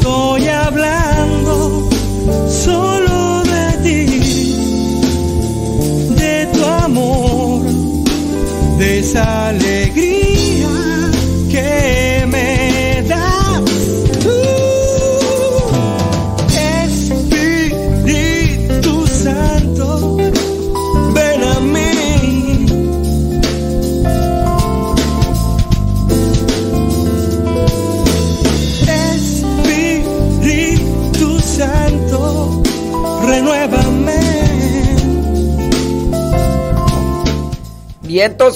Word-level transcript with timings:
Estoy 0.00 0.48
hablando 0.48 1.90
solo 2.48 3.42
de 3.44 3.66
ti. 3.84 4.06
De 6.16 6.46
tu 6.54 6.64
amor. 6.64 7.60
De 8.78 9.00
esa 9.00 9.48
alegría 9.48 10.09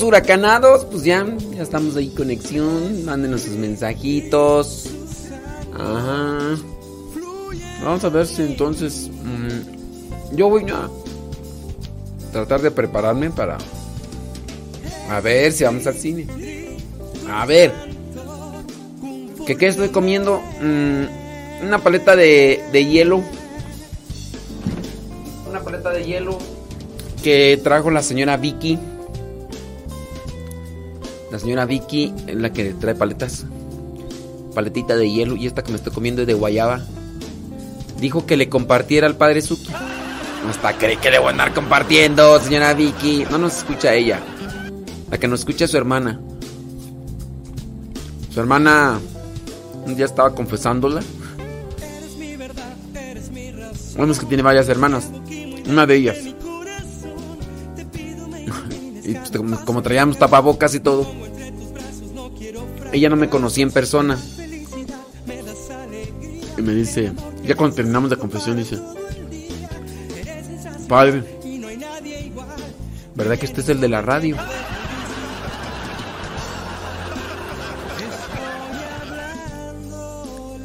Huracanados, 0.03 0.85
pues 0.85 1.05
ya, 1.05 1.27
ya 1.55 1.63
estamos 1.63 1.97
ahí 1.97 2.09
conexión. 2.09 3.05
Mándenos 3.05 3.43
sus 3.43 3.55
mensajitos. 3.55 4.91
Ajá. 5.73 6.57
Vamos 7.83 8.05
a 8.05 8.09
ver 8.11 8.27
si 8.27 8.43
entonces. 8.43 9.11
mm, 9.23 10.37
yo 10.37 10.51
voy 10.51 10.67
a 10.71 10.91
tratar 12.31 12.61
de 12.61 12.71
prepararme 12.71 13.31
para. 13.31 13.57
A 15.09 15.21
ver 15.21 15.53
si 15.53 15.65
vamos 15.65 15.87
al 15.87 15.95
cine. 15.95 16.27
A 17.31 17.47
ver. 17.47 17.73
¿Qué, 19.47 19.57
qué 19.57 19.69
estoy 19.69 19.89
comiendo? 19.89 20.43
Mm, 20.61 21.67
una 21.67 21.79
paleta 21.79 22.17
de, 22.17 22.63
de 22.71 22.85
hielo. 22.85 23.23
Una 25.49 25.61
paleta 25.61 25.91
de 25.91 26.05
hielo 26.05 26.39
que 27.23 27.59
trajo 27.65 27.91
la 27.91 28.03
señora 28.03 28.37
Vicky. 28.37 28.79
La 31.35 31.41
señora 31.41 31.67
Vicky 31.67 32.15
es 32.29 32.37
la 32.37 32.53
que 32.53 32.75
trae 32.75 32.95
paletas. 32.95 33.45
Paletita 34.55 34.95
de 34.95 35.11
hielo. 35.11 35.35
Y 35.35 35.49
esta 35.49 35.65
que 35.65 35.73
me 35.73 35.79
estoy 35.79 35.93
comiendo 35.93 36.23
es 36.23 36.29
de 36.29 36.35
guayaba. 36.35 36.83
Dijo 37.99 38.25
que 38.25 38.37
le 38.37 38.49
compartiera 38.49 39.09
al 39.09 39.17
padre 39.17 39.43
Suki. 39.43 39.73
Hasta 40.49 40.79
cree 40.79 40.97
que 40.99 41.09
a 41.09 41.29
andar 41.29 41.53
compartiendo, 41.53 42.39
señora 42.39 42.73
Vicky. 42.73 43.27
No 43.33 43.39
nos 43.39 43.59
escucha 43.59 43.95
ella. 43.95 44.21
La 45.11 45.19
que 45.19 45.27
nos 45.27 45.41
escucha 45.41 45.65
es 45.65 45.73
su 45.73 45.77
hermana. 45.77 46.21
Su 48.33 48.39
hermana 48.39 49.01
un 49.87 49.97
día 49.97 50.05
estaba 50.05 50.37
confesándola. 50.37 51.01
Bueno, 53.97 54.13
es 54.13 54.21
que 54.21 54.27
tiene 54.27 54.45
varias 54.45 54.69
hermanas. 54.69 55.11
Una 55.69 55.85
de 55.85 55.97
ellas. 55.97 56.17
Y 59.07 59.13
pues, 59.13 59.31
como 59.67 59.83
traíamos 59.83 60.19
tapabocas 60.19 60.75
y 60.75 60.81
todo. 60.81 61.25
Ella 62.95 63.09
no 63.09 63.17
me 63.17 63.29
conocía 63.29 63.65
en 63.65 63.73
persona. 63.73 64.17
Y 66.57 66.63
me 66.63 66.75
dice, 66.75 67.11
ya 67.45 67.57
cuando 67.57 67.75
terminamos 67.75 68.09
la 68.09 68.17
confesión, 68.17 68.57
dice, 68.57 68.79
Padre, 70.87 71.25
¿verdad 73.17 73.37
que 73.37 73.47
este 73.47 73.63
es 73.63 73.69
el 73.69 73.81
de 73.81 73.89
la 73.89 74.01
radio? 74.01 74.37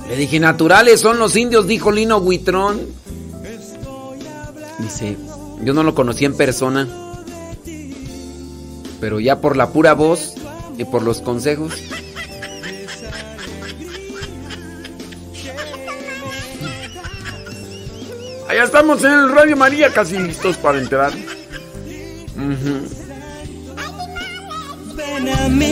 Le 0.07 0.15
dije, 0.15 0.39
naturales 0.39 1.01
son 1.01 1.17
los 1.17 1.35
indios, 1.35 1.65
dijo 1.65 1.91
Lino 1.91 2.17
Huitrón. 2.17 2.79
Dice, 4.77 5.17
yo 5.63 5.73
no 5.73 5.81
lo 5.81 5.95
conocí 5.95 6.25
en 6.25 6.37
persona, 6.37 6.87
pero 9.01 9.19
ya 9.19 9.41
por 9.41 9.57
la 9.57 9.71
pura 9.71 9.95
voz 9.95 10.35
y 10.77 10.85
por 10.85 11.01
los 11.01 11.21
consejos. 11.21 11.73
Estamos 18.95 19.03
en 19.03 19.29
el 19.29 19.35
Radio 19.35 19.55
María, 19.55 19.93
casi 19.93 20.17
listos 20.17 20.57
para 20.57 20.79
entrar. 20.79 21.11
Ujú. 22.35 22.87
Ven 24.95 25.29
a 25.29 25.47
mí. 25.49 25.69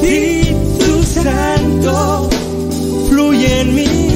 Espíritu 0.00 1.02
Santo, 1.04 2.28
fluye 3.08 3.60
en 3.60 3.74
mí. 3.74 4.13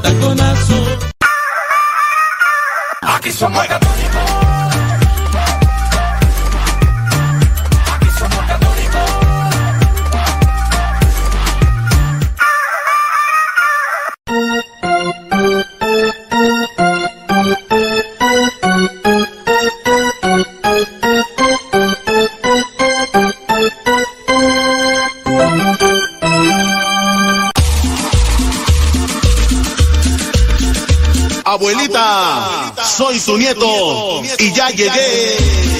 Taconazo. 0.00 0.74
Aquí 3.02 3.30
somos 3.32 3.66
católicos. 3.66 4.33
Soy 32.96 33.18
su 33.18 33.36
nieto 33.36 34.22
y 34.38 34.52
ya 34.52 34.70
llegué. 34.70 35.73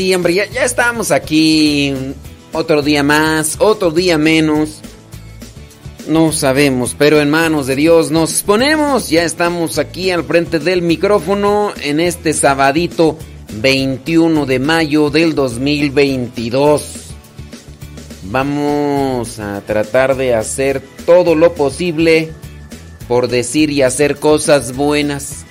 Sí, 0.00 0.34
ya, 0.34 0.46
ya 0.46 0.64
estamos 0.64 1.10
aquí. 1.10 1.94
Otro 2.52 2.82
día 2.82 3.02
más, 3.02 3.56
otro 3.58 3.90
día 3.90 4.16
menos. 4.16 4.80
No 6.08 6.32
sabemos, 6.32 6.96
pero 6.98 7.20
en 7.20 7.30
manos 7.30 7.66
de 7.66 7.76
Dios 7.76 8.10
nos 8.10 8.42
ponemos. 8.42 9.10
Ya 9.10 9.24
estamos 9.24 9.78
aquí 9.78 10.10
al 10.10 10.24
frente 10.24 10.58
del 10.58 10.80
micrófono 10.82 11.72
en 11.82 12.00
este 12.00 12.32
sabadito 12.32 13.18
21 13.52 14.46
de 14.46 14.58
mayo 14.58 15.10
del 15.10 15.34
2022. 15.34 16.82
Vamos 18.24 19.38
a 19.38 19.60
tratar 19.66 20.16
de 20.16 20.34
hacer 20.34 20.82
todo 21.04 21.34
lo 21.34 21.54
posible 21.54 22.32
por 23.06 23.28
decir 23.28 23.70
y 23.70 23.82
hacer 23.82 24.16
cosas 24.16 24.74
buenas. 24.74 25.44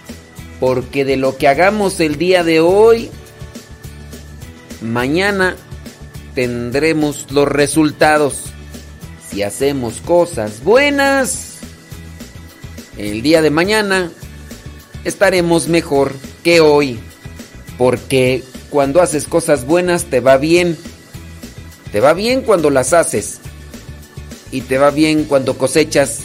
Porque 0.60 1.06
de 1.06 1.18
lo 1.18 1.38
que 1.38 1.48
hagamos 1.48 2.00
el 2.02 2.18
día 2.18 2.44
de 2.44 2.60
hoy, 2.60 3.10
mañana 4.82 5.56
tendremos 6.36 7.28
los 7.32 7.48
resultados. 7.48 8.46
Si 9.30 9.44
hacemos 9.44 10.02
cosas 10.02 10.64
buenas, 10.64 11.58
el 12.98 13.22
día 13.22 13.42
de 13.42 13.52
mañana 13.52 14.12
estaremos 15.04 15.68
mejor 15.68 16.14
que 16.44 16.62
hoy. 16.62 17.00
Porque 17.78 18.44
cuando 18.70 19.02
haces 19.02 19.28
cosas 19.28 19.66
buenas 19.66 20.06
te 20.06 20.20
va 20.20 20.38
bien. 20.38 20.78
Te 21.92 22.00
va 22.00 22.14
bien 22.14 22.42
cuando 22.42 22.70
las 22.70 22.94
haces. 22.94 23.40
Y 24.52 24.62
te 24.62 24.78
va 24.78 24.90
bien 24.90 25.26
cuando 25.26 25.58
cosechas 25.58 26.20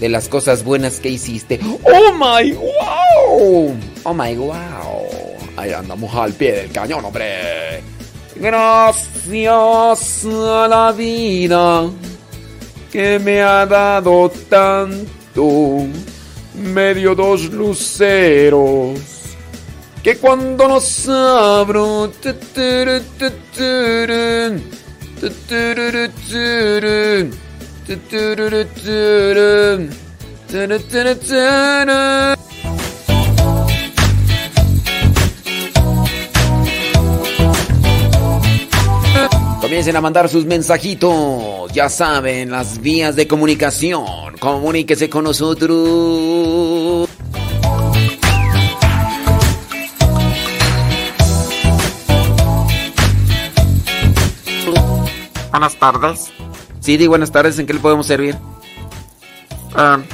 de 0.00 0.08
las 0.08 0.28
cosas 0.28 0.64
buenas 0.64 0.98
que 0.98 1.10
hiciste. 1.10 1.60
¡Oh 1.84 2.12
my 2.12 2.52
wow! 2.52 3.76
¡Oh 4.02 4.14
my 4.14 4.34
wow! 4.36 5.11
Ahí 5.62 5.72
andamos 5.72 6.12
al 6.16 6.32
pie 6.32 6.54
del 6.54 6.72
cañón, 6.72 7.04
hombre. 7.04 7.80
Gracias 8.34 10.24
a 10.24 10.66
la 10.68 10.90
vida 10.90 11.88
que 12.90 13.20
me 13.20 13.40
ha 13.40 13.64
dado 13.64 14.28
tanto. 14.48 15.86
Me 16.56 16.94
dio 16.94 17.14
dos 17.14 17.44
luceros 17.44 18.98
que 20.02 20.16
cuando 20.16 20.66
los 20.66 21.08
abro. 21.08 22.10
Comiencen 39.72 39.96
a 39.96 40.02
mandar 40.02 40.28
sus 40.28 40.44
mensajitos. 40.44 41.72
Ya 41.72 41.88
saben, 41.88 42.50
las 42.50 42.78
vías 42.82 43.16
de 43.16 43.26
comunicación. 43.26 44.36
Comuníquese 44.38 45.08
con 45.08 45.24
nosotros. 45.24 47.08
Buenas 55.50 55.76
tardes. 55.76 56.30
Sí, 56.80 56.98
di 56.98 57.06
buenas 57.06 57.32
tardes. 57.32 57.58
¿En 57.58 57.64
qué 57.64 57.72
le 57.72 57.80
podemos 57.80 58.04
servir? 58.04 58.36
Ay, 59.74 60.04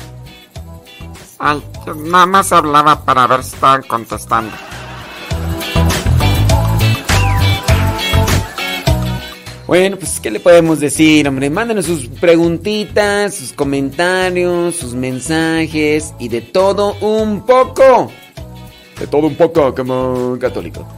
yo 1.84 1.94
nada 1.96 2.26
más 2.26 2.52
hablaba 2.52 3.04
para 3.04 3.26
ver 3.26 3.42
si 3.42 3.56
estaban 3.56 3.82
contestando. 3.82 4.52
Bueno, 9.68 9.98
pues, 9.98 10.18
¿qué 10.18 10.30
le 10.30 10.40
podemos 10.40 10.80
decir, 10.80 11.28
hombre? 11.28 11.50
Mándenos 11.50 11.84
sus 11.84 12.06
preguntitas, 12.08 13.34
sus 13.34 13.52
comentarios, 13.52 14.76
sus 14.76 14.94
mensajes 14.94 16.14
y 16.18 16.30
de 16.30 16.40
todo 16.40 16.94
un 17.02 17.44
poco. 17.44 18.10
De 18.98 19.06
todo 19.06 19.26
un 19.26 19.34
poco, 19.34 19.74
como 19.74 20.38
católico. 20.40 20.88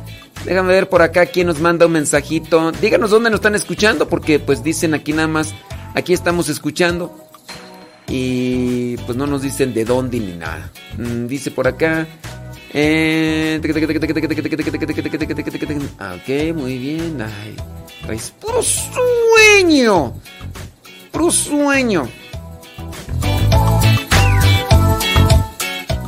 Déjame 0.44 0.72
ver 0.72 0.88
por 0.88 1.02
acá 1.02 1.26
quién 1.26 1.48
nos 1.48 1.58
manda 1.58 1.86
un 1.86 1.92
mensajito. 1.92 2.70
Díganos 2.70 3.10
dónde 3.10 3.30
nos 3.30 3.38
están 3.38 3.56
escuchando, 3.56 4.08
porque 4.08 4.38
pues 4.38 4.62
dicen 4.62 4.94
aquí 4.94 5.12
nada 5.12 5.26
más, 5.26 5.52
aquí 5.96 6.12
estamos 6.12 6.48
escuchando. 6.48 7.12
Y 8.06 8.98
pues 8.98 9.18
no 9.18 9.26
nos 9.26 9.42
dicen 9.42 9.74
de 9.74 9.84
dónde 9.84 10.20
ni 10.20 10.36
nada. 10.36 10.70
Mm, 10.96 11.26
dice 11.26 11.50
por 11.50 11.66
acá. 11.66 12.06
Eh, 12.72 13.60
Ah, 15.98 16.14
Ok, 16.16 16.56
muy 16.56 16.78
bien. 16.78 17.20
Ay, 17.20 17.56
traes 18.02 18.30
puro 18.40 18.62
sueño. 18.62 20.12
Puro 21.12 21.30
sueño. 21.30 22.08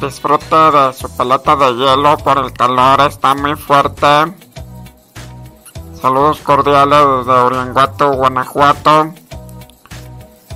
Disfrute 0.00 0.57
de 0.57 0.92
su 0.95 1.16
pelota 1.16 1.54
de 1.54 1.75
hielo 1.75 2.16
por 2.19 2.38
el 2.38 2.52
calor, 2.52 3.00
está 3.09 3.35
muy 3.35 3.54
fuerte. 3.54 4.33
Saludos 6.00 6.40
cordiales 6.40 6.99
desde 7.19 7.45
Urianguato, 7.45 8.12
Guanajuato. 8.14 9.14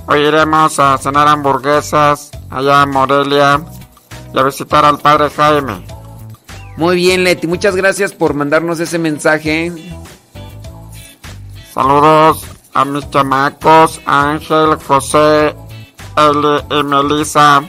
Hoy 0.07 0.19
iremos 0.19 0.77
a 0.79 0.97
cenar 0.97 1.29
hamburguesas 1.29 2.31
allá 2.49 2.83
en 2.83 2.89
Morelia 2.91 3.61
y 4.33 4.37
a 4.37 4.43
visitar 4.43 4.83
al 4.83 4.99
padre 4.99 5.29
Jaime. 5.29 5.85
Muy 6.77 6.95
bien, 6.95 7.23
Leti. 7.23 7.47
Muchas 7.47 7.75
gracias 7.75 8.13
por 8.13 8.35
mandarnos 8.35 8.79
ese 8.79 8.99
mensaje. 8.99 9.71
Saludos 11.73 12.43
a 12.73 12.85
mis 12.85 13.09
chamacos, 13.09 13.99
Ángel, 14.05 14.75
José, 14.87 15.55
Eli 16.15 16.79
y 16.79 16.83
Melissa. 16.83 17.63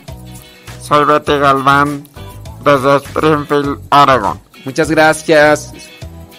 Soy 0.82 1.04
Betty 1.06 1.38
Galván 1.38 2.06
desde 2.62 2.96
Springfield, 2.96 3.80
Oregon. 3.90 4.38
Muchas 4.66 4.90
gracias. 4.90 5.72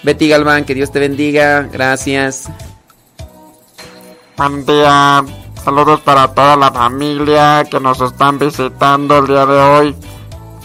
Betty 0.04 0.30
Galván, 0.30 0.64
que 0.64 0.76
Dios 0.76 0.92
te 0.92 1.00
bendiga. 1.00 1.64
Gracias. 1.72 2.50
Buen 4.38 4.66
día. 4.66 5.24
Saludos 5.64 6.02
para 6.02 6.28
toda 6.34 6.56
la 6.56 6.72
familia 6.72 7.66
que 7.70 7.80
nos 7.80 8.00
están 8.00 8.38
visitando 8.40 9.18
el 9.18 9.28
día 9.28 9.46
de 9.46 9.58
hoy. 9.58 9.96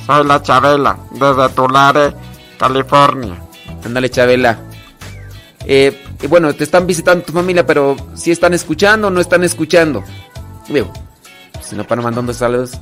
Soy 0.07 0.25
la 0.25 0.43
Chabela 0.43 0.99
desde 1.11 1.49
Tulare, 1.51 2.15
California. 2.59 3.41
Ándale, 3.85 4.11
Chabela. 4.11 4.59
Eh, 5.67 6.05
bueno, 6.29 6.53
te 6.55 6.65
están 6.65 6.87
visitando 6.87 7.25
tu 7.25 7.33
familia, 7.33 7.67
pero 7.67 7.97
si 8.15 8.31
están 8.31 8.53
escuchando 8.55 9.09
o 9.09 9.11
no 9.11 9.21
están 9.21 9.45
escuchando. 9.45 10.05
Digo, 10.69 10.93
si 11.63 11.75
no 11.77 11.85
para 11.85 12.03
mandando 12.03 12.33
saludos. 12.33 12.73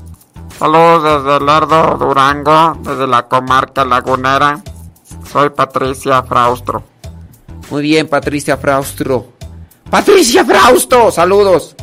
Saludos 0.58 1.24
desde 1.24 1.44
Lerdo, 1.44 1.96
Durango, 1.98 2.78
desde 2.82 3.06
la 3.06 3.26
comarca 3.28 3.84
lagunera. 3.84 4.62
Soy 5.30 5.50
Patricia 5.50 6.22
Fraustro. 6.22 6.82
Muy 7.70 7.82
bien, 7.82 8.08
Patricia 8.08 8.56
Fraustro. 8.56 9.32
Patricia 9.90 10.44
Frausto, 10.44 11.10
saludos. 11.10 11.74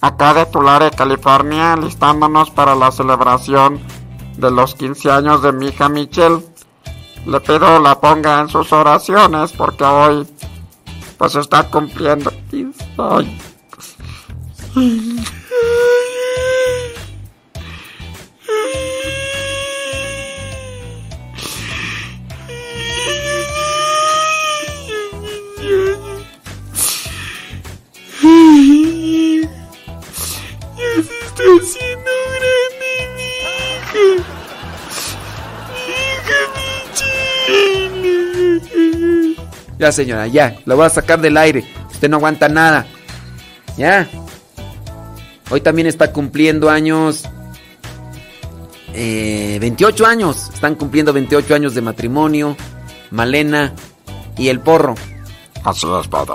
Acá 0.00 0.32
de 0.32 0.46
Tulare, 0.46 0.90
California, 0.92 1.76
listándonos 1.76 2.50
para 2.50 2.74
la 2.74 2.90
celebración 2.92 3.80
de 4.36 4.50
los 4.50 4.74
15 4.76 5.10
años 5.10 5.42
de 5.42 5.52
mi 5.52 5.68
hija 5.68 5.88
Michelle. 5.88 6.44
Le 7.26 7.40
pido 7.40 7.80
la 7.80 8.00
ponga 8.00 8.40
en 8.40 8.48
sus 8.48 8.72
oraciones 8.72 9.52
porque 9.52 9.84
hoy 9.84 10.26
pues 11.18 11.34
está 11.34 11.68
cumpliendo 11.68 12.32
15 12.50 12.84
años. 12.98 13.42
Ya, 39.78 39.92
señora, 39.92 40.26
ya. 40.26 40.56
Lo 40.66 40.76
voy 40.76 40.86
a 40.86 40.90
sacar 40.90 41.20
del 41.20 41.36
aire. 41.36 41.64
Usted 41.90 42.08
no 42.08 42.16
aguanta 42.16 42.48
nada. 42.48 42.86
Ya. 43.76 44.08
Hoy 45.50 45.60
también 45.60 45.86
está 45.86 46.12
cumpliendo 46.12 46.68
años. 46.68 47.24
eh, 48.94 49.58
28 49.60 50.06
años. 50.06 50.50
Están 50.52 50.74
cumpliendo 50.74 51.12
28 51.12 51.54
años 51.54 51.74
de 51.74 51.82
matrimonio. 51.82 52.56
Malena 53.10 53.72
y 54.36 54.48
el 54.48 54.60
porro. 54.60 54.94
Así 55.64 55.86
es, 56.00 56.08
padre. 56.08 56.34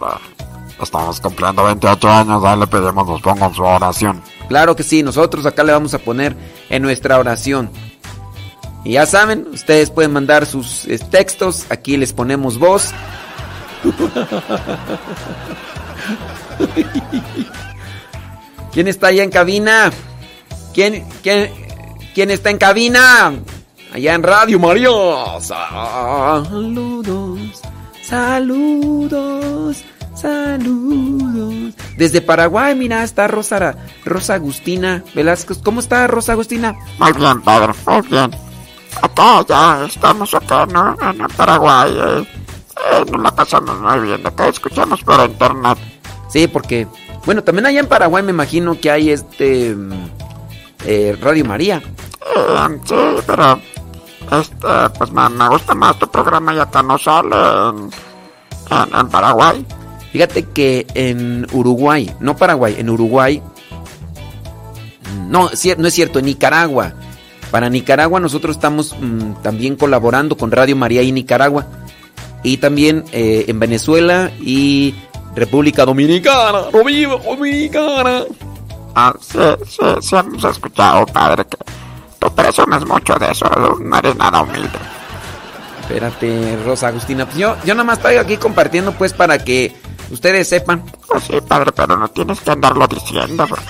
Estamos 0.81 1.19
cumpliendo 1.21 1.63
28 1.63 2.09
años, 2.09 2.43
ahí 2.43 2.59
le 2.59 2.67
pedimos 2.67 3.07
nos 3.07 3.21
pongan 3.21 3.53
su 3.53 3.63
oración. 3.63 4.21
Claro 4.49 4.75
que 4.75 4.83
sí, 4.83 5.01
nosotros 5.03 5.45
acá 5.45 5.63
le 5.63 5.71
vamos 5.71 5.93
a 5.93 5.99
poner 5.99 6.35
en 6.69 6.81
nuestra 6.81 7.17
oración. 7.19 7.69
Y 8.83 8.93
ya 8.93 9.05
saben, 9.05 9.47
ustedes 9.53 9.89
pueden 9.91 10.11
mandar 10.11 10.45
sus 10.45 10.85
eh, 10.87 10.99
textos, 11.09 11.67
aquí 11.69 11.95
les 11.95 12.11
ponemos 12.11 12.57
voz. 12.57 12.91
¿Quién 18.71 18.87
está 18.87 19.07
allá 19.07 19.23
en 19.23 19.29
cabina? 19.29 19.91
¿Quién, 20.73 21.05
quién, 21.21 21.51
quién 22.15 22.31
está 22.31 22.49
en 22.49 22.57
cabina? 22.57 23.33
Allá 23.93 24.15
en 24.15 24.23
Radio 24.23 24.59
María. 24.59 24.89
Saludos, 25.41 26.61
saludos, 28.01 29.83
saludos. 30.15 31.73
Desde 31.97 32.21
Paraguay, 32.21 32.73
mira, 32.75 33.03
está 33.03 33.27
Rosa, 33.27 33.75
Rosa 34.03 34.33
Agustina 34.35 35.03
Velázquez. 35.13 35.59
¿Cómo 35.59 35.79
está 35.79 36.07
Rosa 36.07 36.31
Agustina? 36.31 36.75
Muy 36.97 37.13
bien, 37.13 37.41
padre, 37.41 37.73
muy 37.85 38.01
bien. 38.07 38.31
Acá 39.01 39.45
ya 39.47 39.85
estamos 39.85 40.33
acá, 40.33 40.65
¿no? 40.65 40.97
En 41.01 41.27
Paraguay. 41.35 41.93
Eh, 41.95 42.25
eh, 42.91 43.05
nos 43.11 43.21
la 43.21 43.35
pasamos 43.35 43.79
muy 43.79 44.07
bien. 44.07 44.25
Acá 44.25 44.47
escuchamos 44.47 45.01
por 45.03 45.19
internet. 45.29 45.77
Sí, 46.29 46.47
porque, 46.47 46.87
bueno, 47.25 47.43
también 47.43 47.65
allá 47.65 47.79
en 47.79 47.87
Paraguay 47.87 48.23
me 48.23 48.31
imagino 48.31 48.79
que 48.79 48.91
hay 48.91 49.11
este 49.11 49.75
mm, 49.75 49.91
eh, 50.85 51.17
Radio 51.21 51.45
María. 51.45 51.77
Eh, 51.77 52.79
sí, 52.85 52.95
pero 53.25 53.59
este, 54.31 54.67
pues 54.97 55.11
me, 55.11 55.29
me 55.29 55.49
gusta 55.49 55.75
más 55.75 55.97
tu 55.99 56.07
programa 56.09 56.53
y 56.53 56.59
acá 56.59 56.81
no 56.81 56.97
sale 56.97 57.35
en, 57.35 57.89
en, 58.71 58.99
en 58.99 59.07
Paraguay. 59.09 59.65
Fíjate 60.11 60.43
que 60.43 60.85
en 60.93 61.47
Uruguay, 61.53 62.13
no 62.19 62.35
Paraguay, 62.35 62.75
en 62.77 62.89
Uruguay, 62.89 63.41
no, 65.27 65.49
no 65.77 65.87
es 65.87 65.93
cierto, 65.93 66.19
en 66.19 66.25
Nicaragua. 66.25 66.93
Para 67.51 67.69
Nicaragua 67.69 68.19
nosotros 68.19 68.55
estamos 68.55 68.95
mm, 68.99 69.41
también 69.41 69.75
colaborando 69.75 70.37
con 70.37 70.51
Radio 70.51 70.75
María 70.75 71.01
y 71.01 71.11
Nicaragua. 71.11 71.65
Y 72.43 72.57
también 72.57 73.05
eh, 73.11 73.45
en 73.47 73.59
Venezuela 73.59 74.29
y 74.39 74.93
República 75.35 75.85
Dominicana. 75.85 76.63
¡No 76.71 76.83
viva 76.83 77.17
Dominicana! 77.17 78.23
Ah, 78.95 79.13
sí, 79.19 79.39
sí, 79.65 79.85
sí 80.01 80.15
hemos 80.15 80.43
escuchado, 80.43 81.05
padre, 81.07 81.45
que 81.45 81.57
tú 82.19 82.35
presumes 82.35 82.85
mucho 82.85 83.15
de 83.15 83.31
eso, 83.31 83.45
no 83.79 83.97
eres 83.97 84.15
nada 84.15 84.41
humilde. 84.41 84.69
Espérate, 85.81 86.57
Rosa 86.63 86.87
Agustina. 86.87 87.25
Pues 87.25 87.37
yo, 87.37 87.55
yo 87.65 87.73
nada 87.73 87.83
más 87.83 87.97
estoy 87.97 88.15
aquí 88.15 88.37
compartiendo 88.37 88.93
pues 88.93 89.13
para 89.13 89.37
que 89.39 89.75
ustedes 90.11 90.47
sepan. 90.47 90.83
Pues 91.07 91.23
sí, 91.25 91.33
padre, 91.45 91.71
pero 91.73 91.97
no 91.97 92.07
tienes 92.07 92.39
que 92.39 92.51
andarlo 92.51 92.87
diciendo. 92.87 93.45
porque 93.47 93.65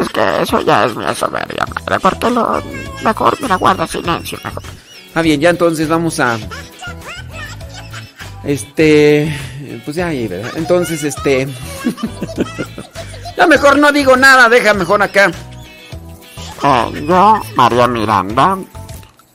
Es 0.00 0.08
que 0.08 0.42
eso 0.42 0.60
ya 0.62 0.86
es 0.86 0.96
mi 0.96 1.04
soberbia, 1.14 1.64
madre. 1.66 2.00
Porque 2.00 2.30
lo 2.30 2.62
mejor, 3.04 3.36
mira, 3.40 3.56
guarda 3.56 3.86
silencio, 3.86 4.38
mejor. 4.42 4.62
Ah, 5.14 5.22
bien, 5.22 5.40
ya 5.40 5.50
entonces 5.50 5.88
vamos 5.88 6.18
a. 6.18 6.36
Este. 8.48 9.30
Pues 9.84 9.94
ya 9.96 10.06
ahí, 10.06 10.26
¿verdad? 10.26 10.52
Entonces, 10.56 11.04
este. 11.04 11.46
ya 13.36 13.46
mejor 13.46 13.78
no 13.78 13.92
digo 13.92 14.16
nada, 14.16 14.48
deja 14.48 14.72
mejor 14.72 15.02
acá. 15.02 15.30
Eh, 16.64 17.04
yo, 17.06 17.40
María 17.56 17.86
Miranda, 17.86 18.58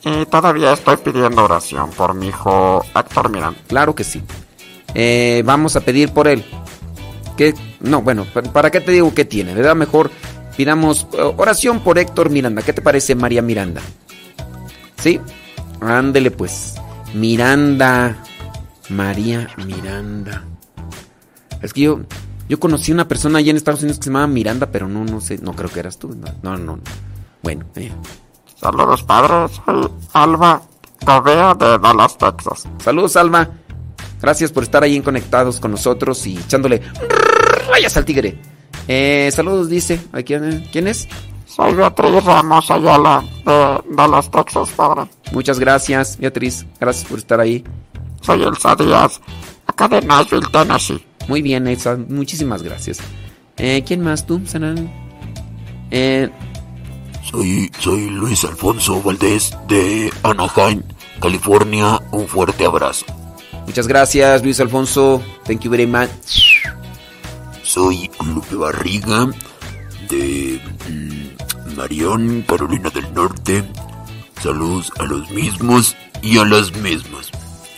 y 0.04 0.26
todavía 0.26 0.74
estoy 0.74 0.98
pidiendo 0.98 1.44
oración 1.44 1.92
por 1.92 2.16
mi 2.16 2.30
hijo 2.30 2.84
Héctor 2.96 3.30
Miranda. 3.30 3.60
Claro 3.68 3.94
que 3.94 4.04
sí. 4.04 4.24
Eh, 4.96 5.44
vamos 5.46 5.76
a 5.76 5.82
pedir 5.82 6.12
por 6.12 6.28
él. 6.28 6.44
¿Qué? 7.38 7.54
No, 7.82 8.02
bueno, 8.02 8.26
¿pa- 8.34 8.42
¿para 8.42 8.72
qué 8.72 8.82
te 8.82 8.92
digo 8.94 9.14
que 9.14 9.26
tiene? 9.26 9.54
¿Verdad? 9.54 9.76
Mejor 9.76 10.10
pidamos 10.58 11.06
eh, 11.14 11.22
oración 11.38 11.82
por 11.82 12.00
Héctor 12.00 12.32
Miranda. 12.32 12.64
¿Qué 12.64 12.74
te 12.74 12.82
parece, 12.82 13.14
María 13.14 13.44
Miranda? 13.44 13.82
¿Sí? 14.98 15.20
Ándele 15.82 16.32
pues. 16.32 16.74
Miranda. 17.14 18.18
María 18.90 19.50
Miranda. 19.66 20.44
Es 21.62 21.74
que 21.74 21.82
yo, 21.82 22.02
yo 22.50 22.60
conocí 22.60 22.92
una 22.92 23.08
persona 23.08 23.40
allá 23.40 23.52
en 23.52 23.58
Estados 23.58 23.82
Unidos 23.82 24.00
que 24.00 24.06
se 24.06 24.10
llamaba 24.10 24.28
Miranda, 24.28 24.68
pero 24.72 24.88
no, 24.88 25.04
no 25.04 25.22
sé, 25.22 25.38
no 25.40 25.54
creo 25.54 25.70
que 25.70 25.80
eras 25.80 25.98
tú. 25.98 26.16
No, 26.42 26.58
no. 26.58 26.58
no. 26.58 26.80
Bueno, 27.42 27.66
eh. 27.76 27.92
Saludos, 28.56 29.04
padre. 29.04 29.54
Soy 29.66 29.90
Alba 30.14 30.62
Gobea 31.06 31.54
de 31.54 31.78
Dallas, 31.80 32.18
Texas. 32.18 32.68
Saludos, 32.84 33.16
Alma. 33.16 33.50
Gracias 34.22 34.52
por 34.52 34.64
estar 34.64 34.84
ahí 34.84 34.96
en 34.96 35.02
conectados 35.02 35.60
con 35.60 35.72
nosotros 35.72 36.26
y 36.28 36.38
echándole 36.38 36.82
rayas 37.70 37.98
al 37.98 38.06
tigre. 38.06 38.40
Eh, 38.88 39.30
saludos, 39.34 39.70
dice. 39.70 40.00
¿A 40.14 40.22
quién, 40.22 40.66
¿Quién 40.72 40.88
es? 40.88 41.08
Soy 41.46 41.74
Beatriz 41.76 42.24
Ramos 42.24 42.72
Ayala 42.72 43.24
de 43.46 43.96
Dallas, 43.96 44.32
Texas, 44.32 44.70
padre. 44.76 45.10
Muchas 45.32 45.60
gracias, 45.60 46.18
Beatriz. 46.18 46.66
Gracias 46.80 47.06
por 47.08 47.20
estar 47.20 47.40
ahí. 47.40 47.64
Soy 48.24 48.44
Elsa 48.44 48.76
Díaz, 48.76 49.20
acá 49.68 49.88
de 49.88 50.02
Nashville, 50.02 50.48
Tennessee. 50.52 51.06
Muy 51.28 51.42
bien, 51.42 51.68
Elsa. 51.68 51.98
Muchísimas 52.10 52.64
gracias. 52.64 53.00
Eh, 53.58 53.84
¿Quién 53.86 54.02
más 54.02 54.26
tú, 54.26 54.42
Sanan? 54.46 54.92
Eh, 55.92 56.30
Soy, 57.30 57.72
soy 57.80 58.10
Luis 58.10 58.44
Alfonso 58.44 59.02
Valdés 59.02 59.56
de 59.68 60.12
Anaheim, 60.24 60.84
California. 61.22 62.00
Un 62.12 62.28
fuerte 62.28 62.66
abrazo. 62.66 63.06
muchas 63.66 63.88
gracias, 63.88 64.44
Luis 64.44 64.60
Alfonso. 64.60 65.22
Thank 65.46 65.62
you 65.62 65.72
very 65.72 65.88
much. 65.88 66.68
Soy 67.64 68.10
Lupe 68.26 68.56
Barriga 68.56 69.28
de 70.10 70.62
mm, 70.90 71.76
Marión, 71.76 72.44
Carolina 72.48 72.90
del 72.90 73.12
Norte. 73.14 73.64
Saludos 74.42 74.92
a 75.00 75.04
los 75.04 75.30
mismos 75.32 75.96
y 76.22 76.38
a 76.38 76.46
las 76.46 76.76
mismas. 76.78 77.32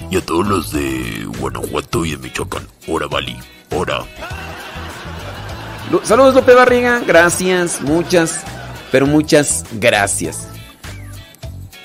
Y 0.09 0.17
a 0.17 0.25
todos 0.25 0.47
los 0.47 0.71
de 0.71 1.27
Guanajuato 1.39 2.05
y 2.05 2.11
de 2.11 2.17
Michoacán. 2.17 2.67
Ora 2.87 3.07
Bali. 3.07 3.37
Ora. 3.71 3.99
Lu- 5.91 6.01
Saludos, 6.03 6.35
Lupe 6.35 6.53
Barriga. 6.53 6.99
Gracias, 7.05 7.81
muchas, 7.81 8.43
pero 8.91 9.05
muchas 9.07 9.65
gracias. 9.73 10.47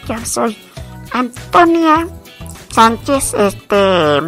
Yo 0.09 0.16
soy 0.24 0.56
Antonia 1.12 2.09
Sánchez, 2.72 3.35
este... 3.35 4.20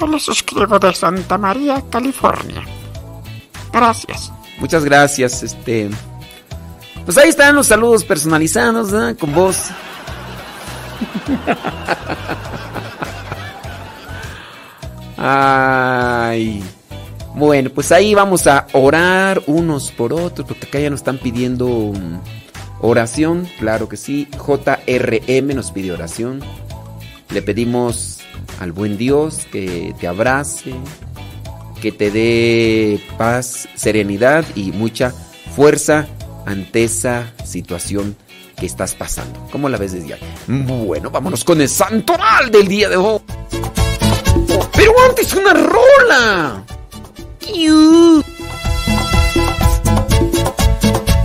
Yo 0.00 0.06
les 0.06 0.28
escribo 0.28 0.78
de 0.78 0.94
Santa 0.94 1.36
María, 1.38 1.82
California. 1.90 2.62
Gracias. 3.72 4.30
Muchas 4.58 4.84
gracias, 4.84 5.42
este. 5.42 5.90
Pues 7.04 7.18
ahí 7.18 7.28
están 7.30 7.54
los 7.56 7.66
saludos 7.66 8.04
personalizados, 8.04 8.92
¿verdad? 8.92 9.16
Con 9.18 9.34
voz. 9.34 9.70
Ay. 15.18 16.62
Bueno, 17.34 17.70
pues 17.70 17.92
ahí 17.92 18.14
vamos 18.14 18.46
a 18.46 18.66
orar 18.72 19.42
unos 19.46 19.92
por 19.92 20.12
otros, 20.12 20.46
porque 20.46 20.66
acá 20.66 20.80
ya 20.80 20.90
nos 20.90 21.00
están 21.00 21.18
pidiendo 21.18 21.68
mm, 21.68 22.20
oración, 22.80 23.48
claro 23.58 23.88
que 23.88 23.96
sí. 23.96 24.28
JRM 24.32 25.54
nos 25.54 25.70
pide 25.70 25.92
oración. 25.92 26.40
Le 27.30 27.42
pedimos 27.42 28.20
al 28.60 28.72
buen 28.72 28.96
Dios 28.96 29.46
que 29.52 29.94
te 30.00 30.08
abrace, 30.08 30.72
que 31.82 31.92
te 31.92 32.10
dé 32.10 33.00
paz, 33.18 33.68
serenidad 33.74 34.44
y 34.54 34.72
mucha 34.72 35.12
fuerza 35.54 36.06
ante 36.46 36.84
esa 36.84 37.32
situación 37.44 38.16
que 38.56 38.66
estás 38.66 38.94
pasando. 38.94 39.46
¿Cómo 39.52 39.68
la 39.68 39.78
ves 39.78 39.92
desde 39.92 40.14
ahí? 40.14 40.20
Bueno, 40.46 41.10
vámonos 41.10 41.44
con 41.44 41.60
el 41.60 41.68
santoral 41.68 42.50
del 42.50 42.66
día 42.66 42.88
de 42.88 42.96
hoy. 42.96 43.20
Pero 44.88 45.04
antes 45.06 45.34
una 45.34 45.52
rola. 45.52 46.64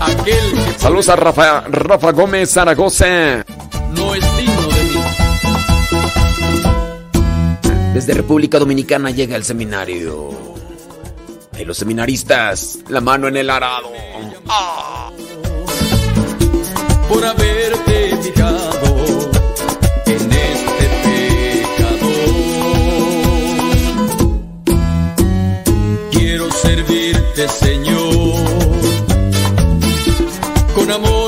Aquel 0.01 0.53
que 0.65 0.79
Saludos 0.79 1.07
a 1.07 1.15
Rafa, 1.15 1.61
Rafa 1.61 2.11
Gómez 2.11 2.51
Zaragoza. 2.51 3.45
no 3.95 4.15
es 4.15 4.37
digno 4.37 4.67
de 4.67 4.83
mí. 4.83 5.01
Desde 7.93 8.13
República 8.15 8.59
Dominicana 8.59 9.11
llega 9.11 9.37
el 9.37 9.45
seminario. 9.45 10.31
De 11.53 11.63
los 11.63 11.77
seminaristas, 11.77 12.79
la 12.89 12.99
mano 12.99 13.29
en 13.29 13.37
el 13.37 13.49
arado. 13.49 13.93
por 17.07 17.23
haberte 17.23 17.52
servirte, 26.63 27.47
Señor, 27.47 28.35
con 30.75 30.91
amor 30.91 31.22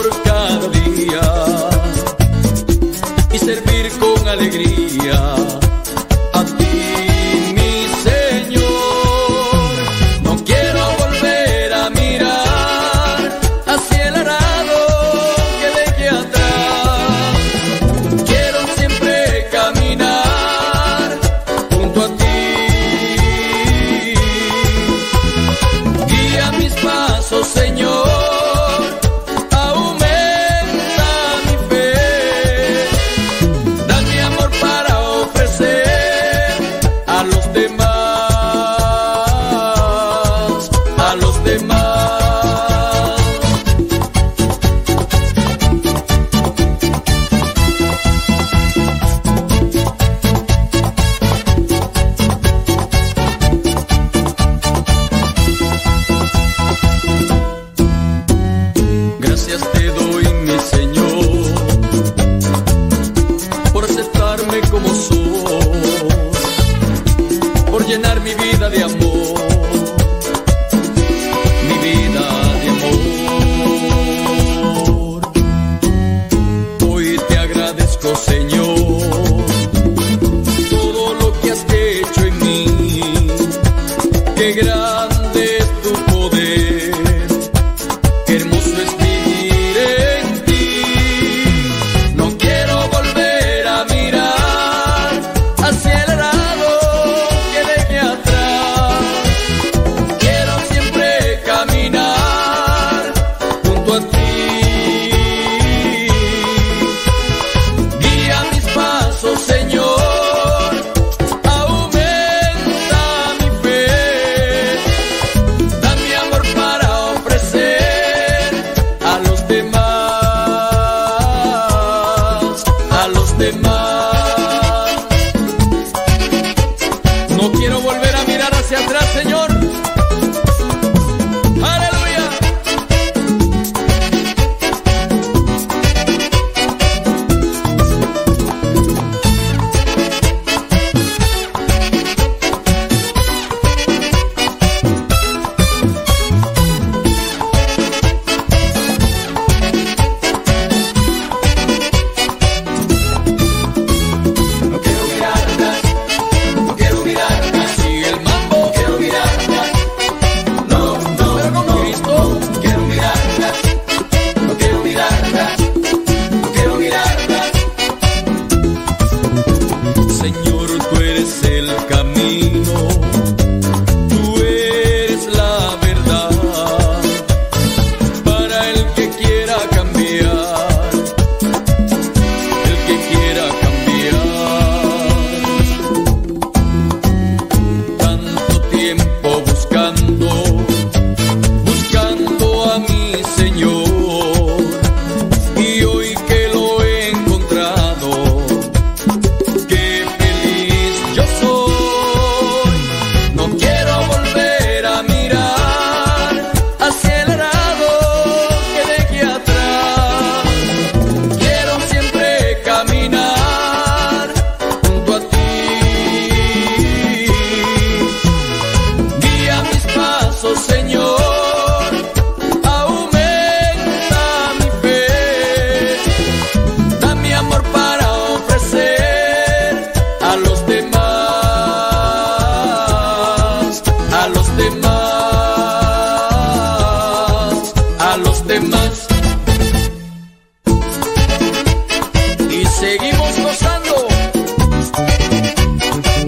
seguimos 242.79 243.39
gozando 243.39 244.07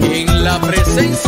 en 0.00 0.44
la 0.44 0.60
presencia. 0.60 1.27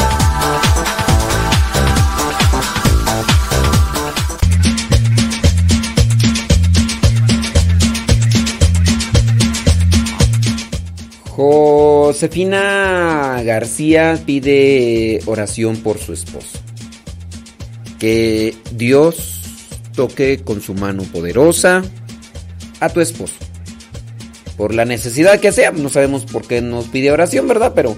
Josefina 11.43 13.41
García 13.43 14.21
pide 14.27 15.21
oración 15.25 15.77
por 15.77 15.97
su 15.97 16.13
esposo. 16.13 16.59
Que 17.97 18.53
Dios 18.75 19.41
toque 19.95 20.43
con 20.43 20.61
su 20.61 20.75
mano 20.75 21.01
poderosa 21.01 21.81
a 22.79 22.89
tu 22.89 23.01
esposo. 23.01 23.33
Por 24.55 24.75
la 24.75 24.85
necesidad 24.85 25.39
que 25.39 25.51
sea, 25.51 25.71
no 25.71 25.89
sabemos 25.89 26.25
por 26.25 26.45
qué 26.45 26.61
nos 26.61 26.85
pide 26.89 27.11
oración, 27.11 27.47
¿verdad? 27.47 27.73
Pero 27.73 27.97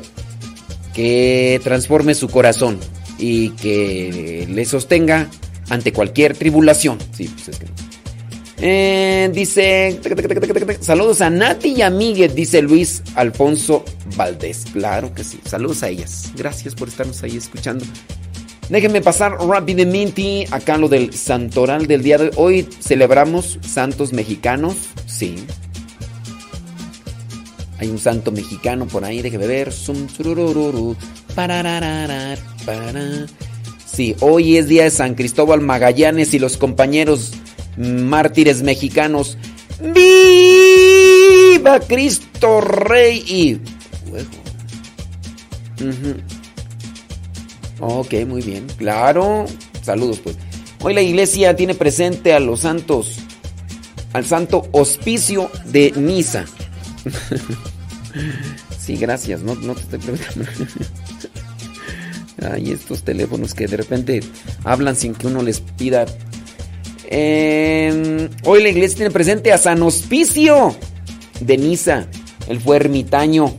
que 0.93 1.60
transforme 1.65 2.15
su 2.15 2.29
corazón 2.29 2.79
y 3.19 3.49
que 3.49 4.47
le 4.49 4.63
sostenga 4.63 5.27
ante 5.69 5.91
cualquier 5.91 6.38
tribulación. 6.38 6.97
Sí, 7.12 7.27
pues 7.27 7.49
es 7.49 7.60
que 7.60 7.65
no. 7.65 7.92
Eh, 8.58 9.30
dice, 9.34 10.00
saludos 10.80 11.22
a 11.22 11.30
Nati 11.30 11.74
y 11.74 11.82
a 11.82 11.89
Miguel, 11.89 12.34
dice 12.36 12.62
Luis 12.62 13.02
Alfonso 13.16 13.84
Valdés. 14.16 14.66
Claro 14.72 15.13
que 15.13 15.24
sí, 15.24 15.39
saludos 15.44 15.84
a 15.84 15.89
ellas. 15.89 16.32
Gracias 16.36 16.76
por 16.76 16.88
estarnos 16.88 17.24
ahí 17.24 17.36
escuchando. 17.36 17.86
Déjenme 18.70 19.02
pasar 19.02 19.34
rápidamente 19.34 20.48
acá 20.52 20.78
lo 20.78 20.88
del 20.88 21.13
santoral 21.13 21.88
del 21.88 22.04
día 22.04 22.18
de 22.18 22.32
hoy. 22.36 22.68
Celebramos 22.80 23.60
santos 23.62 24.13
mexicanos, 24.13 24.76
sí. 25.06 25.36
Hay 27.80 27.89
un 27.89 28.00
santo 28.00 28.32
mexicano 28.32 28.88
por 28.88 29.04
ahí, 29.04 29.22
déjeme 29.22 29.48
ver. 29.48 29.74
Sí, 33.86 34.16
hoy 34.22 34.58
es 34.58 34.68
día 34.68 34.84
de 34.86 34.89
San 34.89 35.16
Cristóbal 35.16 35.60
Magallanes 35.60 36.34
y 36.34 36.39
los 36.39 36.58
compañeros 36.58 37.34
mártires 37.78 38.62
mexicanos. 38.62 39.38
¡Viva 39.82 41.80
Cristo 41.80 42.62
Rey! 42.62 43.24
Y. 43.28 43.60
Ok, 47.80 48.14
muy 48.28 48.42
bien. 48.42 48.68
Claro. 48.78 49.46
Saludos, 49.82 50.20
pues. 50.20 50.38
Hoy 50.82 50.94
la 50.94 51.02
iglesia 51.02 51.56
tiene 51.56 51.76
presente 51.76 52.34
a 52.34 52.40
los 52.40 52.62
santos. 52.62 53.20
Al 54.14 54.26
santo 54.26 54.68
hospicio 54.72 55.50
de 55.66 55.92
Niza. 55.96 56.46
sí, 58.80 58.98
gracias. 58.98 59.42
No, 59.42 59.56
no 59.56 59.74
te 59.76 59.82
estoy 59.82 60.00
preguntando. 60.00 60.46
Ay, 62.52 62.72
estos 62.72 63.04
teléfonos 63.04 63.54
que 63.54 63.68
de 63.68 63.78
repente 63.78 64.20
hablan 64.64 64.96
sin 64.96 65.14
que 65.14 65.28
uno 65.28 65.42
les 65.42 65.62
pida 65.62 66.06
eh, 67.10 68.30
hoy 68.44 68.63
la 68.63 68.70
iglesia 68.70 68.98
tiene 68.98 69.12
presente 69.12 69.52
a 69.52 69.58
San 69.58 69.82
Hospicio 69.82 70.76
de 71.39 71.58
Niza. 71.58 72.08
Él 72.48 72.60
fue 72.60 72.78
ermitaño. 72.78 73.54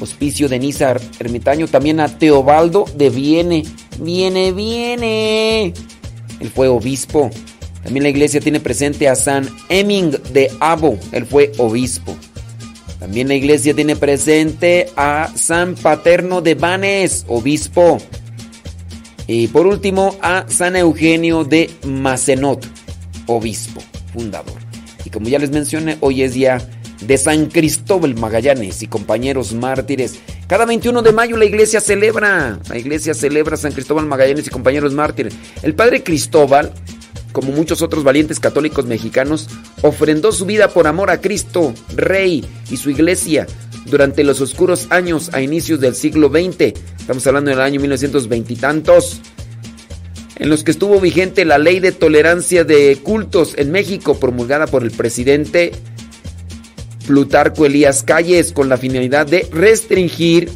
Hospicio 0.00 0.48
de 0.48 0.58
Niza, 0.58 0.96
ermitaño. 1.18 1.68
También 1.68 2.00
a 2.00 2.08
Teobaldo 2.08 2.84
de 2.94 3.10
Viene. 3.10 3.64
Viene, 3.98 4.52
viene. 4.52 5.74
Él 6.40 6.50
fue 6.54 6.68
obispo. 6.68 7.30
También 7.82 8.02
la 8.02 8.10
iglesia 8.10 8.40
tiene 8.40 8.60
presente 8.60 9.08
a 9.08 9.14
San 9.14 9.48
Heming 9.68 10.10
de 10.32 10.50
Abo. 10.60 10.98
Él 11.12 11.26
fue 11.26 11.52
obispo. 11.58 12.16
También 12.98 13.28
la 13.28 13.34
iglesia 13.34 13.74
tiene 13.74 13.96
presente 13.96 14.90
a 14.96 15.32
San 15.34 15.74
Paterno 15.74 16.42
de 16.42 16.54
Banes, 16.54 17.24
obispo. 17.28 17.98
Y 19.32 19.46
por 19.46 19.68
último, 19.68 20.16
a 20.22 20.44
San 20.48 20.74
Eugenio 20.74 21.44
de 21.44 21.70
Macenot, 21.86 22.66
obispo, 23.26 23.80
fundador. 24.12 24.58
Y 25.04 25.10
como 25.10 25.28
ya 25.28 25.38
les 25.38 25.52
mencioné, 25.52 25.98
hoy 26.00 26.24
es 26.24 26.34
día 26.34 26.58
de 27.00 27.16
San 27.16 27.46
Cristóbal 27.46 28.16
Magallanes 28.16 28.82
y 28.82 28.88
compañeros 28.88 29.52
mártires. 29.52 30.18
Cada 30.48 30.64
21 30.64 31.02
de 31.02 31.12
mayo 31.12 31.36
la 31.36 31.44
iglesia 31.44 31.80
celebra, 31.80 32.58
la 32.68 32.76
iglesia 32.76 33.14
celebra 33.14 33.56
San 33.56 33.70
Cristóbal 33.70 34.06
Magallanes 34.06 34.48
y 34.48 34.50
compañeros 34.50 34.94
mártires. 34.94 35.32
El 35.62 35.76
padre 35.76 36.02
Cristóbal, 36.02 36.72
como 37.30 37.52
muchos 37.52 37.82
otros 37.82 38.02
valientes 38.02 38.40
católicos 38.40 38.84
mexicanos, 38.86 39.48
ofrendó 39.82 40.32
su 40.32 40.44
vida 40.44 40.70
por 40.70 40.88
amor 40.88 41.08
a 41.08 41.20
Cristo, 41.20 41.72
Rey 41.94 42.44
y 42.68 42.78
su 42.78 42.90
iglesia 42.90 43.46
durante 43.90 44.24
los 44.24 44.40
oscuros 44.40 44.86
años 44.90 45.30
a 45.32 45.42
inicios 45.42 45.80
del 45.80 45.94
siglo 45.94 46.28
XX. 46.28 46.74
Estamos 46.98 47.26
hablando 47.26 47.50
del 47.50 47.60
año 47.60 47.80
1920 47.80 48.52
y 48.52 48.56
tantos. 48.56 49.20
En 50.36 50.48
los 50.48 50.64
que 50.64 50.70
estuvo 50.70 51.00
vigente 51.00 51.44
la 51.44 51.58
ley 51.58 51.80
de 51.80 51.92
tolerancia 51.92 52.64
de 52.64 52.98
cultos 53.02 53.54
en 53.58 53.70
México, 53.70 54.18
promulgada 54.18 54.66
por 54.66 54.82
el 54.82 54.90
presidente 54.90 55.72
Plutarco 57.06 57.66
Elías 57.66 58.02
Calles, 58.02 58.52
con 58.52 58.68
la 58.68 58.78
finalidad 58.78 59.26
de 59.26 59.46
restringir, 59.52 60.50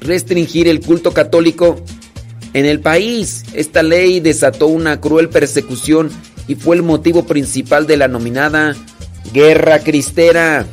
restringir 0.00 0.68
el 0.68 0.80
culto 0.80 1.12
católico 1.12 1.82
en 2.52 2.64
el 2.64 2.80
país. 2.80 3.44
Esta 3.54 3.82
ley 3.82 4.20
desató 4.20 4.68
una 4.68 5.00
cruel 5.00 5.30
persecución 5.30 6.10
y 6.46 6.54
fue 6.54 6.76
el 6.76 6.82
motivo 6.82 7.26
principal 7.26 7.88
de 7.88 7.96
la 7.96 8.06
nominada 8.06 8.76
Guerra 9.32 9.80
Cristera 9.80 10.64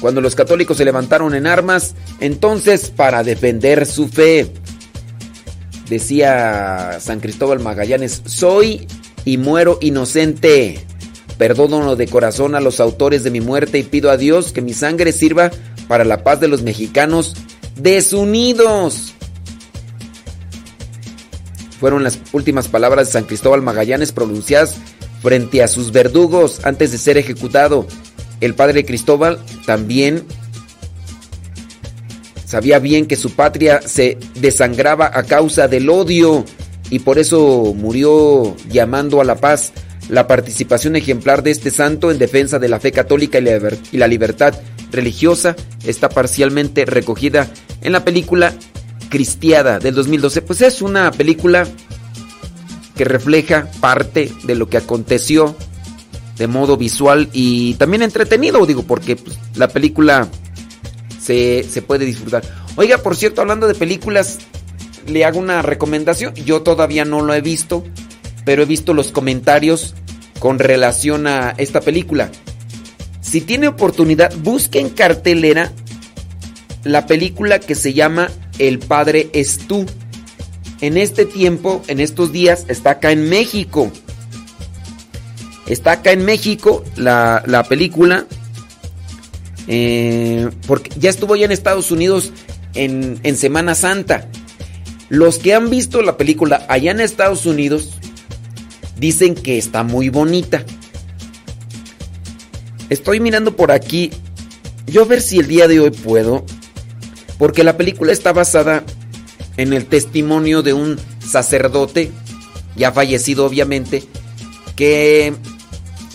cuando 0.00 0.20
los 0.20 0.34
católicos 0.34 0.76
se 0.76 0.84
levantaron 0.84 1.34
en 1.34 1.46
armas, 1.46 1.94
entonces 2.20 2.90
para 2.90 3.22
defender 3.22 3.86
su 3.86 4.08
fe. 4.08 4.52
Decía 5.88 6.98
San 7.00 7.20
Cristóbal 7.20 7.60
Magallanes, 7.60 8.22
soy 8.26 8.86
y 9.24 9.38
muero 9.38 9.78
inocente. 9.80 10.84
Perdono 11.38 11.96
de 11.96 12.08
corazón 12.08 12.54
a 12.54 12.60
los 12.60 12.80
autores 12.80 13.22
de 13.22 13.30
mi 13.30 13.40
muerte 13.40 13.78
y 13.78 13.82
pido 13.82 14.10
a 14.10 14.16
Dios 14.16 14.52
que 14.52 14.62
mi 14.62 14.72
sangre 14.72 15.12
sirva 15.12 15.50
para 15.86 16.04
la 16.04 16.24
paz 16.24 16.40
de 16.40 16.48
los 16.48 16.62
mexicanos 16.62 17.34
desunidos. 17.76 19.14
Fueron 21.78 22.02
las 22.02 22.18
últimas 22.32 22.68
palabras 22.68 23.08
de 23.08 23.12
San 23.12 23.24
Cristóbal 23.24 23.60
Magallanes 23.60 24.12
pronunciadas 24.12 24.76
frente 25.22 25.62
a 25.62 25.68
sus 25.68 25.92
verdugos 25.92 26.64
antes 26.64 26.90
de 26.90 26.98
ser 26.98 27.18
ejecutado 27.18 27.86
el 28.40 28.54
padre 28.54 28.84
Cristóbal 28.84 29.38
también 29.64 30.24
sabía 32.44 32.78
bien 32.78 33.06
que 33.06 33.16
su 33.16 33.30
patria 33.30 33.80
se 33.82 34.18
desangraba 34.36 35.10
a 35.12 35.24
causa 35.24 35.68
del 35.68 35.88
odio 35.88 36.44
y 36.90 37.00
por 37.00 37.18
eso 37.18 37.74
murió 37.76 38.56
llamando 38.70 39.20
a 39.20 39.24
la 39.24 39.36
paz. 39.36 39.72
La 40.08 40.28
participación 40.28 40.94
ejemplar 40.94 41.42
de 41.42 41.50
este 41.50 41.72
santo 41.72 42.12
en 42.12 42.18
defensa 42.18 42.60
de 42.60 42.68
la 42.68 42.78
fe 42.78 42.92
católica 42.92 43.38
y 43.38 43.96
la 43.96 44.06
libertad 44.06 44.54
religiosa 44.92 45.56
está 45.84 46.08
parcialmente 46.08 46.84
recogida 46.84 47.48
en 47.82 47.92
la 47.92 48.04
película 48.04 48.54
Cristiada 49.08 49.78
del 49.78 49.94
2012. 49.94 50.42
Pues 50.42 50.60
es 50.60 50.82
una 50.82 51.10
película 51.10 51.66
que 52.96 53.04
refleja 53.04 53.68
parte 53.80 54.30
de 54.44 54.54
lo 54.54 54.68
que 54.68 54.78
aconteció 54.78 55.56
de 56.36 56.46
modo 56.46 56.76
visual 56.76 57.28
y 57.32 57.74
también 57.74 58.02
entretenido, 58.02 58.64
digo, 58.66 58.82
porque 58.82 59.16
pues, 59.16 59.38
la 59.54 59.68
película 59.68 60.28
se, 61.20 61.64
se 61.64 61.82
puede 61.82 62.04
disfrutar. 62.04 62.42
Oiga, 62.76 62.98
por 62.98 63.16
cierto, 63.16 63.40
hablando 63.40 63.66
de 63.66 63.74
películas, 63.74 64.38
le 65.06 65.24
hago 65.24 65.38
una 65.38 65.62
recomendación. 65.62 66.34
Yo 66.34 66.62
todavía 66.62 67.04
no 67.04 67.22
lo 67.22 67.34
he 67.34 67.40
visto, 67.40 67.84
pero 68.44 68.62
he 68.62 68.66
visto 68.66 68.94
los 68.94 69.12
comentarios 69.12 69.94
con 70.38 70.58
relación 70.58 71.26
a 71.26 71.54
esta 71.56 71.80
película. 71.80 72.30
Si 73.20 73.40
tiene 73.40 73.68
oportunidad, 73.68 74.34
busque 74.36 74.78
en 74.78 74.90
cartelera 74.90 75.72
la 76.84 77.06
película 77.06 77.58
que 77.58 77.74
se 77.74 77.92
llama 77.92 78.30
El 78.58 78.78
Padre 78.78 79.28
es 79.32 79.58
tú. 79.66 79.86
En 80.80 80.96
este 80.96 81.24
tiempo, 81.24 81.82
en 81.88 81.98
estos 81.98 82.30
días, 82.30 82.66
está 82.68 82.90
acá 82.90 83.10
en 83.10 83.28
México. 83.28 83.90
Está 85.66 85.92
acá 85.92 86.12
en 86.12 86.24
México 86.24 86.84
la, 86.96 87.42
la 87.46 87.64
película. 87.64 88.26
eh, 89.68 90.48
porque 90.66 90.90
ya 90.98 91.10
estuvo 91.10 91.34
ya 91.36 91.44
en 91.46 91.52
Estados 91.52 91.90
Unidos 91.90 92.32
en, 92.74 93.18
en 93.22 93.36
Semana 93.36 93.74
Santa. 93.74 94.28
Los 95.08 95.38
que 95.38 95.54
han 95.54 95.70
visto 95.70 96.02
la 96.02 96.16
película 96.16 96.64
allá 96.68 96.90
en 96.90 97.00
Estados 97.00 97.46
Unidos 97.46 97.90
dicen 98.98 99.34
que 99.34 99.58
está 99.58 99.82
muy 99.82 100.08
bonita. 100.08 100.64
Estoy 102.90 103.20
mirando 103.20 103.56
por 103.56 103.72
aquí. 103.72 104.10
Yo 104.86 105.02
a 105.02 105.06
ver 105.06 105.20
si 105.20 105.38
el 105.38 105.48
día 105.48 105.68
de 105.68 105.80
hoy 105.80 105.90
puedo. 105.90 106.44
Porque 107.38 107.64
la 107.64 107.76
película 107.76 108.12
está 108.12 108.32
basada 108.32 108.82
en 109.56 109.72
el 109.72 109.86
testimonio 109.86 110.62
de 110.62 110.72
un 110.72 110.98
sacerdote, 111.20 112.10
ya 112.76 112.92
fallecido 112.92 113.44
obviamente, 113.44 114.04
que 114.74 115.34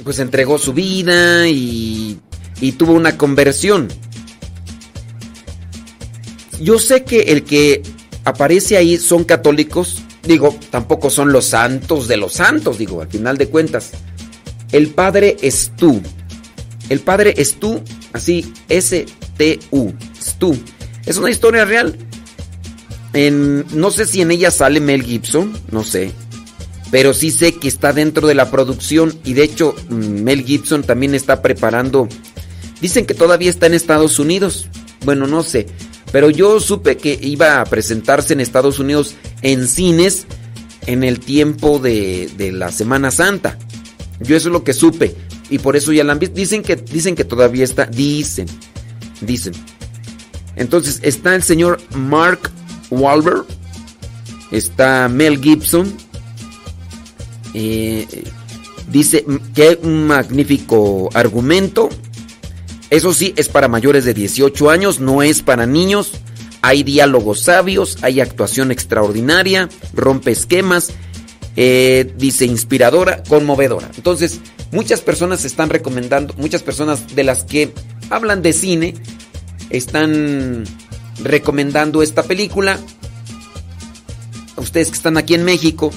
pues 0.03 0.19
entregó 0.19 0.57
su 0.57 0.73
vida 0.73 1.47
y, 1.47 2.19
y 2.59 2.71
tuvo 2.73 2.93
una 2.93 3.17
conversión. 3.17 3.87
Yo 6.59 6.77
sé 6.77 7.03
que 7.03 7.21
el 7.21 7.43
que 7.43 7.81
aparece 8.23 8.77
ahí 8.77 8.97
son 8.97 9.23
católicos, 9.23 10.03
digo, 10.23 10.55
tampoco 10.69 11.09
son 11.09 11.31
los 11.31 11.45
santos 11.45 12.07
de 12.07 12.17
los 12.17 12.33
santos, 12.33 12.77
digo, 12.77 13.01
al 13.01 13.07
final 13.07 13.37
de 13.37 13.47
cuentas. 13.47 13.91
El 14.71 14.89
Padre 14.89 15.37
es 15.41 15.71
tú. 15.75 16.01
El 16.89 16.99
Padre 16.99 17.33
es 17.37 17.55
tú, 17.59 17.81
así, 18.13 18.53
S-T-U, 18.69 19.93
es 20.19 20.35
tú. 20.37 20.57
Es 21.05 21.17
una 21.17 21.31
historia 21.31 21.65
real. 21.65 21.97
No 23.73 23.91
sé 23.91 24.05
si 24.05 24.21
en 24.21 24.31
ella 24.31 24.51
sale 24.51 24.79
Mel 24.79 25.03
Gibson, 25.03 25.51
no 25.71 25.83
sé. 25.83 26.11
Pero 26.91 27.13
sí 27.13 27.31
sé 27.31 27.55
que 27.55 27.69
está 27.69 27.93
dentro 27.93 28.27
de 28.27 28.35
la 28.35 28.51
producción 28.51 29.17
y 29.23 29.33
de 29.33 29.43
hecho 29.43 29.73
mm, 29.89 30.23
Mel 30.23 30.43
Gibson 30.43 30.83
también 30.83 31.15
está 31.15 31.41
preparando. 31.41 32.07
Dicen 32.81 33.05
que 33.05 33.13
todavía 33.13 33.49
está 33.49 33.65
en 33.67 33.73
Estados 33.73 34.19
Unidos. 34.19 34.67
Bueno, 35.05 35.25
no 35.25 35.41
sé. 35.41 35.67
Pero 36.11 36.29
yo 36.29 36.59
supe 36.59 36.97
que 36.97 37.17
iba 37.21 37.61
a 37.61 37.65
presentarse 37.65 38.33
en 38.33 38.41
Estados 38.41 38.79
Unidos 38.79 39.15
en 39.41 39.67
cines 39.67 40.25
en 40.85 41.03
el 41.03 41.19
tiempo 41.19 41.79
de, 41.79 42.29
de 42.37 42.51
la 42.51 42.71
Semana 42.71 43.11
Santa. 43.11 43.57
Yo 44.19 44.35
eso 44.35 44.49
es 44.49 44.53
lo 44.53 44.63
que 44.63 44.73
supe. 44.73 45.15
Y 45.49 45.59
por 45.59 45.75
eso 45.75 45.91
ya 45.93 46.03
la 46.03 46.13
han 46.13 46.19
visto. 46.19 46.35
Dicen 46.35 46.63
que, 46.63 46.75
dicen 46.75 47.15
que 47.15 47.23
todavía 47.23 47.63
está. 47.63 47.85
Dicen. 47.85 48.47
Dicen. 49.21 49.53
Entonces 50.55 50.99
está 51.03 51.35
el 51.35 51.43
señor 51.43 51.79
Mark 51.95 52.51
Wahlberg. 52.89 53.45
Está 54.51 55.07
Mel 55.07 55.41
Gibson. 55.41 55.93
Eh, 57.53 58.07
dice 58.91 59.25
que 59.53 59.79
un 59.81 60.07
magnífico 60.07 61.09
argumento. 61.13 61.89
Eso 62.89 63.13
sí, 63.13 63.33
es 63.37 63.47
para 63.47 63.67
mayores 63.67 64.03
de 64.03 64.13
18 64.13 64.69
años, 64.69 64.99
no 64.99 65.23
es 65.23 65.41
para 65.41 65.65
niños. 65.65 66.11
Hay 66.61 66.83
diálogos 66.83 67.41
sabios, 67.41 67.97
hay 68.01 68.19
actuación 68.19 68.71
extraordinaria, 68.71 69.69
rompe 69.93 70.31
esquemas, 70.31 70.91
eh, 71.55 72.13
dice 72.17 72.45
inspiradora, 72.45 73.23
conmovedora. 73.23 73.89
Entonces, 73.95 74.39
muchas 74.71 75.01
personas 75.01 75.43
están 75.45 75.69
recomendando, 75.69 76.35
muchas 76.37 76.61
personas 76.61 77.15
de 77.15 77.23
las 77.23 77.43
que 77.43 77.73
hablan 78.09 78.41
de 78.41 78.53
cine, 78.53 78.93
están 79.69 80.65
recomendando 81.23 82.03
esta 82.03 82.23
película. 82.23 82.79
Ustedes 84.57 84.89
que 84.89 84.95
están 84.95 85.17
aquí 85.17 85.33
en 85.33 85.43
México, 85.43 85.91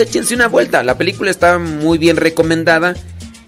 échense 0.00 0.34
una 0.34 0.48
vuelta. 0.48 0.82
La 0.82 0.98
película 0.98 1.30
está 1.30 1.58
muy 1.58 1.98
bien 1.98 2.16
recomendada 2.16 2.94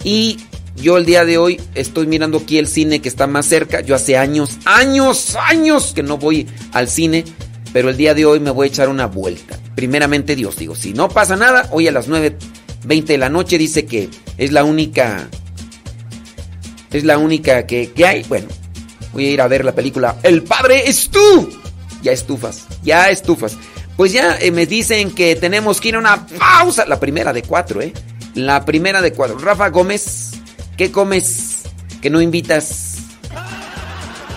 y 0.04 0.38
yo 0.76 0.96
el 0.96 1.04
día 1.04 1.24
de 1.24 1.38
hoy 1.38 1.60
estoy 1.74 2.06
mirando 2.06 2.38
aquí 2.38 2.58
el 2.58 2.66
cine 2.66 3.00
que 3.00 3.08
está 3.08 3.26
más 3.26 3.46
cerca. 3.46 3.80
Yo 3.80 3.94
hace 3.94 4.16
años, 4.16 4.58
años, 4.64 5.36
años 5.36 5.92
que 5.94 6.02
no 6.02 6.18
voy 6.18 6.46
al 6.72 6.88
cine, 6.88 7.24
pero 7.72 7.90
el 7.90 7.96
día 7.96 8.14
de 8.14 8.24
hoy 8.24 8.40
me 8.40 8.50
voy 8.50 8.66
a 8.66 8.70
echar 8.70 8.88
una 8.88 9.06
vuelta. 9.06 9.58
Primeramente 9.74 10.36
Dios, 10.36 10.56
digo, 10.56 10.74
si 10.74 10.92
no 10.92 11.08
pasa 11.08 11.36
nada, 11.36 11.68
hoy 11.70 11.88
a 11.88 11.92
las 11.92 12.08
9.20 12.08 13.04
de 13.04 13.18
la 13.18 13.28
noche 13.28 13.58
dice 13.58 13.86
que 13.86 14.08
es 14.38 14.52
la 14.52 14.64
única... 14.64 15.28
Es 16.90 17.04
la 17.04 17.18
única 17.18 17.66
que, 17.66 17.92
que 17.92 18.04
hay. 18.04 18.24
Bueno, 18.24 18.48
voy 19.12 19.26
a 19.26 19.30
ir 19.30 19.40
a 19.40 19.46
ver 19.46 19.64
la 19.64 19.72
película 19.76 20.16
El 20.24 20.42
Padre 20.42 20.88
es 20.88 21.08
tú. 21.08 21.48
Ya 22.02 22.12
estufas, 22.12 22.66
ya 22.82 23.10
estufas. 23.10 23.56
Pues 24.00 24.14
ya 24.14 24.38
eh, 24.40 24.50
me 24.50 24.64
dicen 24.64 25.10
que 25.10 25.36
tenemos 25.36 25.78
que 25.78 25.90
ir 25.90 25.96
a 25.96 25.98
una 25.98 26.26
pausa. 26.26 26.86
La 26.86 26.98
primera 26.98 27.34
de 27.34 27.42
cuatro, 27.42 27.82
¿eh? 27.82 27.92
La 28.32 28.64
primera 28.64 29.02
de 29.02 29.12
cuatro. 29.12 29.36
Rafa 29.36 29.68
Gómez, 29.68 30.30
¿qué 30.78 30.90
comes? 30.90 31.64
Que 32.00 32.08
no 32.08 32.22
invitas. 32.22 32.94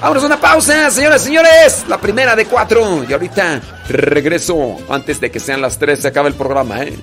Vámonos 0.02 0.23
a 0.23 0.26
una 0.26 0.41
pausa, 0.41 0.91
señoras 0.91 1.21
y 1.21 1.26
señores. 1.28 1.86
La 1.88 1.97
primera 1.97 2.36
de 2.36 2.45
cuatro. 2.45 3.06
Y 3.10 3.13
ahorita 3.13 3.62
regreso 3.88 4.80
antes 4.89 5.21
de 5.21 5.32
que 5.32 5.39
sean 5.39 5.62
las 5.62 5.80
tres. 5.80 6.02
Se 6.02 6.10
acaba 6.10 6.28
el 6.28 6.34
programa, 6.34 6.84
¿eh? 6.84 6.93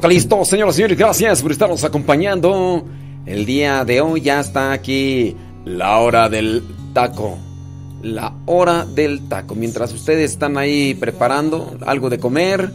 Calisto, 0.00 0.44
señoras 0.44 0.74
y 0.74 0.76
señores, 0.76 0.98
gracias 0.98 1.42
por 1.42 1.52
estarnos 1.52 1.82
acompañando. 1.82 2.84
El 3.24 3.46
día 3.46 3.84
de 3.84 4.00
hoy 4.00 4.20
ya 4.20 4.40
está 4.40 4.72
aquí 4.72 5.34
la 5.64 5.98
hora 5.98 6.28
del 6.28 6.62
taco. 6.92 7.38
La 8.02 8.32
hora 8.44 8.84
del 8.84 9.26
taco. 9.28 9.54
Mientras 9.54 9.92
ustedes 9.92 10.32
están 10.32 10.58
ahí 10.58 10.94
preparando 10.94 11.78
algo 11.86 12.10
de 12.10 12.18
comer, 12.18 12.70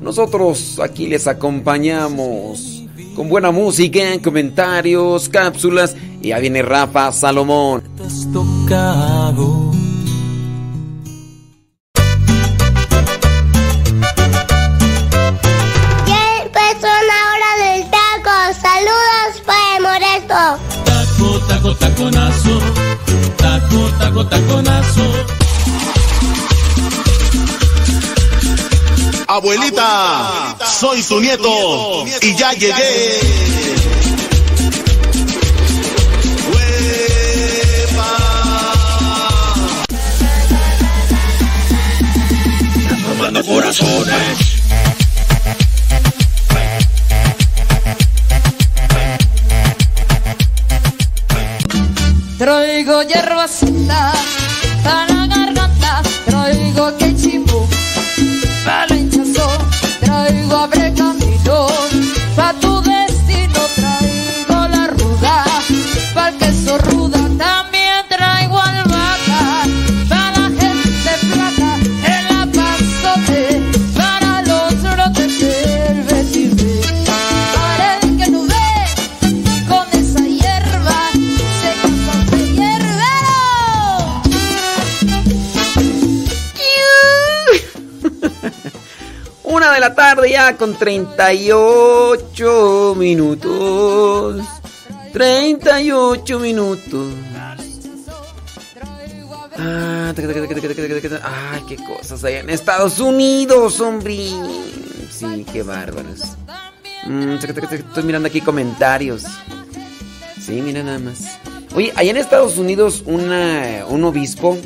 nosotros 0.00 0.80
aquí 0.80 1.06
les 1.06 1.26
acompañamos 1.26 2.84
con 3.14 3.28
buena 3.28 3.50
música, 3.50 4.00
comentarios, 4.22 5.28
cápsulas. 5.28 5.94
Y 6.22 6.28
ya 6.28 6.38
viene 6.38 6.62
Rafa 6.62 7.12
Salomón. 7.12 7.82
Taco, 21.72 21.78
taco, 21.78 22.10
taconazo. 22.10 22.58
Taco, 23.36 23.90
taco, 23.98 24.26
taconazo. 24.26 25.12
Abuelita, 29.26 30.56
soy 30.80 31.02
tu 31.02 31.20
nieto 31.20 32.04
y 32.20 32.36
ya 32.36 32.52
llegué. 32.52 33.20
Tomando 43.08 43.44
corazones. 43.44 44.51
Traigo 52.42 53.02
hierbacita 53.02 54.12
para 54.82 55.14
la 55.14 55.26
garganta, 55.28 56.02
traigo 56.26 56.96
quechimbo 56.96 57.68
para 58.64 58.88
la 58.88 58.96
hinchazón, 58.96 59.58
traigo 60.00 60.56
abrecamino 60.56 61.68
para 62.34 62.58
tu 62.58 62.71
Una 89.62 89.74
de 89.74 89.80
la 89.80 89.94
tarde 89.94 90.28
ya 90.28 90.56
con 90.56 90.76
38 90.76 92.96
minutos. 92.98 94.44
38 95.12 96.38
minutos. 96.40 97.12
Ah. 99.56 100.12
Ay, 101.22 101.62
qué 101.68 101.76
cosas 101.76 102.24
hay 102.24 102.38
en 102.38 102.50
Estados 102.50 102.98
Unidos, 102.98 103.80
hombre. 103.80 104.30
Sí, 105.12 105.46
qué 105.52 105.62
bárbaros. 105.62 106.22
Mm, 107.06 107.34
Estoy 107.34 108.02
mirando 108.02 108.26
aquí 108.26 108.40
comentarios. 108.40 109.22
Sí, 110.44 110.60
mira 110.60 110.82
nada 110.82 110.98
más. 110.98 111.38
Oye, 111.76 111.92
allá 111.94 112.10
en 112.10 112.16
Estados 112.16 112.58
Unidos 112.58 113.04
una, 113.06 113.84
un 113.88 114.02
obispo 114.02 114.58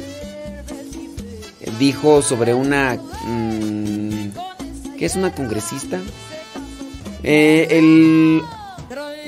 dijo 1.78 2.22
sobre 2.22 2.54
una... 2.54 2.98
mm, 3.26 3.55
¿Qué 4.98 5.06
es 5.06 5.16
una 5.16 5.32
congresista? 5.32 6.00
Eh, 7.22 7.66
el 7.70 8.42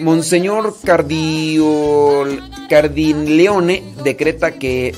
Monseñor 0.01 0.77
Cardiol, 0.85 2.43
Cardinleone 2.69 3.83
decreta 4.03 4.53
que 4.53 4.95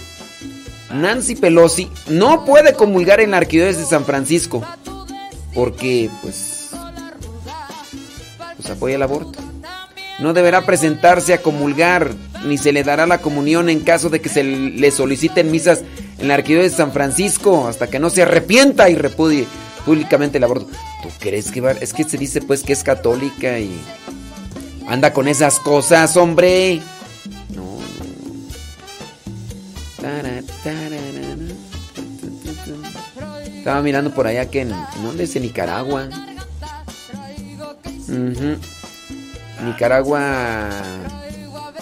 Nancy 0.92 1.36
Pelosi 1.36 1.88
no 2.08 2.44
puede 2.44 2.74
comulgar 2.74 3.20
en 3.20 3.32
la 3.32 3.38
arquidiócesis 3.38 3.84
de 3.84 3.90
San 3.90 4.04
Francisco 4.04 4.62
porque, 5.54 6.10
pues, 6.22 6.70
pues 8.56 8.70
apoya 8.70 8.96
el 8.96 9.02
aborto. 9.02 9.38
No 10.18 10.34
deberá 10.34 10.66
presentarse 10.66 11.32
a 11.32 11.42
comulgar 11.42 12.12
ni 12.44 12.58
se 12.58 12.72
le 12.72 12.84
dará 12.84 13.06
la 13.06 13.18
comunión 13.18 13.68
en 13.68 13.80
caso 13.80 14.10
de 14.10 14.20
que 14.20 14.28
se 14.28 14.44
le 14.44 14.90
soliciten 14.90 15.50
misas 15.50 15.82
en 16.18 16.28
la 16.28 16.34
arquidiócesis 16.34 16.76
de 16.76 16.84
San 16.84 16.92
Francisco 16.92 17.66
hasta 17.66 17.88
que 17.88 17.98
no 17.98 18.10
se 18.10 18.22
arrepienta 18.22 18.90
y 18.90 18.94
repudie 18.94 19.46
públicamente 19.84 20.38
el 20.38 20.44
aborto. 20.44 20.66
¿Tú 21.02 21.08
crees 21.18 21.50
que 21.50 21.60
va? 21.60 21.72
Es 21.72 21.92
que 21.92 22.04
se 22.04 22.16
dice 22.18 22.40
pues 22.42 22.62
que 22.62 22.72
es 22.72 22.82
católica 22.84 23.58
y 23.58 23.80
anda 24.88 25.12
con 25.12 25.28
esas 25.28 25.58
cosas, 25.60 26.16
hombre. 26.16 26.80
No. 27.54 27.78
Estaba 33.58 33.82
mirando 33.82 34.12
por 34.14 34.26
allá 34.26 34.46
que 34.50 34.62
en, 34.62 34.70
¿en 34.72 35.02
dónde 35.02 35.24
es? 35.24 35.36
En 35.36 35.42
Nicaragua. 35.42 36.08
Nicaragua, 39.64 40.70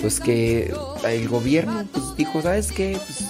pues 0.01 0.21
que 0.21 0.75
el 1.07 1.29
gobierno 1.29 1.85
pues 1.93 2.05
dijo, 2.17 2.43
¿sabes 2.43 2.73
qué? 2.73 2.99
Pues 3.07 3.25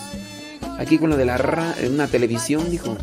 aquí 0.78 0.98
con 0.98 1.10
lo 1.10 1.16
de 1.16 1.24
la 1.26 1.36
ra- 1.36 1.74
una 1.86 2.06
televisión 2.06 2.70
dijo. 2.70 2.96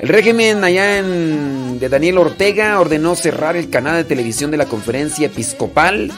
El 0.00 0.08
régimen 0.08 0.62
allá 0.62 1.02
de 1.02 1.88
Daniel 1.88 2.18
Ortega 2.18 2.78
ordenó 2.78 3.16
cerrar 3.16 3.56
el 3.56 3.68
canal 3.68 3.96
de 3.96 4.04
televisión 4.04 4.52
de 4.52 4.56
la 4.56 4.66
conferencia 4.66 5.26
episcopal, 5.26 6.12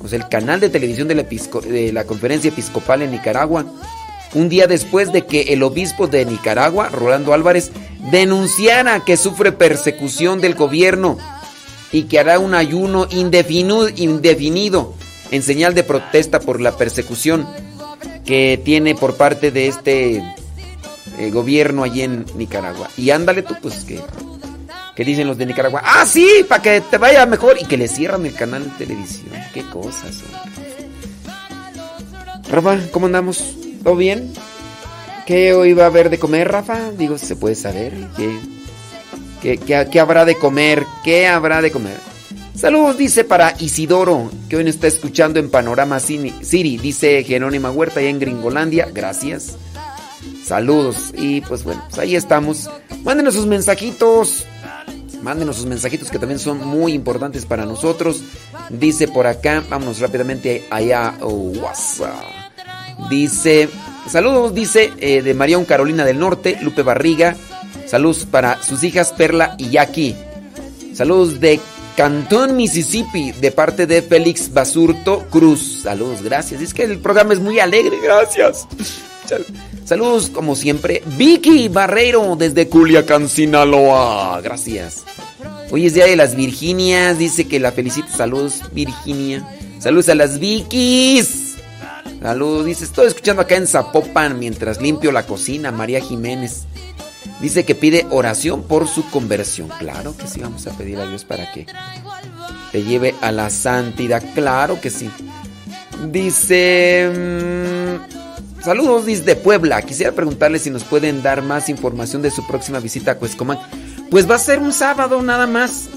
o 0.00 0.06
sea, 0.06 0.18
el 0.18 0.28
canal 0.28 0.60
de 0.60 0.68
televisión 0.68 1.08
de 1.08 1.92
la, 1.92 2.04
conferencia 2.04 2.50
episcopal 2.50 3.02
en 3.02 3.10
Nicaragua, 3.10 3.66
un 4.32 4.48
día 4.48 4.68
después 4.68 5.12
de 5.12 5.26
que 5.26 5.52
el 5.52 5.64
obispo 5.64 6.06
de 6.06 6.24
Nicaragua, 6.24 6.88
Rolando 6.88 7.34
Álvarez, 7.34 7.72
denunciara 8.12 9.04
que 9.04 9.16
sufre 9.16 9.50
persecución 9.50 10.40
del 10.40 10.54
gobierno 10.54 11.18
y 11.90 12.04
que 12.04 12.20
hará 12.20 12.38
un 12.38 12.54
ayuno 12.54 13.08
indefinido 13.10 14.94
en 15.32 15.42
señal 15.42 15.74
de 15.74 15.82
protesta 15.82 16.38
por 16.38 16.60
la 16.60 16.76
persecución 16.76 17.44
que 18.24 18.60
tiene 18.64 18.94
por 18.94 19.16
parte 19.16 19.50
de 19.50 19.66
este 19.66 20.22
eh, 21.18 21.30
gobierno 21.30 21.82
allí 21.84 22.02
en 22.02 22.24
Nicaragua. 22.36 22.88
Y 22.96 23.10
ándale 23.10 23.42
tú, 23.42 23.54
pues 23.60 23.84
que, 23.84 24.00
que 24.94 25.04
dicen 25.04 25.26
los 25.26 25.36
de 25.38 25.46
Nicaragua, 25.46 25.82
ah, 25.84 26.04
sí, 26.06 26.44
para 26.48 26.62
que 26.62 26.80
te 26.80 26.98
vaya 26.98 27.26
mejor 27.26 27.56
y 27.60 27.64
que 27.64 27.76
le 27.76 27.88
cierran 27.88 28.24
el 28.26 28.34
canal 28.34 28.64
de 28.64 28.70
televisión. 28.86 29.30
Qué 29.54 29.62
cosas. 29.64 30.22
Rafa, 32.50 32.78
¿cómo 32.90 33.06
andamos? 33.06 33.54
¿Todo 33.84 33.96
bien? 33.96 34.32
¿Qué 35.26 35.54
hoy 35.54 35.72
va 35.72 35.84
a 35.84 35.86
haber 35.86 36.10
de 36.10 36.18
comer, 36.18 36.50
Rafa? 36.50 36.90
Digo, 36.92 37.16
se 37.18 37.36
puede 37.36 37.54
saber. 37.54 37.94
¿Qué, 38.16 38.38
qué, 39.58 39.86
qué- 39.90 40.00
habrá 40.00 40.24
de 40.24 40.34
comer? 40.36 40.84
¿Qué 41.04 41.28
habrá 41.28 41.62
de 41.62 41.70
comer? 41.70 41.96
Saludos, 42.56 42.98
dice 42.98 43.22
para 43.24 43.54
Isidoro, 43.60 44.30
que 44.48 44.56
hoy 44.56 44.64
nos 44.64 44.74
está 44.74 44.88
escuchando 44.88 45.38
en 45.38 45.48
Panorama 45.50 46.00
City. 46.00 46.76
Dice 46.78 47.22
Jerónima 47.22 47.70
Huerta, 47.70 48.00
allá 48.00 48.08
en 48.10 48.18
Gringolandia. 48.18 48.88
Gracias. 48.92 49.56
Saludos. 50.50 51.12
Y 51.16 51.42
pues 51.42 51.62
bueno, 51.62 51.80
pues 51.88 52.00
ahí 52.00 52.16
estamos. 52.16 52.68
Mándenos 53.04 53.34
sus 53.34 53.46
mensajitos. 53.46 54.46
Mándenos 55.22 55.54
sus 55.54 55.66
mensajitos 55.66 56.10
que 56.10 56.18
también 56.18 56.40
son 56.40 56.66
muy 56.66 56.92
importantes 56.92 57.46
para 57.46 57.64
nosotros. 57.64 58.20
Dice 58.68 59.06
por 59.06 59.28
acá, 59.28 59.62
vámonos 59.70 60.00
rápidamente 60.00 60.66
allá 60.68 61.10
a 61.20 61.24
WhatsApp. 61.24 62.24
Dice, 63.08 63.68
saludos, 64.08 64.52
dice 64.52 64.92
eh, 64.98 65.22
de 65.22 65.34
Marión 65.34 65.64
Carolina 65.64 66.04
del 66.04 66.18
Norte, 66.18 66.58
Lupe 66.62 66.82
Barriga. 66.82 67.36
Saludos 67.86 68.26
para 68.28 68.60
sus 68.60 68.82
hijas 68.82 69.12
Perla 69.12 69.54
y 69.56 69.70
Jackie. 69.70 70.16
Saludos 70.94 71.38
de 71.38 71.60
Cantón, 71.96 72.56
Mississippi, 72.56 73.30
de 73.30 73.52
parte 73.52 73.86
de 73.86 74.02
Félix 74.02 74.52
Basurto 74.52 75.28
Cruz. 75.30 75.82
Saludos, 75.84 76.22
gracias. 76.22 76.60
Es 76.60 76.74
que 76.74 76.82
el 76.82 76.98
programa 76.98 77.34
es 77.34 77.38
muy 77.38 77.60
alegre, 77.60 77.98
gracias. 78.02 78.66
Sal- 79.90 79.98
Saludos, 79.98 80.30
como 80.30 80.54
siempre, 80.54 81.02
Vicky 81.18 81.66
Barreiro, 81.68 82.36
desde 82.36 82.68
Culiacán, 82.68 83.28
Sinaloa. 83.28 84.40
Gracias. 84.40 85.02
Hoy 85.72 85.86
es 85.86 85.94
Día 85.94 86.06
de 86.06 86.14
las 86.14 86.36
Virginias, 86.36 87.18
dice 87.18 87.48
que 87.48 87.58
la 87.58 87.72
felicita. 87.72 88.06
Saludos, 88.16 88.60
Virginia. 88.72 89.44
Saludos 89.80 90.08
a 90.08 90.14
las 90.14 90.38
Vikis. 90.38 91.56
Saludos, 92.22 92.66
dice, 92.66 92.84
estoy 92.84 93.08
escuchando 93.08 93.42
acá 93.42 93.56
en 93.56 93.66
Zapopan 93.66 94.38
mientras 94.38 94.80
limpio 94.80 95.10
la 95.10 95.26
cocina, 95.26 95.72
María 95.72 96.00
Jiménez. 96.00 96.66
Dice 97.40 97.64
que 97.64 97.74
pide 97.74 98.06
oración 98.10 98.62
por 98.62 98.86
su 98.86 99.10
conversión. 99.10 99.70
Claro 99.80 100.16
que 100.16 100.28
sí, 100.28 100.38
vamos 100.38 100.68
a 100.68 100.70
pedir 100.70 101.00
a 101.00 101.06
Dios 101.08 101.24
para 101.24 101.50
que 101.52 101.66
te 102.70 102.84
lleve 102.84 103.16
a 103.20 103.32
la 103.32 103.50
santidad. 103.50 104.22
Claro 104.36 104.80
que 104.80 104.90
sí. 104.90 105.10
Dice... 106.12 107.69
saludos 108.64 109.06
desde 109.06 109.36
Puebla. 109.36 109.82
Quisiera 109.82 110.12
preguntarle 110.12 110.58
si 110.58 110.70
nos 110.70 110.84
pueden 110.84 111.22
dar 111.22 111.42
más 111.42 111.68
información 111.68 112.22
de 112.22 112.30
su 112.30 112.46
próxima 112.46 112.78
visita 112.80 113.12
a 113.12 113.14
Cuescomán. 113.16 113.58
Pues 114.10 114.28
va 114.30 114.34
a 114.36 114.38
ser 114.38 114.58
un 114.60 114.72
sábado 114.72 115.22
nada 115.22 115.46
más. 115.46 115.88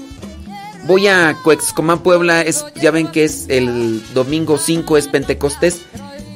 Voy 0.86 1.08
a 1.08 1.36
Cuexcomán, 1.42 2.00
Puebla. 2.00 2.42
Es, 2.42 2.64
ya 2.80 2.90
ven 2.90 3.08
que 3.08 3.24
es 3.24 3.46
el 3.48 4.02
domingo 4.14 4.58
5, 4.58 4.96
es 4.98 5.08
Pentecostés. 5.08 5.80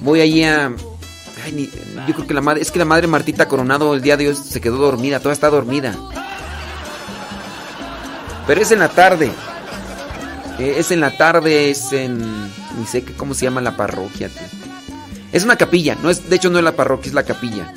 Voy 0.01 0.21
allí 0.21 0.45
a. 0.45 0.73
Ay, 1.45 1.53
ni- 1.53 1.71
yo 2.07 2.15
creo 2.15 2.27
que 2.27 2.35
la 2.35 2.41
madre. 2.41 2.63
Es 2.63 2.71
que 2.71 2.79
la 2.79 2.85
madre 2.85 3.07
Martita 3.07 3.47
Coronado 3.47 3.95
el 3.95 4.01
día 4.03 4.17
de 4.17 4.29
hoy 4.29 4.35
se 4.35 4.61
quedó 4.61 4.77
dormida. 4.77 5.21
Toda 5.21 5.35
está 5.35 5.51
dormida. 5.51 5.95
Pero 8.47 8.61
es 8.63 8.71
en 8.71 8.79
la 8.79 8.89
tarde. 8.89 9.31
Eh, 10.59 10.77
es 10.79 10.91
en 10.91 11.01
la 11.01 11.17
tarde, 11.17 11.71
es 11.71 11.93
en. 11.93 12.19
Ni 12.79 12.87
sé 12.87 13.03
qué, 13.03 13.13
cómo 13.13 13.35
se 13.35 13.45
llama 13.45 13.61
la 13.61 13.77
parroquia. 13.77 14.29
tío. 14.29 14.58
Es 15.33 15.45
una 15.45 15.57
capilla. 15.57 15.97
No 16.03 16.11
es, 16.11 16.29
de 16.29 16.37
hecho, 16.37 16.51
no 16.51 16.59
es 16.59 16.65
la 16.65 16.73
parroquia, 16.77 17.09
es 17.09 17.15
la 17.15 17.23
capilla. 17.25 17.73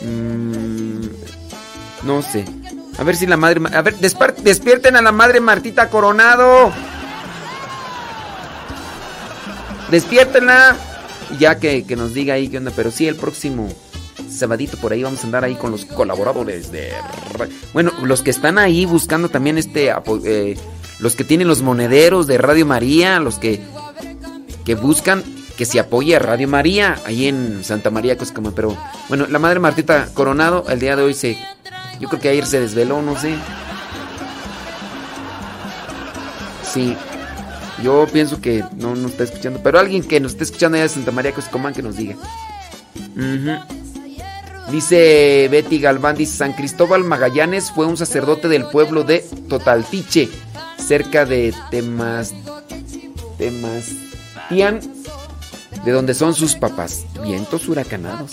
Mm, 0.00 1.06
no 2.04 2.22
sé. 2.22 2.44
A 2.98 3.04
ver 3.04 3.16
si 3.16 3.26
la 3.26 3.36
madre. 3.36 3.60
A 3.74 3.82
ver, 3.82 3.96
despierten 3.96 4.96
a 4.96 5.02
la 5.02 5.12
madre 5.12 5.40
Martita 5.40 5.88
Coronado. 5.88 6.72
Despiértenla. 9.90 10.76
Ya 11.38 11.58
que, 11.58 11.84
que 11.84 11.96
nos 11.96 12.12
diga 12.12 12.34
ahí 12.34 12.48
qué 12.48 12.58
onda. 12.58 12.72
Pero 12.74 12.90
sí, 12.90 13.06
el 13.06 13.16
próximo 13.16 13.68
sabadito 14.30 14.76
por 14.78 14.92
ahí 14.92 15.02
vamos 15.02 15.22
a 15.22 15.26
andar 15.26 15.44
ahí 15.44 15.54
con 15.54 15.70
los 15.70 15.84
colaboradores 15.84 16.72
de. 16.72 16.90
Bueno, 17.72 17.92
los 18.02 18.22
que 18.22 18.30
están 18.30 18.58
ahí 18.58 18.84
buscando 18.84 19.28
también 19.28 19.58
este. 19.58 19.92
eh, 20.24 20.56
los 20.98 21.16
que 21.16 21.24
tienen 21.24 21.48
los 21.48 21.62
monederos 21.62 22.26
de 22.26 22.38
Radio 22.38 22.66
María. 22.66 23.20
Los 23.20 23.38
que. 23.38 23.60
Que 24.64 24.74
buscan 24.74 25.24
que 25.56 25.64
se 25.64 25.78
apoye 25.80 26.16
a 26.16 26.18
Radio 26.18 26.48
María. 26.48 26.96
Ahí 27.04 27.28
en 27.28 27.64
Santa 27.64 27.90
María 27.90 28.16
Coscama. 28.16 28.52
Pero 28.54 28.76
bueno, 29.08 29.26
la 29.28 29.38
madre 29.38 29.60
Martita 29.60 30.08
Coronado 30.14 30.64
el 30.68 30.80
día 30.80 30.96
de 30.96 31.02
hoy 31.02 31.14
se. 31.14 31.38
Yo 32.00 32.08
creo 32.08 32.20
que 32.20 32.28
ayer 32.28 32.46
se 32.46 32.60
desveló, 32.60 33.02
no 33.02 33.18
sé. 33.18 33.34
Sí. 36.72 36.96
Yo 37.82 38.06
pienso 38.12 38.40
que 38.40 38.64
no 38.76 38.94
nos 38.94 39.12
está 39.12 39.24
escuchando. 39.24 39.60
Pero 39.62 39.78
alguien 39.78 40.02
que 40.02 40.20
nos 40.20 40.32
esté 40.32 40.44
escuchando 40.44 40.76
allá 40.76 40.84
de 40.84 40.88
Santa 40.88 41.10
María 41.10 41.32
Coscomán 41.32 41.74
que 41.74 41.82
nos 41.82 41.96
diga. 41.96 42.16
Dice 44.70 45.48
Betty 45.50 45.78
Galván, 45.80 46.16
dice 46.16 46.36
San 46.36 46.52
Cristóbal 46.54 47.04
Magallanes 47.04 47.70
fue 47.70 47.86
un 47.86 47.96
sacerdote 47.96 48.48
del 48.48 48.64
pueblo 48.64 49.04
de 49.04 49.18
Totaltiche, 49.48 50.28
cerca 50.78 51.26
de 51.26 51.52
Temas, 51.70 52.32
Temastian, 53.36 54.80
de 55.84 55.92
donde 55.92 56.14
son 56.14 56.34
sus 56.34 56.54
papás. 56.54 57.04
Vientos 57.22 57.68
huracanados. 57.68 58.32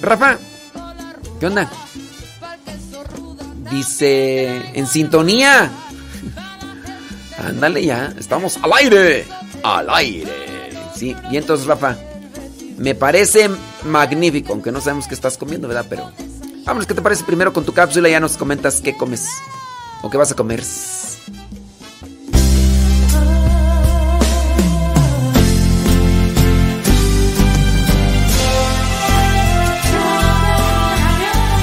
Rafa, 0.00 0.38
¿qué 1.40 1.46
onda? 1.46 1.70
Dice, 3.70 4.72
en 4.74 4.86
sintonía. 4.86 5.70
Ándale 7.38 7.84
ya, 7.84 8.12
estamos 8.18 8.58
al 8.62 8.72
aire. 8.74 9.26
Al 9.62 9.88
aire. 9.90 10.70
Sí, 10.96 11.14
vientos, 11.30 11.66
Rafa. 11.66 11.96
Me 12.76 12.94
parece 12.94 13.50
magnífico, 13.84 14.52
aunque 14.52 14.72
no 14.72 14.80
sabemos 14.80 15.06
qué 15.06 15.14
estás 15.14 15.36
comiendo, 15.36 15.68
¿verdad? 15.68 15.86
Pero 15.88 16.10
vámonos, 16.64 16.86
¿qué 16.86 16.94
te 16.94 17.02
parece 17.02 17.24
primero 17.24 17.52
con 17.52 17.64
tu 17.64 17.72
cápsula? 17.72 18.08
Ya 18.08 18.20
nos 18.20 18.36
comentas 18.36 18.80
qué 18.80 18.96
comes 18.96 19.28
o 20.02 20.10
qué 20.10 20.16
vas 20.16 20.32
a 20.32 20.36
comer. 20.36 20.62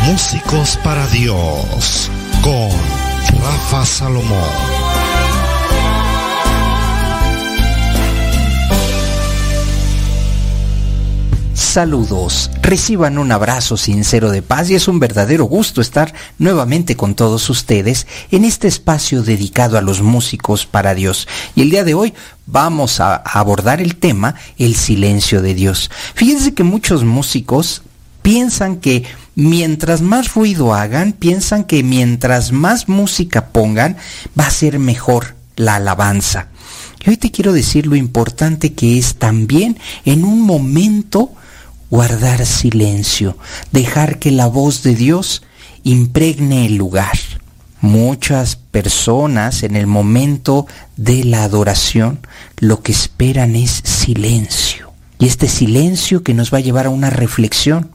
Músicos 0.08 0.78
para 0.84 1.08
Dios 1.08 2.12
con 2.44 2.70
Rafa 3.42 3.84
Salomón. 3.86 4.40
Saludos, 11.56 12.52
reciban 12.62 13.18
un 13.18 13.32
abrazo 13.32 13.78
sincero 13.78 14.30
de 14.30 14.44
paz 14.44 14.70
y 14.70 14.76
es 14.76 14.88
un 14.88 15.00
verdadero 15.00 15.46
gusto 15.46 15.82
estar 15.82 16.14
nuevamente 16.38 16.96
con 16.96 17.16
todos 17.16 17.50
ustedes 17.50 18.06
en 18.30 18.46
este 18.46 18.68
espacio 18.68 19.24
dedicado 19.24 19.76
a 19.78 19.82
los 19.82 20.04
músicos 20.04 20.68
para 20.68 20.94
Dios. 20.94 21.28
Y 21.56 21.64
el 21.64 21.72
día 21.72 21.84
de 21.84 21.96
hoy 21.96 22.14
vamos 22.46 23.00
a 23.00 23.16
abordar 23.16 23.82
el 23.82 23.96
tema 23.96 24.36
el 24.60 24.76
silencio 24.76 25.42
de 25.42 25.56
Dios. 25.56 25.90
Fíjense 26.14 26.54
que 26.54 26.64
muchos 26.64 27.04
músicos 27.04 27.82
piensan 28.22 28.78
que 28.78 29.04
mientras 29.36 30.02
más 30.02 30.34
ruido 30.34 30.74
hagan, 30.74 31.14
piensan 31.14 31.64
que 31.66 31.84
mientras 31.84 32.52
más 32.52 32.90
música 32.90 33.48
pongan, 33.48 33.98
va 34.40 34.48
a 34.48 34.52
ser 34.52 34.80
mejor 34.80 35.36
la 35.56 35.76
alabanza. 35.76 36.48
Y 37.06 37.10
hoy 37.10 37.18
te 37.18 37.32
quiero 37.32 37.54
decir 37.54 37.86
lo 37.86 37.96
importante 37.96 38.74
que 38.74 38.98
es 38.98 39.16
también 39.16 39.78
en 40.06 40.26
un 40.26 40.42
momento 40.42 41.32
guardar 41.92 42.46
silencio, 42.46 43.38
dejar 43.72 44.20
que 44.20 44.32
la 44.32 44.48
voz 44.48 44.84
de 44.84 44.96
Dios 44.96 45.44
impregne 45.84 46.66
el 46.66 46.76
lugar. 46.76 47.18
Muchas 47.82 48.56
personas 48.56 49.62
en 49.62 49.76
el 49.76 49.86
momento 49.86 50.66
de 50.98 51.24
la 51.24 51.44
adoración 51.44 52.20
lo 52.58 52.82
que 52.82 52.92
esperan 52.92 53.56
es 53.56 53.82
silencio. 53.84 54.92
Y 55.20 55.28
este 55.28 55.48
silencio 55.48 56.24
que 56.24 56.34
nos 56.34 56.52
va 56.52 56.58
a 56.58 56.62
llevar 56.62 56.88
a 56.88 56.90
una 56.90 57.10
reflexión. 57.10 57.95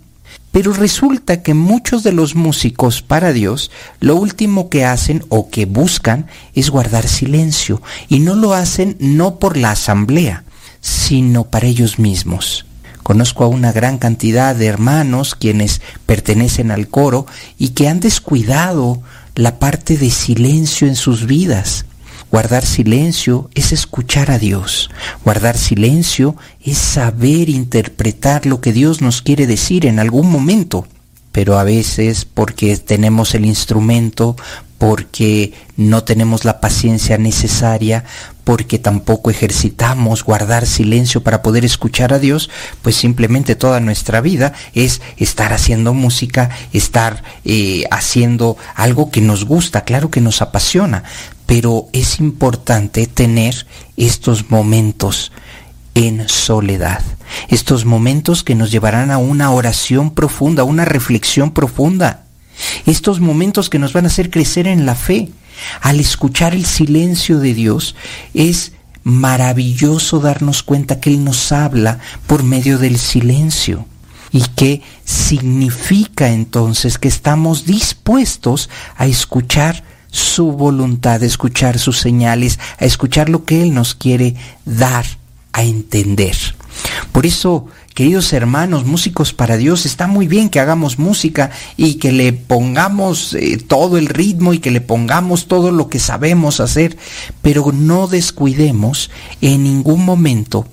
Pero 0.52 0.72
resulta 0.72 1.42
que 1.42 1.54
muchos 1.54 2.02
de 2.02 2.12
los 2.12 2.34
músicos 2.34 3.02
para 3.02 3.32
Dios 3.32 3.70
lo 4.00 4.16
último 4.16 4.68
que 4.68 4.84
hacen 4.84 5.24
o 5.28 5.48
que 5.48 5.64
buscan 5.64 6.26
es 6.54 6.70
guardar 6.70 7.06
silencio 7.06 7.80
y 8.08 8.18
no 8.18 8.34
lo 8.34 8.54
hacen 8.54 8.96
no 8.98 9.38
por 9.38 9.56
la 9.56 9.72
asamblea, 9.72 10.44
sino 10.80 11.44
para 11.44 11.66
ellos 11.66 11.98
mismos. 11.98 12.66
Conozco 13.02 13.44
a 13.44 13.48
una 13.48 13.72
gran 13.72 13.98
cantidad 13.98 14.54
de 14.54 14.66
hermanos 14.66 15.34
quienes 15.34 15.80
pertenecen 16.06 16.70
al 16.70 16.88
coro 16.88 17.26
y 17.58 17.70
que 17.70 17.88
han 17.88 18.00
descuidado 18.00 19.02
la 19.34 19.58
parte 19.58 19.96
de 19.96 20.10
silencio 20.10 20.86
en 20.86 20.96
sus 20.96 21.26
vidas. 21.26 21.86
Guardar 22.30 22.64
silencio 22.64 23.50
es 23.54 23.72
escuchar 23.72 24.30
a 24.30 24.38
Dios. 24.38 24.88
Guardar 25.24 25.56
silencio 25.58 26.36
es 26.64 26.78
saber 26.78 27.48
interpretar 27.48 28.46
lo 28.46 28.60
que 28.60 28.72
Dios 28.72 29.00
nos 29.00 29.20
quiere 29.20 29.46
decir 29.48 29.84
en 29.84 29.98
algún 29.98 30.30
momento. 30.30 30.86
Pero 31.32 31.58
a 31.58 31.64
veces 31.64 32.24
porque 32.24 32.76
tenemos 32.76 33.34
el 33.34 33.44
instrumento, 33.44 34.36
porque 34.80 35.52
no 35.76 36.04
tenemos 36.04 36.46
la 36.46 36.58
paciencia 36.58 37.18
necesaria, 37.18 38.04
porque 38.44 38.78
tampoco 38.78 39.30
ejercitamos 39.30 40.24
guardar 40.24 40.64
silencio 40.64 41.22
para 41.22 41.42
poder 41.42 41.66
escuchar 41.66 42.14
a 42.14 42.18
Dios, 42.18 42.48
pues 42.80 42.96
simplemente 42.96 43.56
toda 43.56 43.78
nuestra 43.80 44.22
vida 44.22 44.54
es 44.72 45.02
estar 45.18 45.52
haciendo 45.52 45.92
música, 45.92 46.48
estar 46.72 47.22
eh, 47.44 47.84
haciendo 47.90 48.56
algo 48.74 49.10
que 49.10 49.20
nos 49.20 49.44
gusta, 49.44 49.84
claro 49.84 50.10
que 50.10 50.22
nos 50.22 50.40
apasiona, 50.40 51.04
pero 51.44 51.88
es 51.92 52.18
importante 52.18 53.06
tener 53.06 53.66
estos 53.98 54.50
momentos 54.50 55.30
en 55.94 56.26
soledad. 56.26 57.02
Estos 57.48 57.84
momentos 57.84 58.44
que 58.44 58.54
nos 58.54 58.70
llevarán 58.70 59.10
a 59.10 59.18
una 59.18 59.50
oración 59.50 60.12
profunda, 60.12 60.62
a 60.62 60.64
una 60.64 60.86
reflexión 60.86 61.50
profunda. 61.50 62.29
Estos 62.86 63.20
momentos 63.20 63.70
que 63.70 63.78
nos 63.78 63.92
van 63.92 64.04
a 64.04 64.08
hacer 64.08 64.30
crecer 64.30 64.66
en 64.66 64.86
la 64.86 64.94
fe. 64.94 65.30
Al 65.82 66.00
escuchar 66.00 66.54
el 66.54 66.64
silencio 66.64 67.38
de 67.38 67.54
Dios 67.54 67.94
es 68.32 68.72
maravilloso 69.02 70.20
darnos 70.20 70.62
cuenta 70.62 71.00
que 71.00 71.10
Él 71.10 71.24
nos 71.24 71.52
habla 71.52 71.98
por 72.26 72.42
medio 72.42 72.78
del 72.78 72.98
silencio. 72.98 73.86
¿Y 74.32 74.42
qué 74.54 74.82
significa 75.04 76.28
entonces 76.28 76.98
que 76.98 77.08
estamos 77.08 77.66
dispuestos 77.66 78.70
a 78.96 79.06
escuchar 79.06 79.82
su 80.10 80.52
voluntad, 80.52 81.22
a 81.22 81.26
escuchar 81.26 81.78
sus 81.78 81.98
señales, 81.98 82.58
a 82.78 82.84
escuchar 82.84 83.28
lo 83.28 83.44
que 83.44 83.62
Él 83.62 83.74
nos 83.74 83.94
quiere 83.94 84.36
dar 84.64 85.04
a 85.52 85.62
entender? 85.62 86.36
Por 87.12 87.26
eso, 87.26 87.66
queridos 87.94 88.32
hermanos, 88.32 88.86
músicos 88.86 89.32
para 89.32 89.56
Dios, 89.56 89.86
está 89.86 90.06
muy 90.06 90.26
bien 90.26 90.48
que 90.48 90.60
hagamos 90.60 90.98
música 90.98 91.50
y 91.76 91.94
que 91.94 92.12
le 92.12 92.32
pongamos 92.32 93.34
eh, 93.34 93.58
todo 93.58 93.98
el 93.98 94.06
ritmo 94.06 94.54
y 94.54 94.58
que 94.58 94.70
le 94.70 94.80
pongamos 94.80 95.46
todo 95.48 95.70
lo 95.70 95.88
que 95.88 95.98
sabemos 95.98 96.60
hacer, 96.60 96.96
pero 97.42 97.72
no 97.72 98.06
descuidemos 98.06 99.10
en 99.40 99.64
ningún 99.64 100.04
momento 100.04 100.66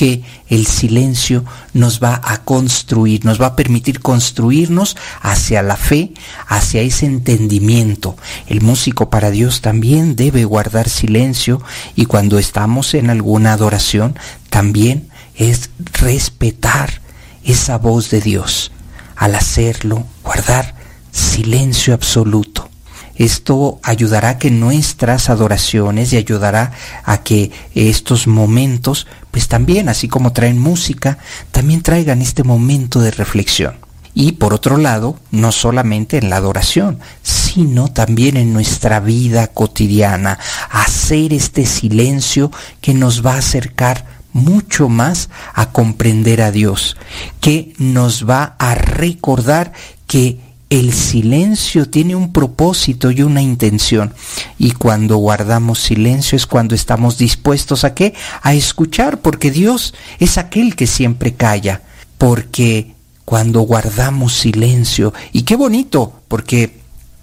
que 0.00 0.22
el 0.48 0.66
silencio 0.66 1.44
nos 1.74 2.02
va 2.02 2.22
a 2.24 2.42
construir, 2.42 3.26
nos 3.26 3.38
va 3.38 3.48
a 3.48 3.54
permitir 3.56 4.00
construirnos 4.00 4.96
hacia 5.20 5.62
la 5.62 5.76
fe, 5.76 6.14
hacia 6.46 6.80
ese 6.80 7.04
entendimiento. 7.04 8.16
El 8.46 8.62
músico 8.62 9.10
para 9.10 9.30
Dios 9.30 9.60
también 9.60 10.16
debe 10.16 10.46
guardar 10.46 10.88
silencio 10.88 11.60
y 11.96 12.06
cuando 12.06 12.38
estamos 12.38 12.94
en 12.94 13.10
alguna 13.10 13.52
adoración 13.52 14.18
también 14.48 15.09
es 15.40 15.70
respetar 15.94 17.00
esa 17.42 17.78
voz 17.78 18.10
de 18.10 18.20
Dios. 18.20 18.72
Al 19.16 19.34
hacerlo, 19.34 20.04
guardar 20.22 20.74
silencio 21.10 21.94
absoluto. 21.94 22.68
Esto 23.16 23.80
ayudará 23.82 24.30
a 24.30 24.38
que 24.38 24.50
nuestras 24.50 25.30
adoraciones 25.30 26.12
y 26.12 26.18
ayudará 26.18 26.72
a 27.04 27.22
que 27.22 27.50
estos 27.74 28.26
momentos, 28.26 29.06
pues 29.30 29.48
también, 29.48 29.88
así 29.88 30.08
como 30.08 30.32
traen 30.32 30.58
música, 30.58 31.18
también 31.50 31.82
traigan 31.82 32.20
este 32.22 32.44
momento 32.44 33.00
de 33.00 33.10
reflexión. 33.10 33.74
Y 34.12 34.32
por 34.32 34.52
otro 34.52 34.76
lado, 34.76 35.18
no 35.30 35.52
solamente 35.52 36.18
en 36.18 36.28
la 36.30 36.36
adoración, 36.36 36.98
sino 37.22 37.88
también 37.88 38.36
en 38.36 38.52
nuestra 38.52 39.00
vida 39.00 39.46
cotidiana, 39.46 40.38
hacer 40.70 41.32
este 41.32 41.64
silencio 41.64 42.50
que 42.80 42.92
nos 42.92 43.24
va 43.24 43.34
a 43.34 43.38
acercar 43.38 44.19
mucho 44.32 44.88
más 44.88 45.30
a 45.54 45.70
comprender 45.70 46.42
a 46.42 46.50
Dios, 46.50 46.96
que 47.40 47.74
nos 47.78 48.28
va 48.28 48.56
a 48.58 48.74
recordar 48.74 49.72
que 50.06 50.38
el 50.70 50.92
silencio 50.92 51.90
tiene 51.90 52.14
un 52.14 52.32
propósito 52.32 53.10
y 53.10 53.22
una 53.22 53.42
intención. 53.42 54.14
Y 54.56 54.70
cuando 54.72 55.16
guardamos 55.16 55.80
silencio 55.80 56.36
es 56.36 56.46
cuando 56.46 56.76
estamos 56.76 57.18
dispuestos 57.18 57.82
a 57.82 57.94
qué? 57.94 58.14
A 58.42 58.54
escuchar, 58.54 59.20
porque 59.20 59.50
Dios 59.50 59.94
es 60.20 60.38
aquel 60.38 60.76
que 60.76 60.86
siempre 60.86 61.34
calla. 61.34 61.82
Porque 62.18 62.94
cuando 63.24 63.60
guardamos 63.62 64.32
silencio, 64.32 65.12
y 65.32 65.42
qué 65.42 65.56
bonito, 65.56 66.12
porque 66.28 66.78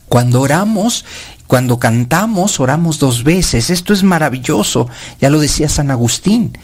cuando 0.10 0.42
oramos, 0.42 1.06
cuando 1.48 1.80
cantamos, 1.80 2.60
oramos 2.60 3.00
dos 3.00 3.24
veces. 3.24 3.70
Esto 3.70 3.94
es 3.94 4.04
maravilloso, 4.04 4.88
ya 5.20 5.30
lo 5.30 5.40
decía 5.40 5.70
San 5.70 5.92
Agustín. 5.92 6.58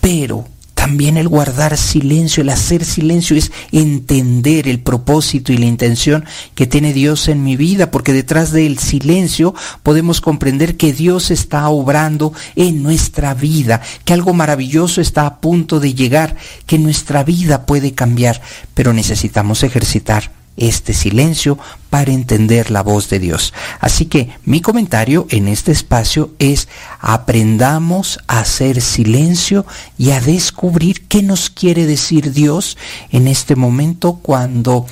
Pero 0.00 0.44
también 0.86 1.16
el 1.16 1.26
guardar 1.26 1.76
silencio, 1.76 2.42
el 2.42 2.50
hacer 2.50 2.84
silencio 2.84 3.36
es 3.36 3.50
entender 3.72 4.68
el 4.68 4.78
propósito 4.78 5.52
y 5.52 5.56
la 5.56 5.66
intención 5.66 6.24
que 6.54 6.68
tiene 6.68 6.92
Dios 6.92 7.26
en 7.26 7.42
mi 7.42 7.56
vida, 7.56 7.90
porque 7.90 8.12
detrás 8.12 8.52
del 8.52 8.78
silencio 8.78 9.52
podemos 9.82 10.20
comprender 10.20 10.76
que 10.76 10.92
Dios 10.92 11.32
está 11.32 11.68
obrando 11.70 12.32
en 12.54 12.84
nuestra 12.84 13.34
vida, 13.34 13.80
que 14.04 14.12
algo 14.12 14.32
maravilloso 14.32 15.00
está 15.00 15.26
a 15.26 15.40
punto 15.40 15.80
de 15.80 15.94
llegar, 15.94 16.36
que 16.66 16.78
nuestra 16.78 17.24
vida 17.24 17.66
puede 17.66 17.92
cambiar, 17.92 18.40
pero 18.74 18.92
necesitamos 18.92 19.64
ejercitar 19.64 20.30
este 20.56 20.94
silencio 20.94 21.58
para 21.90 22.12
entender 22.12 22.70
la 22.70 22.82
voz 22.82 23.08
de 23.08 23.18
Dios. 23.18 23.52
Así 23.80 24.06
que 24.06 24.30
mi 24.44 24.60
comentario 24.60 25.26
en 25.30 25.48
este 25.48 25.72
espacio 25.72 26.30
es 26.38 26.68
aprendamos 27.00 28.18
a 28.26 28.40
hacer 28.40 28.80
silencio 28.80 29.66
y 29.98 30.10
a 30.10 30.20
descubrir 30.20 31.06
qué 31.08 31.22
nos 31.22 31.50
quiere 31.50 31.86
decir 31.86 32.32
Dios 32.32 32.76
en 33.10 33.28
este 33.28 33.56
momento 33.56 34.18
cuando 34.22 34.86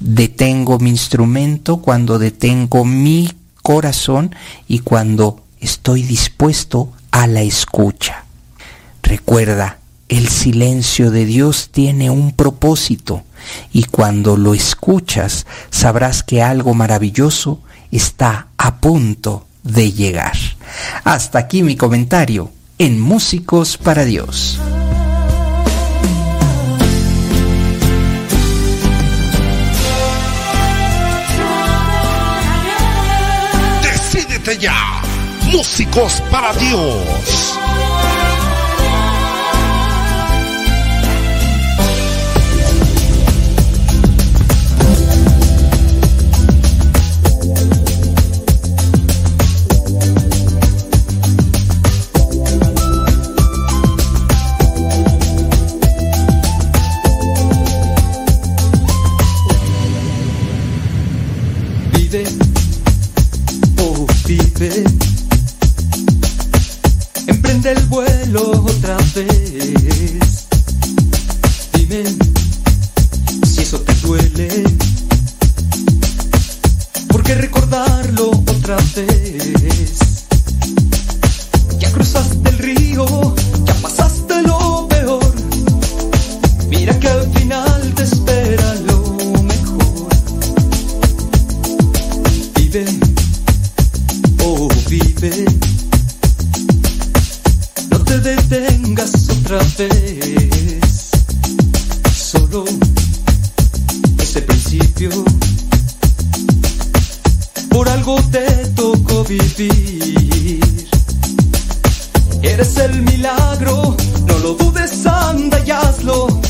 detengo 0.00 0.78
mi 0.78 0.90
instrumento, 0.90 1.78
cuando 1.78 2.18
detengo 2.18 2.84
mi 2.84 3.30
corazón 3.62 4.34
y 4.66 4.80
cuando 4.80 5.42
estoy 5.60 6.02
dispuesto 6.02 6.92
a 7.10 7.26
la 7.26 7.42
escucha. 7.42 8.24
Recuerda, 9.02 9.78
el 10.08 10.28
silencio 10.28 11.10
de 11.10 11.24
Dios 11.24 11.68
tiene 11.70 12.10
un 12.10 12.32
propósito 12.32 13.22
y 13.72 13.84
cuando 13.84 14.36
lo 14.36 14.54
escuchas 14.54 15.46
sabrás 15.70 16.22
que 16.22 16.42
algo 16.42 16.74
maravilloso 16.74 17.60
está 17.90 18.48
a 18.56 18.76
punto 18.76 19.46
de 19.62 19.92
llegar. 19.92 20.36
Hasta 21.04 21.38
aquí 21.38 21.62
mi 21.62 21.76
comentario 21.76 22.50
en 22.78 23.00
Músicos 23.00 23.76
para 23.76 24.04
Dios. 24.04 24.58
Decídete 33.82 34.58
ya, 34.58 35.02
Músicos 35.52 36.22
para 36.30 36.54
Dios. 36.54 37.59
Emprende 67.60 67.80
el 67.80 67.86
vuelo 67.88 68.64
otra 68.64 68.96
vez. 69.14 70.46
Dime 71.72 72.04
si 73.46 73.60
eso 73.60 73.80
te 73.80 73.94
duele, 73.96 74.64
porque 77.08 77.34
recordarlo 77.34 78.30
otra 78.30 78.76
vez. 78.96 79.98
Ya 81.78 81.90
cruzaste 81.92 82.48
el 82.48 82.58
río, 82.58 83.34
ya 83.64 83.74
pasaste 83.74 84.42
lo 84.42 84.88
peor. 84.88 85.34
Mira 86.68 86.98
que 86.98 87.08
al 87.08 87.30
final 87.32 87.69
te 98.22 98.36
detengas 98.36 99.28
otra 99.30 99.58
vez. 99.78 101.10
Solo 102.14 102.64
ese 104.18 104.42
principio. 104.42 105.10
Por 107.70 107.88
algo 107.88 108.16
te 108.30 108.46
tocó 108.74 109.24
vivir. 109.24 110.60
Eres 112.42 112.76
el 112.78 113.02
milagro, 113.02 113.96
no 114.26 114.38
lo 114.38 114.54
dudes, 114.54 115.06
anda 115.06 115.58
hazlo. 115.70 116.40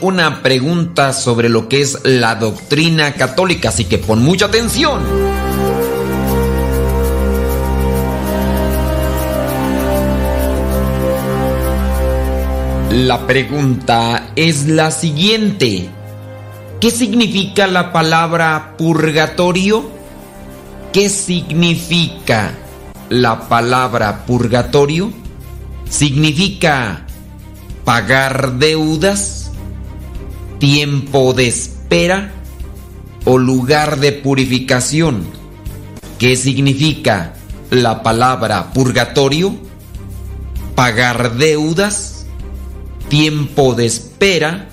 Una 0.00 0.40
pregunta 0.40 1.12
sobre 1.12 1.48
lo 1.48 1.68
que 1.68 1.80
es 1.80 1.98
la 2.04 2.36
doctrina 2.36 3.14
católica, 3.14 3.70
así 3.70 3.86
que 3.86 3.98
pon 3.98 4.22
mucha 4.22 4.46
atención. 4.46 5.02
La 12.90 13.26
pregunta 13.26 14.30
es 14.36 14.68
la 14.68 14.92
siguiente. 14.92 15.90
¿Qué 16.80 16.90
significa 16.92 17.66
la 17.66 17.92
palabra 17.92 18.76
purgatorio? 18.78 19.90
¿Qué 20.92 21.08
significa 21.08 22.54
la 23.08 23.48
palabra 23.48 24.24
purgatorio? 24.24 25.12
Significa 25.90 27.04
pagar 27.84 28.54
deudas, 28.54 29.33
tiempo 30.64 31.34
de 31.34 31.46
espera 31.46 32.32
o 33.26 33.36
lugar 33.36 34.00
de 34.00 34.12
purificación. 34.12 35.26
¿Qué 36.18 36.36
significa 36.36 37.34
la 37.70 38.02
palabra 38.02 38.72
purgatorio? 38.72 39.54
Pagar 40.74 41.36
deudas, 41.36 42.24
tiempo 43.10 43.74
de 43.74 43.84
espera 43.84 44.70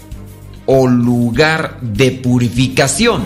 o 0.65 0.87
lugar 0.87 1.77
de 1.81 2.11
purificación. 2.11 3.23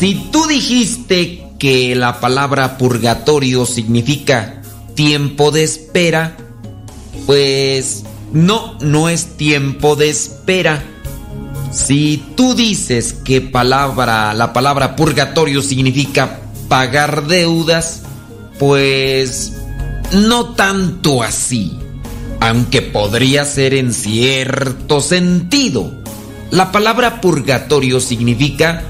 Si 0.00 0.14
tú 0.32 0.46
dijiste 0.46 1.47
que 1.58 1.94
la 1.94 2.20
palabra 2.20 2.78
purgatorio 2.78 3.66
significa 3.66 4.62
tiempo 4.94 5.50
de 5.50 5.64
espera, 5.64 6.36
pues 7.26 8.04
no, 8.32 8.78
no 8.80 9.08
es 9.08 9.36
tiempo 9.36 9.96
de 9.96 10.10
espera. 10.10 10.82
Si 11.72 12.22
tú 12.36 12.54
dices 12.54 13.12
que 13.12 13.40
palabra, 13.40 14.32
la 14.34 14.52
palabra 14.52 14.96
purgatorio 14.96 15.62
significa 15.62 16.40
pagar 16.68 17.26
deudas, 17.26 18.02
pues 18.58 19.52
no 20.12 20.54
tanto 20.54 21.22
así, 21.22 21.76
aunque 22.40 22.82
podría 22.82 23.44
ser 23.44 23.74
en 23.74 23.92
cierto 23.92 25.00
sentido. 25.00 25.92
La 26.50 26.72
palabra 26.72 27.20
purgatorio 27.20 28.00
significa 28.00 28.82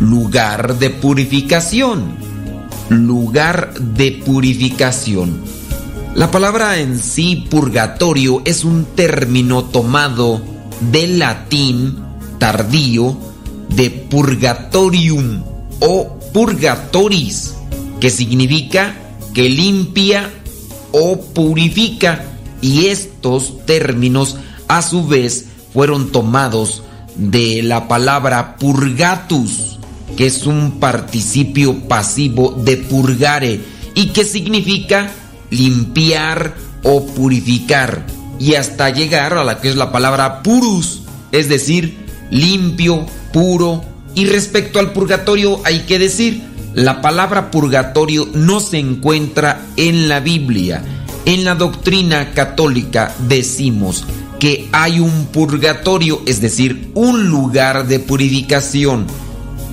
lugar 0.00 0.78
de 0.78 0.90
purificación. 0.90 2.16
Lugar 2.88 3.74
de 3.74 4.22
purificación. 4.24 5.40
La 6.14 6.30
palabra 6.30 6.78
en 6.78 6.98
sí, 6.98 7.46
purgatorio, 7.50 8.42
es 8.44 8.64
un 8.64 8.84
término 8.84 9.64
tomado 9.64 10.40
del 10.92 11.18
latín 11.18 11.98
tardío 12.38 13.16
de 13.68 13.90
purgatorium 13.90 15.42
o 15.80 16.18
purgatoris, 16.32 17.54
que 18.00 18.10
significa 18.10 18.94
que 19.32 19.48
limpia 19.48 20.30
o 20.92 21.20
purifica. 21.20 22.24
Y 22.60 22.86
estos 22.86 23.64
términos 23.66 24.36
a 24.68 24.82
su 24.82 25.06
vez 25.06 25.46
fueron 25.72 26.12
tomados 26.12 26.82
de 27.16 27.62
la 27.62 27.88
palabra 27.88 28.56
purgatus, 28.56 29.78
que 30.16 30.26
es 30.26 30.46
un 30.46 30.78
participio 30.80 31.88
pasivo 31.88 32.52
de 32.52 32.76
purgare 32.76 33.60
y 33.94 34.08
que 34.08 34.24
significa 34.24 35.10
limpiar 35.50 36.54
o 36.82 37.06
purificar 37.06 38.06
y 38.38 38.54
hasta 38.54 38.90
llegar 38.90 39.34
a 39.34 39.44
la 39.44 39.60
que 39.60 39.68
es 39.68 39.76
la 39.76 39.92
palabra 39.92 40.42
purus, 40.42 41.02
es 41.32 41.48
decir, 41.48 41.96
limpio, 42.30 43.06
puro. 43.32 43.84
Y 44.14 44.26
respecto 44.26 44.78
al 44.78 44.92
purgatorio 44.92 45.60
hay 45.64 45.80
que 45.80 45.98
decir, 45.98 46.42
la 46.74 47.00
palabra 47.00 47.50
purgatorio 47.50 48.28
no 48.34 48.60
se 48.60 48.78
encuentra 48.78 49.60
en 49.76 50.08
la 50.08 50.20
Biblia. 50.20 50.82
En 51.24 51.44
la 51.44 51.54
doctrina 51.54 52.32
católica 52.32 53.14
decimos 53.28 54.04
que 54.38 54.68
hay 54.72 55.00
un 55.00 55.26
purgatorio, 55.26 56.20
es 56.26 56.40
decir, 56.40 56.90
un 56.94 57.28
lugar 57.28 57.86
de 57.86 57.98
purificación. 57.98 59.06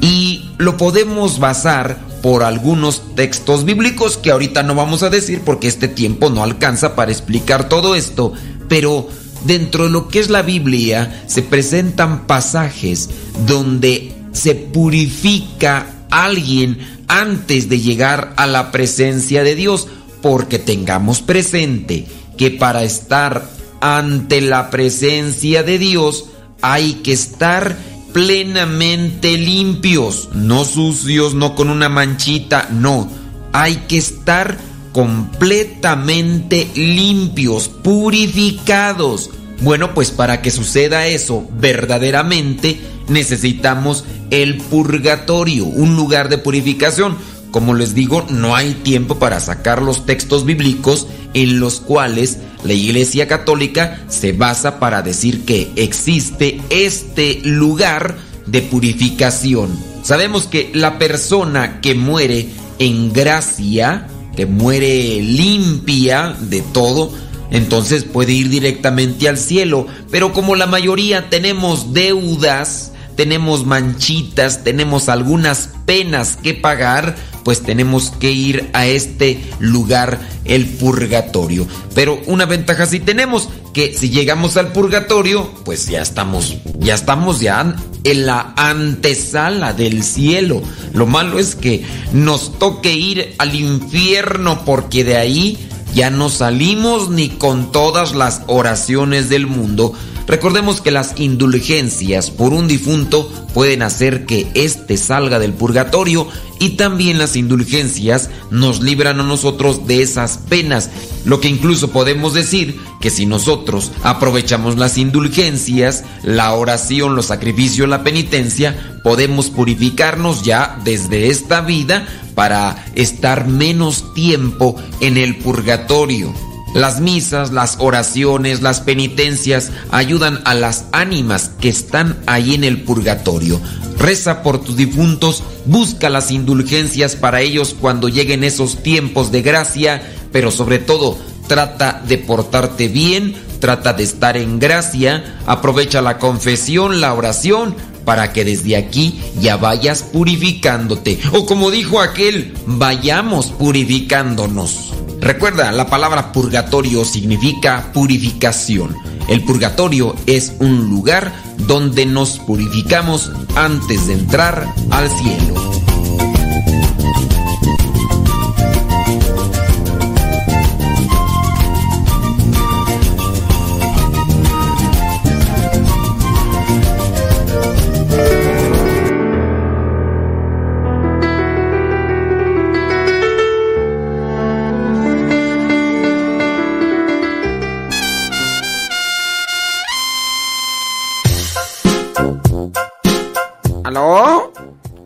Y 0.01 0.49
lo 0.57 0.77
podemos 0.77 1.39
basar 1.39 1.99
por 2.21 2.43
algunos 2.43 3.15
textos 3.15 3.65
bíblicos 3.65 4.17
que 4.17 4.31
ahorita 4.31 4.63
no 4.63 4.75
vamos 4.75 5.03
a 5.03 5.09
decir 5.09 5.41
porque 5.45 5.67
este 5.67 5.87
tiempo 5.87 6.29
no 6.29 6.43
alcanza 6.43 6.95
para 6.95 7.11
explicar 7.11 7.69
todo 7.69 7.95
esto, 7.95 8.33
pero 8.67 9.07
dentro 9.45 9.85
de 9.85 9.89
lo 9.89 10.07
que 10.07 10.19
es 10.19 10.29
la 10.29 10.41
Biblia 10.41 11.23
se 11.27 11.41
presentan 11.41 12.27
pasajes 12.27 13.09
donde 13.47 14.13
se 14.31 14.55
purifica 14.55 15.87
alguien 16.09 16.79
antes 17.07 17.69
de 17.69 17.79
llegar 17.79 18.33
a 18.37 18.47
la 18.47 18.71
presencia 18.71 19.43
de 19.43 19.55
Dios, 19.55 19.87
porque 20.21 20.59
tengamos 20.59 21.21
presente 21.21 22.05
que 22.37 22.51
para 22.51 22.83
estar 22.83 23.49
ante 23.81 24.41
la 24.41 24.69
presencia 24.69 25.63
de 25.63 25.79
Dios 25.79 26.25
hay 26.61 26.93
que 26.95 27.11
estar 27.11 27.75
plenamente 28.13 29.37
limpios, 29.37 30.29
no 30.33 30.65
sucios, 30.65 31.33
no 31.33 31.55
con 31.55 31.69
una 31.69 31.89
manchita, 31.89 32.67
no, 32.71 33.09
hay 33.53 33.75
que 33.87 33.97
estar 33.97 34.57
completamente 34.91 36.69
limpios, 36.75 37.69
purificados. 37.69 39.29
Bueno, 39.61 39.93
pues 39.93 40.11
para 40.11 40.41
que 40.41 40.51
suceda 40.51 41.07
eso 41.07 41.47
verdaderamente 41.59 42.79
necesitamos 43.07 44.05
el 44.31 44.57
purgatorio, 44.57 45.65
un 45.65 45.95
lugar 45.95 46.29
de 46.29 46.37
purificación. 46.37 47.17
Como 47.51 47.73
les 47.73 47.93
digo, 47.93 48.25
no 48.29 48.55
hay 48.55 48.73
tiempo 48.73 49.19
para 49.19 49.39
sacar 49.41 49.81
los 49.81 50.05
textos 50.05 50.45
bíblicos 50.45 51.07
en 51.33 51.59
los 51.59 51.81
cuales 51.81 52.39
la 52.63 52.73
Iglesia 52.73 53.27
Católica 53.27 54.03
se 54.07 54.31
basa 54.31 54.79
para 54.79 55.01
decir 55.01 55.43
que 55.43 55.71
existe 55.75 56.61
este 56.69 57.41
lugar 57.43 58.17
de 58.45 58.61
purificación. 58.61 59.77
Sabemos 60.03 60.47
que 60.47 60.71
la 60.73 60.97
persona 60.97 61.81
que 61.81 61.93
muere 61.93 62.49
en 62.79 63.13
gracia, 63.13 64.07
que 64.35 64.45
muere 64.45 65.21
limpia 65.21 66.35
de 66.39 66.61
todo, 66.61 67.11
entonces 67.51 68.05
puede 68.05 68.31
ir 68.31 68.49
directamente 68.49 69.27
al 69.27 69.37
cielo. 69.37 69.87
Pero 70.09 70.33
como 70.33 70.55
la 70.55 70.67
mayoría 70.67 71.29
tenemos 71.29 71.93
deudas, 71.93 72.93
tenemos 73.15 73.65
manchitas, 73.65 74.63
tenemos 74.63 75.09
algunas 75.09 75.69
penas 75.85 76.37
que 76.41 76.53
pagar, 76.53 77.15
pues 77.43 77.61
tenemos 77.61 78.11
que 78.11 78.31
ir 78.31 78.69
a 78.73 78.85
este 78.85 79.43
lugar, 79.59 80.19
el 80.45 80.65
purgatorio. 80.65 81.67
Pero 81.95 82.19
una 82.27 82.45
ventaja 82.45 82.85
sí 82.85 82.99
tenemos, 82.99 83.49
que 83.73 83.93
si 83.93 84.09
llegamos 84.09 84.57
al 84.57 84.71
purgatorio, 84.71 85.49
pues 85.65 85.87
ya 85.87 86.01
estamos, 86.01 86.57
ya 86.79 86.93
estamos 86.93 87.39
ya 87.39 87.75
en 88.03 88.25
la 88.25 88.53
antesala 88.55 89.73
del 89.73 90.03
cielo. 90.03 90.61
Lo 90.93 91.05
malo 91.05 91.39
es 91.39 91.55
que 91.55 91.85
nos 92.13 92.57
toque 92.59 92.93
ir 92.93 93.35
al 93.37 93.55
infierno 93.55 94.63
porque 94.65 95.03
de 95.03 95.17
ahí 95.17 95.57
ya 95.93 96.09
no 96.09 96.29
salimos 96.29 97.09
ni 97.09 97.29
con 97.29 97.71
todas 97.71 98.13
las 98.13 98.41
oraciones 98.47 99.29
del 99.29 99.47
mundo. 99.47 99.93
Recordemos 100.31 100.79
que 100.79 100.91
las 100.91 101.19
indulgencias 101.19 102.31
por 102.31 102.53
un 102.53 102.65
difunto 102.69 103.29
pueden 103.53 103.81
hacer 103.81 104.25
que 104.25 104.47
éste 104.53 104.95
salga 104.95 105.39
del 105.39 105.51
purgatorio 105.51 106.25
y 106.57 106.77
también 106.77 107.17
las 107.17 107.35
indulgencias 107.35 108.29
nos 108.49 108.81
libran 108.81 109.19
a 109.19 109.23
nosotros 109.23 109.87
de 109.87 110.01
esas 110.01 110.37
penas. 110.37 110.89
Lo 111.25 111.41
que 111.41 111.49
incluso 111.49 111.91
podemos 111.91 112.33
decir 112.33 112.79
que 113.01 113.09
si 113.09 113.25
nosotros 113.25 113.91
aprovechamos 114.03 114.77
las 114.77 114.97
indulgencias, 114.97 116.05
la 116.23 116.53
oración, 116.53 117.13
los 117.13 117.25
sacrificios, 117.25 117.89
la 117.89 118.05
penitencia, 118.05 119.01
podemos 119.03 119.49
purificarnos 119.49 120.43
ya 120.43 120.79
desde 120.85 121.27
esta 121.27 121.59
vida 121.59 122.07
para 122.35 122.85
estar 122.95 123.49
menos 123.49 124.13
tiempo 124.13 124.77
en 125.01 125.17
el 125.17 125.39
purgatorio. 125.39 126.50
Las 126.73 127.01
misas, 127.01 127.51
las 127.51 127.75
oraciones, 127.79 128.61
las 128.61 128.79
penitencias 128.79 129.71
ayudan 129.91 130.39
a 130.45 130.53
las 130.53 130.85
ánimas 130.93 131.51
que 131.59 131.67
están 131.67 132.17
ahí 132.27 132.53
en 132.53 132.63
el 132.63 132.83
purgatorio. 132.83 133.59
Reza 133.97 134.41
por 134.41 134.59
tus 134.63 134.77
difuntos, 134.77 135.43
busca 135.65 136.09
las 136.09 136.31
indulgencias 136.31 137.15
para 137.15 137.41
ellos 137.41 137.75
cuando 137.79 138.07
lleguen 138.07 138.43
esos 138.43 138.81
tiempos 138.83 139.31
de 139.31 139.41
gracia, 139.41 140.01
pero 140.31 140.49
sobre 140.49 140.79
todo 140.79 141.17
trata 141.47 142.01
de 142.07 142.17
portarte 142.17 142.87
bien, 142.87 143.35
trata 143.59 143.91
de 143.91 144.03
estar 144.03 144.37
en 144.37 144.57
gracia, 144.57 145.39
aprovecha 145.45 146.01
la 146.01 146.17
confesión, 146.17 147.01
la 147.01 147.13
oración, 147.13 147.75
para 148.05 148.33
que 148.33 148.45
desde 148.45 148.75
aquí 148.75 149.19
ya 149.39 149.57
vayas 149.57 150.03
purificándote. 150.03 151.19
O 151.33 151.45
como 151.45 151.71
dijo 151.71 151.99
aquel, 151.99 152.53
vayamos 152.65 153.47
purificándonos. 153.47 154.93
Recuerda, 155.19 155.71
la 155.71 155.87
palabra 155.87 156.31
purgatorio 156.31 157.05
significa 157.05 157.91
purificación. 157.93 158.95
El 159.27 159.43
purgatorio 159.43 160.15
es 160.25 160.53
un 160.59 160.89
lugar 160.89 161.31
donde 161.67 162.05
nos 162.05 162.39
purificamos 162.39 163.31
antes 163.55 164.07
de 164.07 164.13
entrar 164.13 164.67
al 164.89 165.09
cielo. 165.09 165.90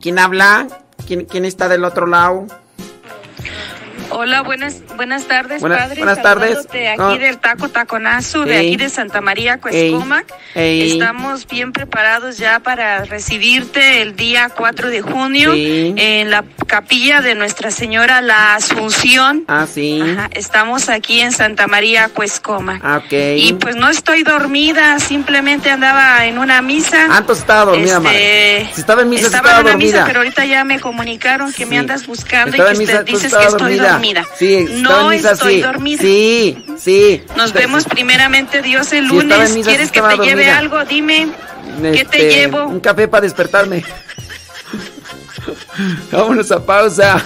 ¿Quién 0.06 0.20
habla? 0.20 0.68
¿Quién, 1.08 1.26
quién 1.26 1.46
está 1.46 1.68
del 1.68 1.84
otro 1.84 2.06
lado? 2.06 2.46
Hola, 4.12 4.42
buenas 4.44 4.82
buenas 4.96 5.26
tardes, 5.28 5.60
Buena- 5.62 5.78
padre. 5.78 5.98
buenas 5.98 6.22
tardes. 6.22 6.50
Saludándote 6.50 6.88
aquí 6.90 7.02
Ah. 7.02 7.18
del 7.18 7.38
Taco 7.38 7.70
Taconazo, 7.70 8.46
de 8.46 8.60
Ey. 8.60 8.68
aquí 8.68 8.78
de 8.78 8.90
Santa 8.90 9.20
María, 9.20 9.60
Cuescomac. 9.60 10.26
Ey. 10.54 10.94
Estamos 10.94 11.46
bien 11.48 11.74
preparados 11.74 12.38
ya 12.38 12.60
para 12.60 13.04
recibirte 13.04 14.02
el 14.02 14.16
día 14.16 14.50
4 14.56 14.90
de 14.90 15.02
junio 15.02 15.54
Sí. 15.54 15.94
en 15.98 16.32
la 16.32 16.46
capilla 16.68 17.22
de 17.22 17.36
Nuestra 17.36 17.72
Señora 17.72 18.22
La 18.22 18.56
Asunción. 18.56 19.44
Ah, 19.48 19.68
sí. 19.72 20.02
Ajá, 20.02 20.30
estamos 20.34 20.88
aquí 20.90 21.20
en 21.20 21.32
Santa 21.34 21.68
María, 21.68 22.08
Cuescomac. 22.10 22.82
Ah, 22.86 23.02
ok. 23.06 23.12
Y 23.38 23.54
pues 23.60 23.76
no 23.76 23.90
estoy 23.90 24.24
dormida, 24.24 24.98
simplemente 25.00 25.72
andaba 25.72 26.26
en 26.26 26.38
una 26.38 26.62
misa. 26.62 27.08
Ah, 27.10 27.18
entonces 27.20 27.42
estaba 27.44 27.66
dormida, 27.66 28.00
madre. 28.00 28.70
Si 28.74 28.80
estaba 28.82 29.02
en 29.02 29.10
misa, 29.10 29.26
estaba 29.26 29.50
estaba 29.50 29.60
en 29.60 29.66
una 29.66 29.72
dormida. 29.74 29.92
misa, 29.98 30.06
pero 30.08 30.20
ahorita 30.20 30.46
ya 30.46 30.64
me 30.64 30.80
comunicaron 30.80 31.52
que 31.52 31.66
me 31.66 31.78
andas 31.78 32.08
buscando 32.08 32.56
y 32.56 32.60
que 32.60 32.72
usted 32.84 33.04
dices 33.06 33.34
que 33.36 33.44
estoy 33.44 33.76
dormida. 33.78 33.95
Sí, 34.38 34.56
estaba 34.56 35.02
No 35.04 35.10
misa, 35.10 35.32
estoy 35.32 35.56
sí. 35.56 35.62
dormida. 35.62 36.02
Sí, 36.02 36.66
sí. 36.78 37.24
Nos 37.38 37.54
vemos 37.54 37.86
primeramente 37.86 38.62
Dios 38.62 38.92
el 38.94 39.08
lunes. 39.08 39.54
misa, 39.54 39.70
¿Quieres 39.70 39.92
que 39.92 40.02
te 40.02 40.18
lleve 40.18 40.48
dormida. 40.48 40.58
algo? 40.58 40.86
Dime. 40.86 41.28
¿Qué 41.82 42.06
te 42.06 42.28
Este, 42.28 42.30
llevo? 42.30 42.66
Un 42.66 42.80
café 42.80 43.08
para 43.08 43.22
despertarme. 43.22 43.84
Vámonos 46.12 46.52
a 46.52 46.66
pausa. 46.66 47.22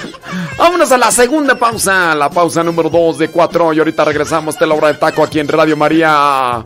Vámonos 0.57 0.91
a 0.91 0.97
la 0.97 1.11
segunda 1.11 1.55
pausa. 1.55 2.15
La 2.15 2.30
pausa 2.30 2.63
número 2.63 2.89
2 2.89 3.17
de 3.20 3.28
4. 3.30 3.74
Y 3.74 3.80
ahorita 3.80 4.05
regresamos 4.05 4.57
de 4.57 4.67
la 4.67 4.74
hora 4.76 4.88
de 4.89 4.95
taco 4.95 5.24
aquí 5.24 5.39
en 5.39 5.47
Radio 5.47 5.78
María. 5.78 6.65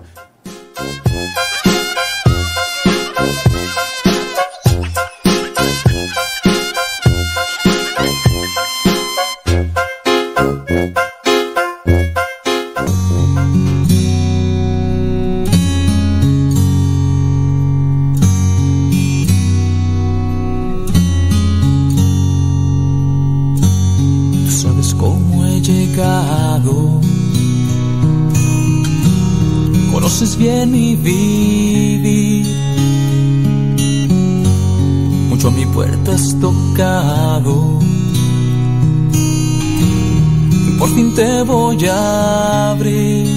Conoces 29.91 30.37
bien 30.37 30.71
mi 30.71 30.95
vivir. 30.95 32.47
Mucho 35.29 35.49
a 35.49 35.51
mi 35.51 35.65
puerta 35.67 36.13
has 36.13 36.35
tocado. 36.39 37.79
Y 40.67 40.71
por 40.79 40.89
fin 40.89 41.13
te 41.15 41.43
voy 41.43 41.85
a 41.85 42.71
abrir. 42.71 43.27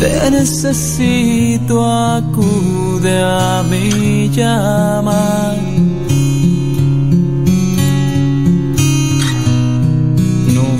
Te 0.00 0.30
necesito, 0.30 1.84
acude 1.84 3.22
a 3.22 3.62
mi 3.70 4.28
llamar. 4.28 5.69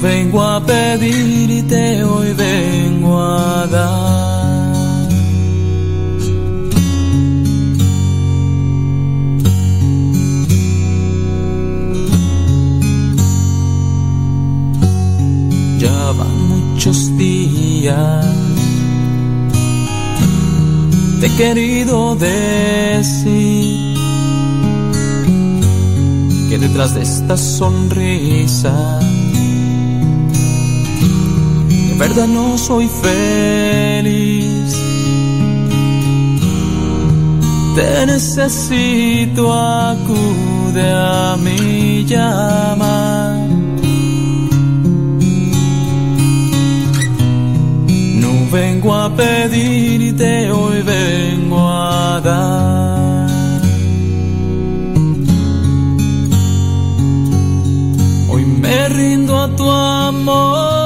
Vengo 0.00 0.42
a 0.42 0.60
pedirte, 0.60 2.02
hoy 2.04 2.32
vengo 2.32 3.20
a 3.20 3.66
dar. 3.66 5.08
Ya 15.78 16.12
van 16.12 16.48
muchos 16.48 17.16
días. 17.16 18.26
Te 21.20 21.26
he 21.26 21.36
querido 21.36 22.16
decir 22.16 23.94
que 26.48 26.58
detrás 26.58 26.94
de 26.94 27.02
esta 27.02 27.36
sonrisa 27.36 28.98
verdad 32.00 32.26
no 32.28 32.56
soy 32.56 32.88
feliz. 32.88 34.74
Te 37.76 38.06
necesito, 38.06 39.52
acude 39.52 40.86
a 40.94 41.36
mi 41.38 42.06
llamar. 42.06 43.48
No 48.22 48.32
vengo 48.50 48.94
a 48.94 49.14
pedirte, 49.14 50.50
hoy 50.50 50.80
vengo 50.82 51.68
a 51.68 52.20
dar. 52.24 53.30
Hoy 58.30 58.44
me 58.46 58.88
rindo 58.88 59.38
a 59.38 59.54
tu 59.54 59.70
amor 59.70 60.79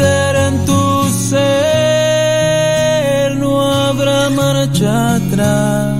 en 0.00 0.64
tu 0.64 1.08
ser, 1.08 1.36
no 3.36 3.62
habrá 3.62 4.30
marcha 4.30 5.16
atrás. 5.16 5.96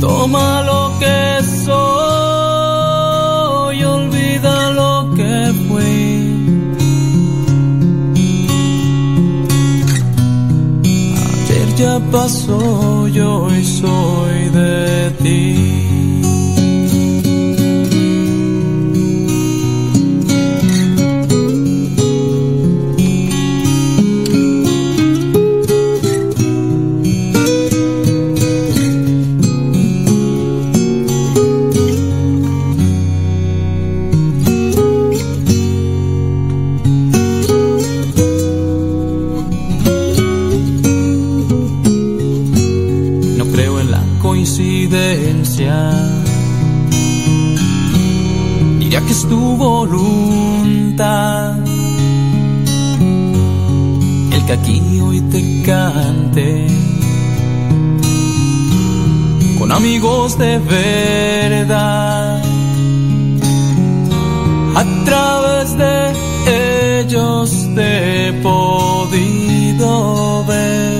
Toma 0.00 0.62
lo 0.62 0.98
que 0.98 1.42
soy, 1.64 1.84
olvida 3.84 4.70
lo 4.70 5.14
que 5.14 5.52
fui. 5.68 6.04
Ayer 10.84 11.68
ya 11.76 11.94
pasó, 12.10 13.08
yo 13.08 13.44
hoy 13.44 13.64
soy 13.64 14.48
de 14.50 15.10
ti. 15.22 15.63
Voluntad. 49.64 51.56
El 54.34 54.40
que 54.46 54.52
aquí 54.52 55.00
hoy 55.00 55.20
te 55.32 55.40
cante. 55.62 56.66
con 59.58 59.72
amigos 59.72 60.36
de 60.38 60.58
verdad. 60.58 62.42
A 64.76 64.84
través 65.06 65.66
de 65.82 65.94
ellos 67.00 67.50
te 67.74 68.28
he 68.28 68.32
podido 68.48 69.90
ver. 70.44 70.94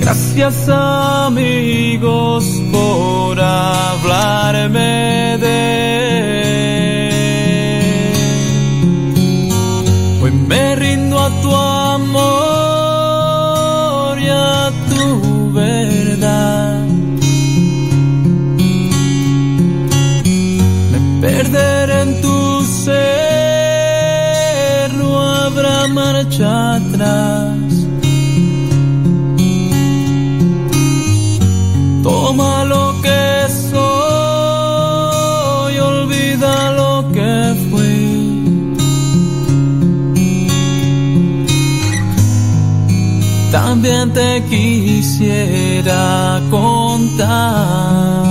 Gracias 0.00 0.68
amigos 0.68 2.44
por 2.72 3.29
Yemen 4.60 5.09
te 44.20 44.42
quisiera 44.50 46.40
contar. 46.50 48.24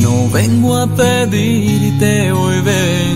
No 0.00 0.14
vengo 0.30 0.76
a 0.76 0.86
pedirte, 0.86 2.30
hoy 2.32 2.60
vengo 2.60 3.11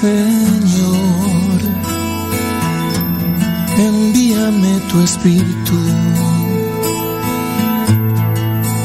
Señor, 0.00 1.60
envíame 3.76 4.80
tu 4.90 4.98
espíritu. 5.02 5.76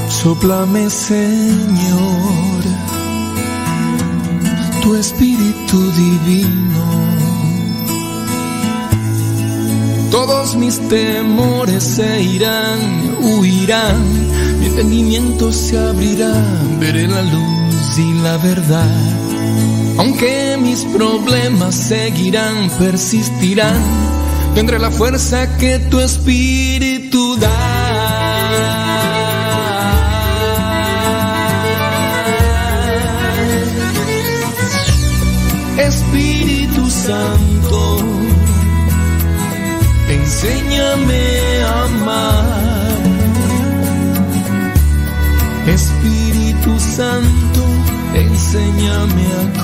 Sóplame, 0.09 0.89
Señor, 0.89 2.61
tu 4.83 4.95
espíritu 4.95 5.77
divino. 5.91 6.85
Todos 10.11 10.57
mis 10.57 10.77
temores 10.89 11.81
se 11.81 12.23
irán, 12.23 13.15
huirán, 13.21 14.03
mi 14.59 14.65
entendimiento 14.65 15.53
se 15.53 15.77
abrirá, 15.77 16.33
veré 16.77 17.07
la 17.07 17.21
luz 17.21 17.97
y 17.99 18.13
la 18.21 18.35
verdad. 18.35 19.04
Mis 20.75 20.83
problemas 20.87 21.73
seguirán, 21.73 22.69
persistirán, 22.77 23.81
tendré 24.55 24.77
la 24.77 24.91
fuerza 24.91 25.55
que 25.57 25.79
tu 25.79 26.01
espíritu 26.01 27.37
da. 27.37 27.49
Espíritu 35.77 36.89
Santo, 36.89 37.99
enséñame 40.09 41.63
a 41.63 41.83
amar. 41.85 42.99
Espíritu 45.67 46.77
Santo, 46.77 47.63
enséñame 48.13 49.25
a 49.39 49.63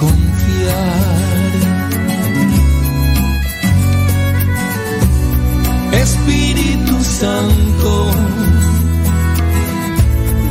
Espíritu 6.02 7.04
Santo, 7.04 8.12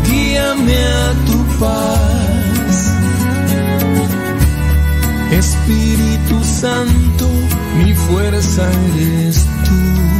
guíame 0.06 0.76
a 0.76 1.14
tu 1.26 1.38
paz. 1.58 2.94
Espíritu 5.32 6.44
Santo, 6.44 7.28
mi 7.78 7.94
fuerza 7.94 8.70
eres 8.94 9.46
tú. 9.64 10.19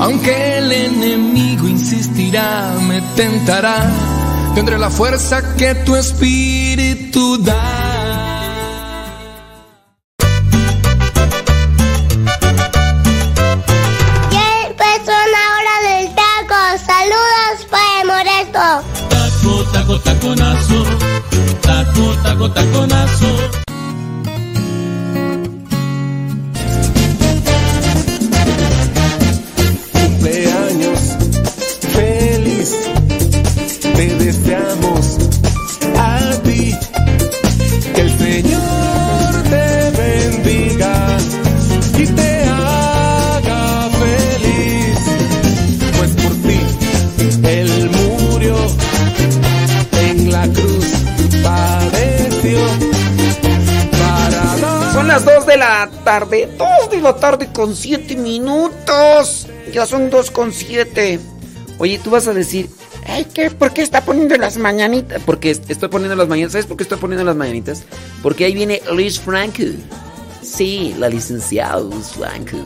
Aunque 0.00 0.56
el 0.56 0.72
enemigo 0.72 1.68
insistirá, 1.68 2.74
me 2.88 3.02
tentará, 3.16 3.86
tendré 4.54 4.78
la 4.78 4.88
fuerza 4.88 5.54
que 5.56 5.74
tu 5.74 5.94
espíritu 5.94 7.36
da. 7.36 7.89
La 57.10 57.16
tarde 57.16 57.48
con 57.52 57.74
7 57.74 58.16
minutos. 58.16 59.48
Ya 59.72 59.84
son 59.84 60.10
2 60.10 60.30
con 60.30 60.52
7. 60.52 61.18
Oye, 61.78 61.98
tú 61.98 62.10
vas 62.10 62.28
a 62.28 62.34
decir, 62.34 62.68
Ay, 63.06 63.26
¿qué? 63.34 63.50
¿por 63.50 63.72
qué 63.72 63.82
está 63.82 64.04
poniendo 64.04 64.36
las 64.36 64.56
mañanitas? 64.56 65.20
Porque 65.24 65.50
estoy 65.50 65.88
poniendo 65.88 66.14
las 66.14 66.28
mañanitas. 66.28 66.52
¿Sabes 66.52 66.66
por 66.66 66.76
qué 66.76 66.84
estoy 66.84 66.98
poniendo 66.98 67.24
las 67.24 67.34
mañanitas? 67.34 67.82
Porque 68.22 68.44
ahí 68.44 68.54
viene 68.54 68.80
Liz 68.94 69.18
Franco. 69.18 69.64
Sí, 70.42 70.94
la 70.98 71.08
licenciada 71.08 71.80
Liz 71.80 72.10
Franco. 72.16 72.58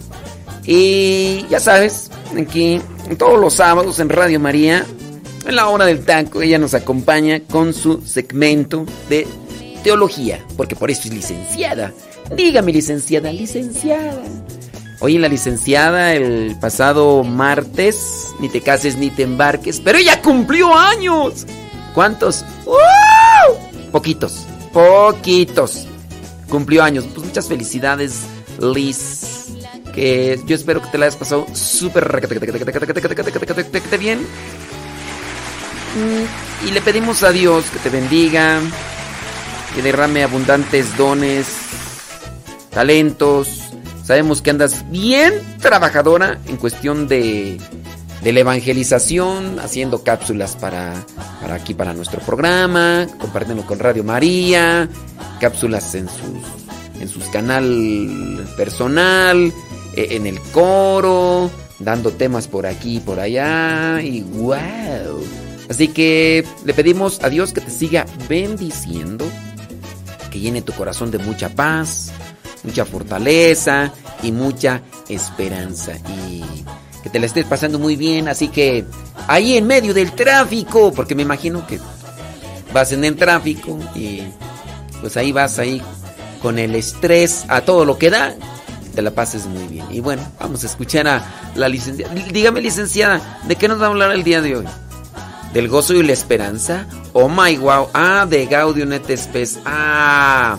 Y 0.67 1.47
ya 1.49 1.61
sabes, 1.61 2.11
aquí 2.39 2.81
todos 3.17 3.41
los 3.41 3.55
sábados 3.55 3.99
en 4.01 4.11
Radio 4.11 4.41
María, 4.41 4.85
en 5.47 5.57
la 5.57 5.69
hora 5.69 5.87
del 5.87 6.05
taco, 6.05 6.43
ella 6.43 6.59
nos 6.59 6.75
acompaña 6.75 7.41
con 7.41 7.73
su 7.73 8.03
segmento 8.03 8.85
de 9.09 9.27
teología, 9.83 10.45
porque 10.57 10.77
por 10.77 10.91
eso 10.91 11.09
es 11.09 11.15
licenciada. 11.15 11.93
Dígame, 12.37 12.73
licenciada, 12.73 13.33
licenciada. 13.33 14.23
Oye, 15.01 15.19
la 15.19 15.29
licenciada 15.29 16.15
el 16.15 16.57
pasado 16.61 17.25
martes, 17.25 18.29
ni 18.41 18.49
te 18.49 18.61
cases 18.61 18.97
ni 18.97 19.11
te 19.11 19.25
embarques, 19.25 19.81
pero 19.81 19.99
ella 19.99 20.23
cumplió 20.23 20.75
años. 20.75 21.47
¿Cuántos? 21.95 22.45
Poquitos, 23.93 24.47
poquitos. 24.73 25.87
Cumplió 26.49 26.83
años. 26.83 27.05
Pues 27.15 27.27
muchas 27.27 27.49
felicidades, 27.49 28.23
Liz. 28.59 29.47
Que 29.95 30.41
yo 30.47 30.57
espero 30.57 30.83
que 30.83 30.89
te 30.89 30.99
la 30.99 31.07
hayas 31.07 31.17
pasado 31.17 31.47
súper 31.53 32.11
bien. 33.99 34.27
Y 36.67 36.71
le 36.71 36.81
pedimos 36.81 37.23
a 37.23 37.31
Dios 37.31 37.67
que 37.67 37.79
te 37.79 37.91
bendiga, 37.91 38.59
que 39.75 39.83
derrame 39.83 40.25
abundantes 40.25 40.97
dones, 40.97 41.47
talentos. 42.75 43.61
Sabemos 44.05 44.43
que 44.43 44.51
andas 44.51 44.85
bien 44.91 45.35
trabajadora 45.61 46.39
en 46.47 46.57
cuestión 46.57 47.09
de, 47.09 47.59
de 48.23 48.33
la 48.33 48.41
evangelización, 48.41 49.59
haciendo 49.61 50.03
cápsulas 50.03 50.57
para, 50.57 50.95
para 51.41 51.55
aquí, 51.55 51.75
para 51.75 51.95
nuestro 51.95 52.21
programa, 52.21 53.07
compartiendo 53.19 53.65
con 53.65 53.79
Radio 53.79 54.05
María, 54.05 54.89
cápsulas 55.41 55.95
en 55.95 56.09
sus, 56.09 57.01
en 57.01 57.09
sus 57.09 57.25
canal 57.27 58.47
personal, 58.57 59.53
en 59.97 60.27
el 60.27 60.41
coro, 60.53 61.51
dando 61.79 62.11
temas 62.11 62.49
por 62.49 62.67
aquí 62.67 62.97
y 62.97 63.01
por 63.01 63.21
allá, 63.21 64.01
y 64.03 64.23
wow. 64.23 65.25
Así 65.69 65.89
que 65.89 66.47
le 66.65 66.75
pedimos 66.75 67.23
a 67.23 67.31
Dios 67.31 67.53
que 67.53 67.61
te 67.61 67.71
siga 67.71 68.07
bendiciendo, 68.29 69.25
que 70.31 70.41
llene 70.41 70.63
tu 70.63 70.73
corazón 70.73 71.11
de 71.11 71.19
mucha 71.19 71.49
paz, 71.49 72.13
mucha 72.65 72.85
fortaleza 72.85 73.93
y 74.23 74.33
mucha 74.33 74.81
esperanza. 75.09 75.93
Y 76.29 76.43
que 77.03 77.11
te 77.11 77.21
la 77.21 77.27
estés 77.27 77.45
pasando 77.45 77.79
muy 77.79 77.97
bien. 77.97 78.29
Así 78.29 78.49
que 78.49 78.85
ahí 79.29 79.57
en 79.57 79.67
medio 79.67 79.95
del 79.95 80.13
tráfico, 80.13 80.93
porque 80.93 81.15
me 81.15 81.23
imagino 81.23 81.67
que 81.67 81.79
vas 82.73 82.91
en 82.93 83.05
el 83.05 83.15
tráfico 83.15 83.79
y 83.95 84.23
pues 85.01 85.17
ahí 85.17 85.31
vas 85.31 85.59
ahí 85.59 85.83
con 86.41 86.59
el 86.59 86.75
estrés 86.75 87.45
a 87.49 87.61
todo 87.61 87.85
lo 87.85 87.99
que 87.99 88.11
da. 88.11 88.35
Te 88.95 89.03
la 89.03 89.11
pases 89.11 89.47
muy 89.47 89.67
bien. 89.67 89.87
Y 89.91 90.01
bueno, 90.01 90.23
vamos 90.41 90.63
a 90.63 90.67
escuchar 90.67 91.07
a 91.09 91.53
la 91.57 91.69
licenciada. 91.69 92.15
Dígame, 92.15 92.61
licenciada, 92.61 93.41
¿de 93.47 93.57
qué 93.57 93.69
nos 93.69 93.81
va 93.81 93.87
a 93.87 93.89
hablar 93.89 94.13
el 94.13 94.25
día 94.25 94.41
de 94.41 94.57
hoy? 94.57 94.67
¿Del 95.53 95.69
gozo 95.69 95.95
y 95.95 96.03
la 96.03 96.13
esperanza? 96.13 96.87
Oh 97.13 97.29
my 97.29 97.57
wow. 97.59 97.89
Ah, 97.93 98.27
de 98.29 98.47
Gaudium 98.47 98.93
et 98.93 99.17
Spes. 99.17 99.59
Ah. 99.65 100.59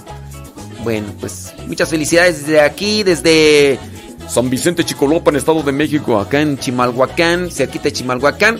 Bueno, 0.85 1.07
pues 1.19 1.51
muchas 1.65 1.89
felicidades 1.89 2.41
desde 2.41 2.61
aquí, 2.61 3.01
desde 3.01 3.79
San 4.29 4.51
Vicente 4.51 4.83
Chicolopan, 4.83 5.35
Estado 5.35 5.63
de 5.63 5.71
México, 5.71 6.19
acá 6.19 6.41
en 6.41 6.59
Chimalhuacán, 6.59 7.49
cerquita 7.49 7.85
de 7.85 7.93
Chimalhuacán. 7.93 8.59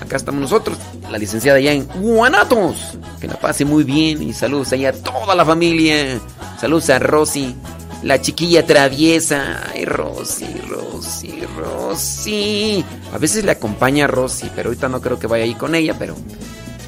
Acá 0.00 0.16
estamos 0.16 0.40
nosotros, 0.40 0.76
la 1.12 1.16
licenciada 1.16 1.58
allá 1.58 1.70
en 1.70 1.86
Guanatos. 1.86 2.98
Que 3.20 3.28
la 3.28 3.38
pase 3.38 3.64
muy 3.64 3.84
bien 3.84 4.20
y 4.20 4.32
saludos 4.32 4.72
allá 4.72 4.88
a 4.88 4.92
toda 4.94 5.36
la 5.36 5.44
familia. 5.44 6.18
Saludos 6.60 6.90
a 6.90 6.98
Rosy, 6.98 7.54
la 8.02 8.20
chiquilla 8.20 8.66
traviesa. 8.66 9.62
Ay, 9.72 9.84
Rosy, 9.84 10.48
Rosy, 10.68 11.44
Rosy. 11.56 12.84
A 13.14 13.18
veces 13.18 13.44
le 13.44 13.52
acompaña 13.52 14.06
a 14.06 14.08
Rosy, 14.08 14.50
pero 14.56 14.70
ahorita 14.70 14.88
no 14.88 15.00
creo 15.00 15.20
que 15.20 15.28
vaya 15.28 15.44
ahí 15.44 15.54
con 15.54 15.76
ella, 15.76 15.94
pero 15.96 16.16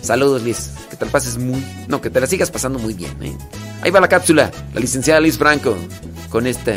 saludos, 0.02 0.42
Liz. 0.42 0.70
Que 0.90 0.96
te 0.96 1.06
la 1.06 1.10
pases 1.10 1.38
muy. 1.38 1.64
No, 1.88 2.00
que 2.00 2.10
te 2.10 2.20
la 2.20 2.26
sigas 2.26 2.50
pasando 2.50 2.78
muy 2.78 2.92
bien, 2.94 3.16
¿eh? 3.22 3.36
Ahí 3.82 3.90
va 3.90 4.00
la 4.00 4.08
cápsula, 4.08 4.50
la 4.74 4.80
licenciada 4.80 5.20
Liz 5.20 5.38
Franco, 5.38 5.76
con 6.28 6.46
esta 6.46 6.74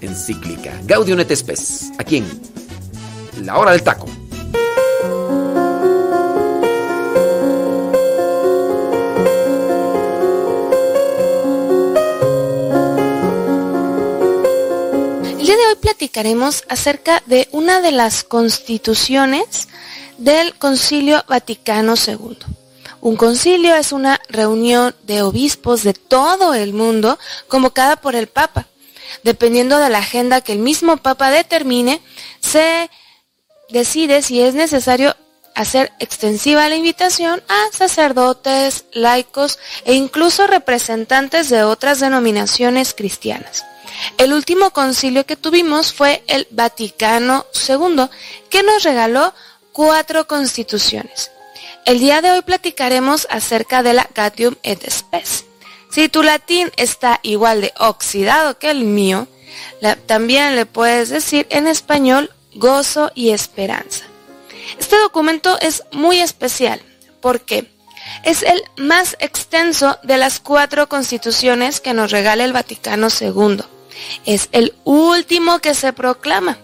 encíclica. 0.00 0.72
Gaudium 0.84 1.20
et 1.20 1.34
Spes, 1.34 1.92
aquí 1.98 2.18
en 2.18 3.46
La 3.46 3.58
Hora 3.58 3.72
del 3.72 3.82
Taco. 3.82 4.06
El 15.38 15.46
día 15.46 15.56
de 15.56 15.66
hoy 15.68 15.76
platicaremos 15.80 16.64
acerca 16.68 17.22
de 17.26 17.48
una 17.52 17.80
de 17.80 17.92
las 17.92 18.24
constituciones 18.24 19.68
del 20.18 20.54
Concilio 20.56 21.24
Vaticano 21.28 21.94
II. 21.94 22.36
Un 23.00 23.16
concilio 23.16 23.74
es 23.76 23.92
una 23.92 24.20
reunión 24.28 24.94
de 25.02 25.22
obispos 25.22 25.82
de 25.84 25.94
todo 25.94 26.54
el 26.54 26.72
mundo 26.72 27.18
convocada 27.48 27.96
por 27.96 28.16
el 28.16 28.26
Papa. 28.26 28.66
Dependiendo 29.22 29.78
de 29.78 29.90
la 29.90 29.98
agenda 29.98 30.40
que 30.40 30.52
el 30.52 30.58
mismo 30.58 30.96
Papa 30.96 31.30
determine, 31.30 32.00
se 32.40 32.90
decide 33.68 34.22
si 34.22 34.40
es 34.40 34.54
necesario 34.54 35.14
hacer 35.54 35.92
extensiva 36.00 36.68
la 36.68 36.76
invitación 36.76 37.42
a 37.48 37.76
sacerdotes, 37.76 38.84
laicos 38.92 39.58
e 39.84 39.94
incluso 39.94 40.46
representantes 40.46 41.48
de 41.48 41.62
otras 41.62 42.00
denominaciones 42.00 42.92
cristianas. 42.92 43.64
El 44.18 44.32
último 44.32 44.70
concilio 44.70 45.24
que 45.24 45.36
tuvimos 45.36 45.92
fue 45.92 46.22
el 46.26 46.46
Vaticano 46.50 47.46
II, 47.68 48.08
que 48.50 48.62
nos 48.62 48.82
regaló 48.82 49.32
cuatro 49.76 50.26
constituciones. 50.26 51.30
El 51.84 51.98
día 51.98 52.22
de 52.22 52.30
hoy 52.30 52.40
platicaremos 52.40 53.26
acerca 53.28 53.82
de 53.82 53.92
la 53.92 54.08
Gatium 54.14 54.54
et 54.62 54.90
Spes. 54.90 55.44
Si 55.90 56.08
tu 56.08 56.22
latín 56.22 56.72
está 56.78 57.20
igual 57.22 57.60
de 57.60 57.74
oxidado 57.78 58.58
que 58.58 58.70
el 58.70 58.84
mío, 58.84 59.28
también 60.06 60.56
le 60.56 60.64
puedes 60.64 61.10
decir 61.10 61.46
en 61.50 61.66
español 61.66 62.32
gozo 62.54 63.12
y 63.14 63.32
esperanza. 63.32 64.06
Este 64.78 64.96
documento 64.96 65.60
es 65.60 65.82
muy 65.92 66.20
especial 66.20 66.80
porque 67.20 67.70
es 68.22 68.42
el 68.44 68.64
más 68.78 69.14
extenso 69.18 69.98
de 70.02 70.16
las 70.16 70.40
cuatro 70.40 70.88
constituciones 70.88 71.82
que 71.82 71.92
nos 71.92 72.12
regala 72.12 72.44
el 72.44 72.54
Vaticano 72.54 73.08
II. 73.08 73.58
Es 74.24 74.48
el 74.52 74.72
último 74.84 75.58
que 75.58 75.74
se 75.74 75.92
proclama. 75.92 76.56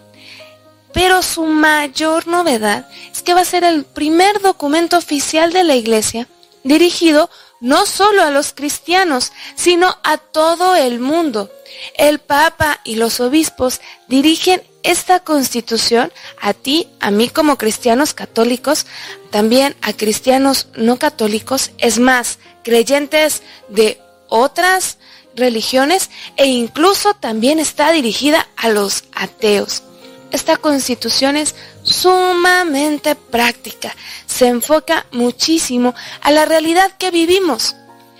Pero 0.93 1.23
su 1.23 1.45
mayor 1.45 2.27
novedad 2.27 2.87
es 3.11 3.21
que 3.21 3.33
va 3.33 3.41
a 3.41 3.45
ser 3.45 3.63
el 3.63 3.83
primer 3.83 4.41
documento 4.41 4.97
oficial 4.97 5.51
de 5.51 5.63
la 5.63 5.75
Iglesia 5.75 6.27
dirigido 6.63 7.29
no 7.59 7.85
solo 7.85 8.23
a 8.23 8.29
los 8.29 8.53
cristianos, 8.53 9.31
sino 9.55 9.97
a 10.03 10.17
todo 10.17 10.75
el 10.75 10.99
mundo. 10.99 11.49
El 11.95 12.19
Papa 12.19 12.79
y 12.83 12.95
los 12.95 13.19
obispos 13.19 13.79
dirigen 14.07 14.61
esta 14.83 15.21
constitución 15.21 16.11
a 16.41 16.53
ti, 16.53 16.89
a 16.99 17.09
mí 17.09 17.29
como 17.29 17.57
cristianos 17.57 18.13
católicos, 18.13 18.85
también 19.31 19.75
a 19.81 19.93
cristianos 19.93 20.67
no 20.75 20.99
católicos, 20.99 21.71
es 21.77 21.99
más, 21.99 22.37
creyentes 22.63 23.43
de 23.69 23.99
otras 24.27 24.97
religiones 25.35 26.09
e 26.35 26.47
incluso 26.47 27.13
también 27.13 27.59
está 27.59 27.91
dirigida 27.91 28.47
a 28.57 28.69
los 28.69 29.05
ateos. 29.13 29.83
Esta 30.33 30.57
constitución 30.57 31.37
es 31.37 31.53
sumamente 31.83 33.13
práctica, 33.13 33.95
se 34.25 34.47
enfoca 34.47 35.05
muchísimo 35.11 35.93
a 36.21 36.31
la 36.31 36.45
realidad 36.45 36.91
que 36.97 37.11
vivimos. 37.11 37.75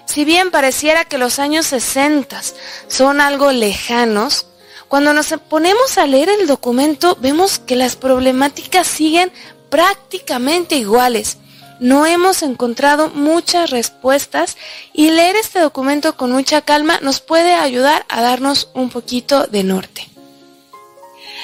Si 0.05 0.23
bien 0.23 0.51
pareciera 0.51 1.05
que 1.05 1.17
los 1.17 1.39
años 1.39 1.65
60 1.65 2.39
son 2.87 3.19
algo 3.19 3.51
lejanos, 3.51 4.45
cuando 4.87 5.11
nos 5.11 5.33
ponemos 5.49 5.97
a 5.97 6.05
leer 6.05 6.29
el 6.29 6.45
documento 6.45 7.17
vemos 7.19 7.57
que 7.57 7.75
las 7.75 7.95
problemáticas 7.95 8.85
siguen 8.85 9.31
prácticamente 9.71 10.75
iguales. 10.75 11.39
No 11.79 12.05
hemos 12.05 12.43
encontrado 12.43 13.09
muchas 13.09 13.71
respuestas 13.71 14.55
y 14.93 15.09
leer 15.09 15.35
este 15.35 15.59
documento 15.59 16.15
con 16.15 16.31
mucha 16.31 16.61
calma 16.61 16.99
nos 17.01 17.21
puede 17.21 17.55
ayudar 17.55 18.05
a 18.07 18.21
darnos 18.21 18.69
un 18.75 18.91
poquito 18.91 19.47
de 19.47 19.63
norte. 19.63 20.12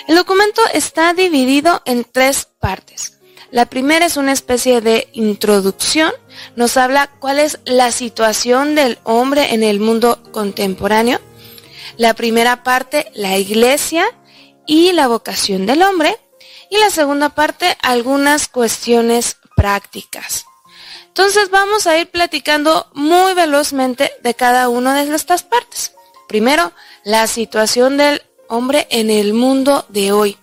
El 0.07 0.15
documento 0.15 0.61
está 0.73 1.13
dividido 1.13 1.81
en 1.85 2.03
tres 2.03 2.47
partes. 2.59 3.19
La 3.51 3.65
primera 3.65 4.05
es 4.05 4.17
una 4.17 4.31
especie 4.31 4.79
de 4.81 5.09
introducción, 5.13 6.13
nos 6.55 6.77
habla 6.77 7.09
cuál 7.19 7.39
es 7.39 7.59
la 7.65 7.91
situación 7.91 8.75
del 8.75 8.99
hombre 9.03 9.53
en 9.53 9.63
el 9.63 9.79
mundo 9.79 10.21
contemporáneo. 10.31 11.19
La 11.97 12.13
primera 12.13 12.63
parte, 12.63 13.11
la 13.15 13.37
iglesia 13.37 14.05
y 14.67 14.93
la 14.93 15.07
vocación 15.07 15.65
del 15.65 15.81
hombre. 15.81 16.15
Y 16.69 16.77
la 16.77 16.91
segunda 16.91 17.29
parte, 17.29 17.75
algunas 17.81 18.47
cuestiones 18.47 19.37
prácticas. 19.55 20.45
Entonces 21.07 21.49
vamos 21.49 21.87
a 21.87 21.97
ir 21.97 22.11
platicando 22.11 22.87
muy 22.93 23.33
velozmente 23.33 24.11
de 24.21 24.35
cada 24.35 24.69
una 24.69 25.03
de 25.03 25.15
estas 25.15 25.41
partes. 25.41 25.93
Primero, 26.27 26.71
la 27.03 27.25
situación 27.25 27.97
del 27.97 28.21
hombre 28.49 28.87
en 28.91 29.09
el 29.09 29.33
mundo 29.33 29.85
de 29.89 30.11
hoy. 30.11 30.37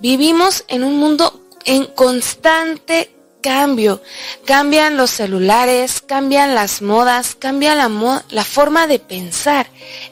Vivimos 0.00 0.64
en 0.68 0.84
un 0.84 0.98
mundo 0.98 1.40
en 1.64 1.86
constante 1.86 3.10
cambio. 3.40 4.02
Cambian 4.44 4.96
los 4.96 5.10
celulares, 5.10 6.00
cambian 6.00 6.54
las 6.54 6.82
modas, 6.82 7.36
cambia 7.36 7.74
la, 7.74 8.24
la 8.30 8.44
forma 8.44 8.86
de 8.86 8.98
pensar. 8.98 9.68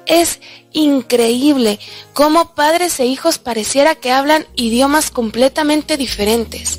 Es 0.07 0.41
increíble 0.73 1.81
cómo 2.13 2.55
padres 2.55 3.01
e 3.01 3.07
hijos 3.07 3.39
pareciera 3.39 3.97
que 3.97 4.13
hablan 4.13 4.47
idiomas 4.55 5.11
completamente 5.11 5.97
diferentes. 5.97 6.79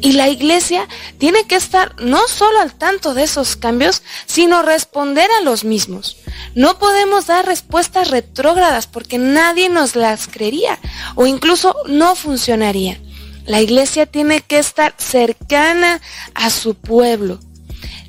Y 0.00 0.12
la 0.12 0.28
iglesia 0.28 0.88
tiene 1.18 1.44
que 1.44 1.56
estar 1.56 1.94
no 2.00 2.26
solo 2.28 2.60
al 2.60 2.74
tanto 2.74 3.14
de 3.14 3.24
esos 3.24 3.56
cambios, 3.56 4.02
sino 4.26 4.62
responder 4.62 5.28
a 5.38 5.42
los 5.42 5.64
mismos. 5.64 6.16
No 6.54 6.78
podemos 6.78 7.26
dar 7.26 7.46
respuestas 7.46 8.10
retrógradas 8.10 8.86
porque 8.86 9.18
nadie 9.18 9.68
nos 9.68 9.96
las 9.96 10.26
creería 10.26 10.78
o 11.14 11.26
incluso 11.26 11.76
no 11.86 12.14
funcionaría. 12.14 13.00
La 13.46 13.60
iglesia 13.60 14.06
tiene 14.06 14.42
que 14.42 14.58
estar 14.58 14.94
cercana 14.98 16.00
a 16.34 16.50
su 16.50 16.74
pueblo, 16.74 17.40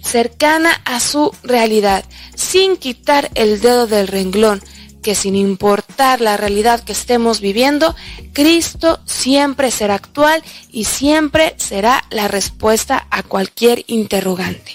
cercana 0.03 0.81
a 0.85 0.99
su 0.99 1.31
realidad, 1.43 2.05
sin 2.35 2.77
quitar 2.77 3.31
el 3.35 3.61
dedo 3.61 3.87
del 3.87 4.07
renglón, 4.07 4.61
que 5.01 5.15
sin 5.15 5.35
importar 5.35 6.21
la 6.21 6.37
realidad 6.37 6.83
que 6.83 6.91
estemos 6.91 7.41
viviendo, 7.41 7.95
Cristo 8.33 8.99
siempre 9.05 9.71
será 9.71 9.95
actual 9.95 10.43
y 10.71 10.85
siempre 10.85 11.55
será 11.57 12.03
la 12.09 12.27
respuesta 12.27 13.07
a 13.09 13.23
cualquier 13.23 13.83
interrogante. 13.87 14.73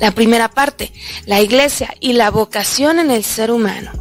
La 0.00 0.12
primera 0.12 0.48
parte, 0.48 0.92
la 1.26 1.40
iglesia 1.40 1.92
y 2.00 2.12
la 2.12 2.30
vocación 2.30 2.98
en 2.98 3.10
el 3.10 3.24
ser 3.24 3.50
humano. 3.50 3.92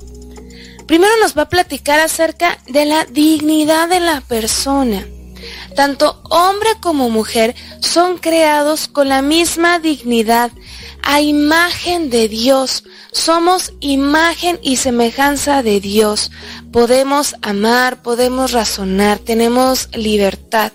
Primero 0.85 1.11
nos 1.21 1.37
va 1.37 1.43
a 1.43 1.49
platicar 1.49 1.99
acerca 1.99 2.59
de 2.67 2.85
la 2.85 3.05
dignidad 3.05 3.89
de 3.89 3.99
la 3.99 4.21
persona. 4.21 5.05
Tanto 5.75 6.21
hombre 6.29 6.69
como 6.79 7.09
mujer 7.09 7.55
son 7.79 8.17
creados 8.17 8.87
con 8.87 9.09
la 9.09 9.21
misma 9.21 9.79
dignidad, 9.79 10.51
a 11.02 11.22
imagen 11.22 12.10
de 12.10 12.28
Dios. 12.28 12.84
Somos 13.11 13.74
imagen 13.80 14.60
y 14.61 14.78
semejanza 14.78 15.64
de 15.64 15.80
Dios. 15.80 16.32
Podemos 16.72 17.36
amar, 17.41 18.02
podemos 18.02 18.52
razonar, 18.52 19.19
tenemos 19.19 19.90
libertad. 19.94 20.72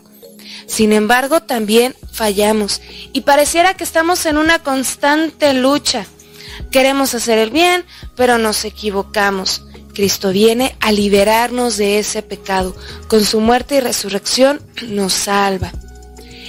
Sin 0.67 0.93
embargo, 0.93 1.43
también 1.43 1.95
fallamos 2.13 2.81
y 3.13 3.23
pareciera 3.23 3.75
que 3.75 3.85
estamos 3.85 4.25
en 4.27 4.39
una 4.39 4.59
constante 4.61 5.53
lucha. 5.55 6.07
Queremos 6.71 7.15
hacer 7.15 7.39
el 7.39 7.51
bien, 7.51 7.85
pero 8.17 8.39
nos 8.39 8.65
equivocamos. 8.65 9.63
Cristo 9.95 10.31
viene 10.31 10.77
a 10.81 10.91
liberarnos 10.91 11.77
de 11.77 11.99
ese 11.99 12.23
pecado. 12.23 12.75
Con 13.09 13.25
su 13.25 13.41
muerte 13.41 13.77
y 13.77 13.81
resurrección 13.81 14.63
nos 14.89 15.13
salva. 15.13 15.73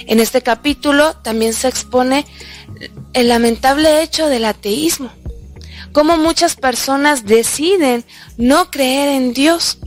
En 0.06 0.20
este 0.20 0.42
capítulo 0.42 1.14
también 1.16 1.54
se 1.54 1.68
expone 1.68 2.26
el 3.12 3.28
lamentable 3.28 4.02
hecho 4.02 4.28
del 4.28 4.44
ateísmo. 4.44 5.10
Cómo 5.92 6.16
muchas 6.16 6.56
personas 6.56 7.24
deciden 7.24 8.04
no 8.36 8.70
creer 8.70 9.08
en 9.10 9.32
Dios. 9.32 9.78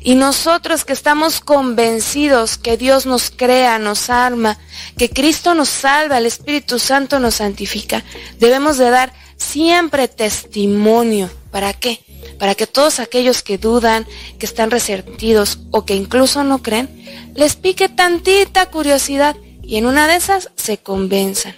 Y 0.00 0.14
nosotros 0.14 0.84
que 0.84 0.92
estamos 0.92 1.40
convencidos 1.40 2.58
que 2.58 2.76
Dios 2.76 3.06
nos 3.06 3.30
crea, 3.30 3.78
nos 3.78 4.10
arma, 4.10 4.58
que 4.96 5.10
Cristo 5.10 5.54
nos 5.54 5.68
salva, 5.68 6.18
el 6.18 6.26
Espíritu 6.26 6.78
Santo 6.78 7.18
nos 7.20 7.36
santifica, 7.36 8.04
debemos 8.38 8.78
de 8.78 8.90
dar 8.90 9.12
siempre 9.36 10.08
testimonio. 10.08 11.30
¿Para 11.50 11.72
qué? 11.72 12.00
Para 12.38 12.54
que 12.54 12.66
todos 12.66 13.00
aquellos 13.00 13.42
que 13.42 13.58
dudan, 13.58 14.06
que 14.38 14.46
están 14.46 14.70
resentidos 14.70 15.58
o 15.70 15.84
que 15.84 15.94
incluso 15.94 16.44
no 16.44 16.62
creen, 16.62 16.88
les 17.34 17.56
pique 17.56 17.88
tantita 17.88 18.70
curiosidad 18.70 19.36
y 19.66 19.76
en 19.76 19.86
una 19.86 20.06
de 20.06 20.16
esas 20.16 20.50
se 20.56 20.78
convenzan. 20.78 21.54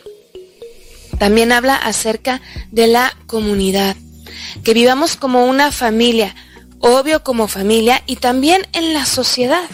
También 1.18 1.52
habla 1.52 1.76
acerca 1.76 2.40
de 2.70 2.86
la 2.86 3.14
comunidad, 3.26 3.96
que 4.64 4.74
vivamos 4.74 5.16
como 5.16 5.46
una 5.46 5.72
familia, 5.72 6.34
obvio 6.80 7.22
como 7.22 7.48
familia 7.48 8.02
y 8.06 8.16
también 8.16 8.66
en 8.72 8.94
la 8.94 9.04
sociedad. 9.04 9.68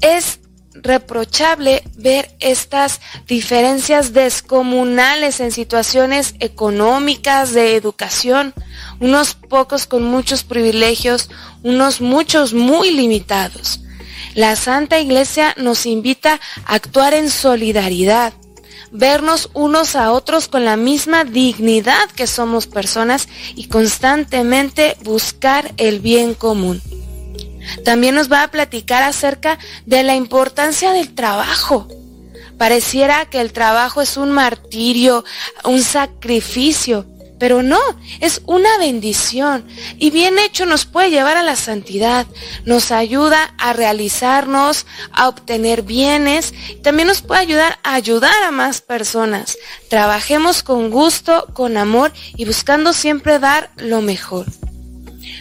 Es 0.00 0.40
reprochable 0.74 1.82
ver 1.96 2.34
estas 2.40 3.00
diferencias 3.26 4.12
descomunales 4.12 5.40
en 5.40 5.50
situaciones 5.50 6.34
económicas, 6.40 7.54
de 7.54 7.76
educación, 7.76 8.52
unos 9.00 9.34
pocos 9.34 9.86
con 9.86 10.04
muchos 10.04 10.44
privilegios, 10.44 11.30
unos 11.62 12.00
muchos 12.00 12.52
muy 12.52 12.90
limitados. 12.90 13.80
La 14.34 14.56
Santa 14.56 14.98
Iglesia 14.98 15.54
nos 15.56 15.86
invita 15.86 16.40
a 16.66 16.74
actuar 16.74 17.14
en 17.14 17.30
solidaridad, 17.30 18.32
vernos 18.90 19.48
unos 19.54 19.94
a 19.94 20.10
otros 20.10 20.48
con 20.48 20.64
la 20.64 20.76
misma 20.76 21.24
dignidad 21.24 22.10
que 22.16 22.26
somos 22.26 22.66
personas 22.66 23.28
y 23.54 23.68
constantemente 23.68 24.96
buscar 25.04 25.72
el 25.76 26.00
bien 26.00 26.34
común. 26.34 26.82
También 27.84 28.16
nos 28.16 28.30
va 28.30 28.42
a 28.42 28.50
platicar 28.50 29.04
acerca 29.04 29.58
de 29.86 30.02
la 30.02 30.16
importancia 30.16 30.92
del 30.92 31.14
trabajo. 31.14 31.86
Pareciera 32.58 33.26
que 33.26 33.40
el 33.40 33.52
trabajo 33.52 34.02
es 34.02 34.16
un 34.16 34.32
martirio, 34.32 35.24
un 35.62 35.80
sacrificio, 35.80 37.06
pero 37.38 37.62
no, 37.62 37.80
es 38.20 38.42
una 38.46 38.78
bendición 38.78 39.66
y 39.98 40.10
bien 40.10 40.38
hecho 40.38 40.66
nos 40.66 40.86
puede 40.86 41.10
llevar 41.10 41.36
a 41.36 41.42
la 41.42 41.56
santidad, 41.56 42.26
nos 42.64 42.92
ayuda 42.92 43.54
a 43.58 43.72
realizarnos, 43.72 44.86
a 45.12 45.28
obtener 45.28 45.82
bienes, 45.82 46.54
también 46.82 47.08
nos 47.08 47.22
puede 47.22 47.40
ayudar 47.40 47.78
a 47.82 47.94
ayudar 47.94 48.42
a 48.44 48.50
más 48.50 48.80
personas. 48.80 49.58
Trabajemos 49.88 50.62
con 50.62 50.90
gusto, 50.90 51.46
con 51.54 51.76
amor 51.76 52.12
y 52.36 52.44
buscando 52.44 52.92
siempre 52.92 53.38
dar 53.38 53.70
lo 53.76 54.00
mejor. 54.00 54.46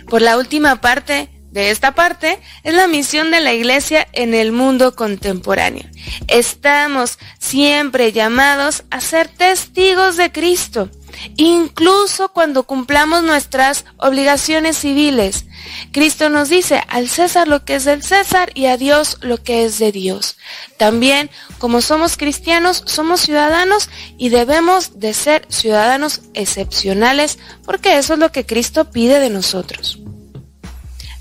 Por 0.10 0.22
la 0.22 0.38
última 0.38 0.82
parte 0.82 1.30
de 1.52 1.70
esta 1.70 1.94
parte 1.94 2.40
es 2.64 2.74
la 2.74 2.88
misión 2.88 3.30
de 3.30 3.40
la 3.40 3.54
iglesia 3.54 4.08
en 4.14 4.34
el 4.34 4.52
mundo 4.52 4.96
contemporáneo. 4.96 5.86
Estamos 6.28 7.20
siempre 7.38 8.12
llamados 8.12 8.84
a 8.90 9.00
ser 9.00 9.28
testigos 9.28 10.18
de 10.18 10.32
Cristo 10.32 10.90
incluso 11.36 12.30
cuando 12.30 12.64
cumplamos 12.64 13.24
nuestras 13.24 13.86
obligaciones 13.98 14.78
civiles. 14.78 15.46
Cristo 15.92 16.30
nos 16.30 16.50
dice 16.50 16.84
al 16.88 17.10
César 17.10 17.48
lo 17.48 17.66
que 17.66 17.76
es 17.76 17.86
del 17.86 18.04
César 18.04 18.52
y 18.54 18.66
a 18.66 18.78
Dios 18.78 19.18
lo 19.22 19.42
que 19.42 19.66
es 19.66 19.80
de 19.80 19.92
Dios. 19.92 20.38
También, 20.78 21.30
como 21.60 21.82
somos 21.82 22.18
cristianos, 22.18 22.84
somos 22.86 23.22
ciudadanos 23.22 23.90
y 24.18 24.30
debemos 24.30 25.00
de 25.00 25.14
ser 25.14 25.46
ciudadanos 25.50 26.22
excepcionales 26.34 27.40
porque 27.66 27.98
eso 27.98 28.14
es 28.14 28.20
lo 28.20 28.32
que 28.32 28.46
Cristo 28.46 28.92
pide 28.92 29.20
de 29.20 29.30
nosotros. 29.30 30.00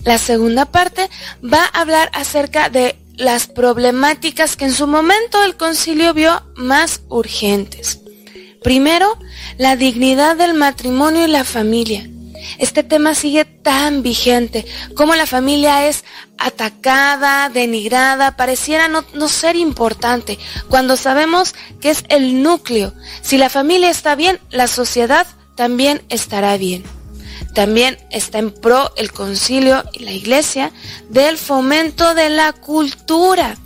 La 0.04 0.18
segunda 0.18 0.66
parte 0.66 1.08
va 1.42 1.64
a 1.64 1.80
hablar 1.80 2.10
acerca 2.12 2.68
de 2.68 2.98
las 3.16 3.46
problemáticas 3.46 4.56
que 4.56 4.64
en 4.64 4.72
su 4.72 4.86
momento 4.86 5.42
el 5.44 5.56
concilio 5.56 6.12
vio 6.12 6.42
más 6.56 7.02
urgentes. 7.08 8.01
Primero, 8.62 9.18
la 9.58 9.76
dignidad 9.76 10.36
del 10.36 10.54
matrimonio 10.54 11.24
y 11.24 11.28
la 11.28 11.44
familia. 11.44 12.08
Este 12.58 12.82
tema 12.82 13.14
sigue 13.14 13.44
tan 13.44 14.02
vigente, 14.02 14.66
como 14.96 15.14
la 15.14 15.26
familia 15.26 15.86
es 15.86 16.04
atacada, 16.38 17.48
denigrada, 17.48 18.36
pareciera 18.36 18.88
no, 18.88 19.04
no, 19.14 19.28
ser 19.28 19.56
importante, 19.56 20.38
cuando 20.68 20.96
sabemos 20.96 21.54
que 21.80 21.90
es 21.90 22.04
el 22.08 22.42
núcleo. 22.42 22.92
Si 23.22 23.38
la 23.38 23.48
familia 23.48 23.90
está 23.90 24.16
bien, 24.16 24.40
la 24.50 24.66
sociedad 24.66 25.26
también 25.54 26.02
estará 26.08 26.56
bien. 26.56 26.82
También 27.54 27.98
está 28.10 28.38
en 28.38 28.50
pro 28.50 28.92
el 28.96 29.12
concilio 29.12 29.84
y 29.92 30.00
la 30.00 30.12
iglesia 30.12 30.72
del 31.10 31.36
fomento 31.38 32.14
de 32.14 32.30
la 32.30 32.52
cultura. 32.52 33.56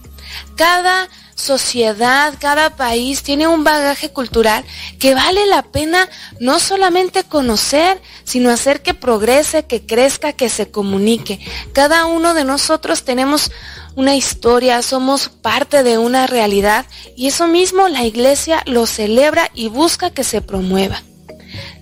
Cada 0.57 1.09
sociedad, 1.37 2.35
cada 2.41 2.77
país 2.77 3.23
tiene 3.23 3.47
un 3.47 3.63
bagaje 3.63 4.11
cultural 4.11 4.65
que 4.99 5.15
vale 5.15 5.47
la 5.47 5.63
pena 5.63 6.09
no 6.41 6.59
solamente 6.59 7.25
conocer, 7.25 8.01
sino 8.25 8.51
hacer 8.51 8.83
que 8.83 8.95
progrese, 8.95 9.67
que 9.67 9.85
crezca, 9.85 10.33
que 10.33 10.49
se 10.49 10.71
comunique. 10.71 11.39
Cada 11.73 12.07
uno 12.07 12.35
de 12.35 12.45
nosotros 12.45 13.05
tenemos 13.05 13.53
una 13.95 14.17
historia, 14.17 14.83
somos 14.83 15.29
parte 15.29 15.83
de 15.83 15.99
una 15.99 16.27
realidad 16.27 16.87
y 17.17 17.29
eso 17.29 17.47
mismo 17.47 17.89
la 17.89 18.05
iglesia 18.05 18.63
lo 18.67 18.87
celebra 18.87 19.51
y 19.55 19.69
busca 19.69 20.11
que 20.11 20.25
se 20.25 20.41
promueva. 20.41 21.03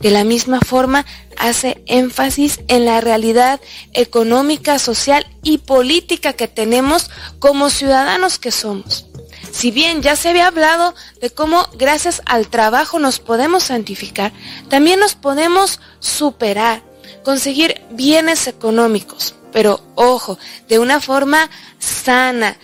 de 0.00 0.10
la 0.10 0.22
misma 0.22 0.60
forma 0.60 1.06
hace 1.38 1.82
énfasis 1.86 2.60
en 2.68 2.84
la 2.84 3.00
realidad 3.00 3.60
económica, 3.92 4.78
social 4.78 5.26
y 5.42 5.58
política 5.58 6.34
que 6.34 6.46
tenemos 6.46 7.10
como 7.38 7.70
ciudadanos 7.70 8.38
que 8.38 8.50
somos. 8.50 9.06
Si 9.54 9.70
bien 9.70 10.02
ya 10.02 10.16
se 10.16 10.30
había 10.30 10.48
hablado 10.48 10.96
de 11.20 11.30
cómo 11.30 11.68
gracias 11.74 12.22
al 12.26 12.48
trabajo 12.48 12.98
nos 12.98 13.20
podemos 13.20 13.62
santificar, 13.62 14.32
también 14.68 14.98
nos 14.98 15.14
podemos 15.14 15.78
superar, 16.00 16.82
conseguir 17.22 17.80
bienes 17.92 18.48
económicos, 18.48 19.36
pero 19.52 19.80
ojo, 19.94 20.38
de 20.68 20.80
una 20.80 21.00
forma 21.00 21.48
sana, 21.78 22.56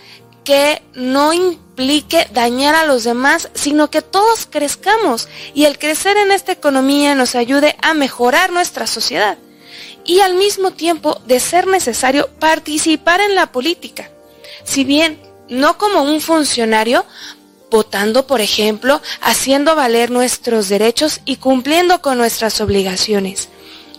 que 0.43 0.81
no 0.93 1.31
implique 1.31 2.27
dañar 2.33 2.75
a 2.75 2.85
los 2.85 3.05
demás, 3.05 3.49
sino 3.53 3.89
que 3.89 4.01
todos 4.01 4.45
crezcamos. 4.45 5.29
Y 5.53 5.63
el 5.63 5.79
crecer 5.79 6.17
en 6.17 6.31
esta 6.31 6.51
economía 6.51 7.15
nos 7.15 7.35
ayude 7.35 7.77
a 7.81 7.93
mejorar 7.93 8.51
nuestra 8.51 8.85
sociedad. 8.85 9.37
Y 10.03 10.19
al 10.19 10.35
mismo 10.35 10.71
tiempo, 10.71 11.21
de 11.25 11.39
ser 11.39 11.67
necesario, 11.67 12.27
participar 12.37 13.21
en 13.21 13.33
la 13.33 13.53
política. 13.53 14.09
Si 14.65 14.83
bien 14.83 15.30
no 15.51 15.77
como 15.77 16.01
un 16.01 16.21
funcionario, 16.21 17.05
votando, 17.69 18.25
por 18.25 18.41
ejemplo, 18.41 19.01
haciendo 19.21 19.75
valer 19.75 20.09
nuestros 20.09 20.69
derechos 20.69 21.21
y 21.25 21.35
cumpliendo 21.35 22.01
con 22.01 22.17
nuestras 22.17 22.61
obligaciones. 22.61 23.49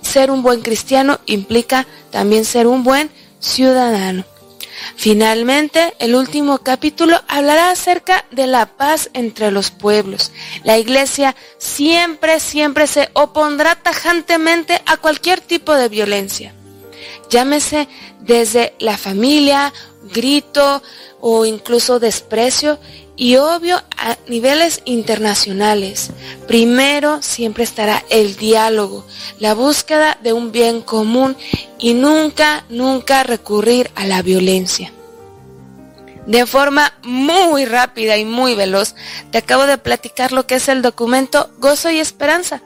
Ser 0.01 0.31
un 0.31 0.43
buen 0.43 0.63
cristiano 0.63 1.21
implica 1.27 1.87
también 2.11 2.45
ser 2.45 2.67
un 2.67 2.83
buen 2.83 3.11
ciudadano. 3.39 4.25
Finalmente, 4.97 5.95
el 5.99 6.15
último 6.15 6.59
capítulo 6.59 7.21
hablará 7.29 7.71
acerca 7.71 8.25
de 8.31 8.47
la 8.47 8.67
paz 8.67 9.11
entre 9.13 9.51
los 9.51 9.71
pueblos. 9.71 10.33
La 10.65 10.79
iglesia 10.79 11.37
siempre, 11.59 12.41
siempre 12.41 12.87
se 12.87 13.11
opondrá 13.13 13.75
tajantemente 13.75 14.81
a 14.87 14.97
cualquier 14.97 15.41
tipo 15.41 15.75
de 15.75 15.89
violencia. 15.89 16.55
Llámese 17.29 17.89
desde 18.21 18.75
la 18.79 18.97
familia, 18.97 19.73
grito 20.13 20.83
o 21.23 21.47
incluso 21.47 22.01
desprecio 22.01 22.79
y 23.17 23.37
obvio 23.37 23.77
a 23.97 24.19
niveles 24.27 24.83
internacionales. 24.85 26.11
Primero 26.49 27.23
siempre 27.23 27.63
estará 27.63 28.05
el 28.11 28.37
diálogo, 28.37 29.07
la 29.39 29.55
búsqueda 29.55 30.19
de 30.23 30.33
un 30.33 30.51
bien 30.51 30.83
común 30.83 31.37
y 31.79 31.95
nunca, 31.95 32.65
nunca 32.69 33.23
recurrir 33.23 33.91
a 33.95 34.05
la 34.05 34.21
violencia. 34.23 34.93
De 36.27 36.45
forma 36.45 36.93
muy 37.03 37.67
rápida 37.67 38.17
y 38.17 38.25
muy 38.25 38.57
veloz, 38.57 38.97
te 39.31 39.39
acabo 39.39 39.67
de 39.67 39.79
platicar 39.79 40.33
lo 40.33 40.47
que 40.47 40.57
es 40.57 40.69
el 40.69 40.83
documento 40.83 41.51
Gozo 41.59 41.91
y 41.91 42.01
Esperanza 42.01 42.63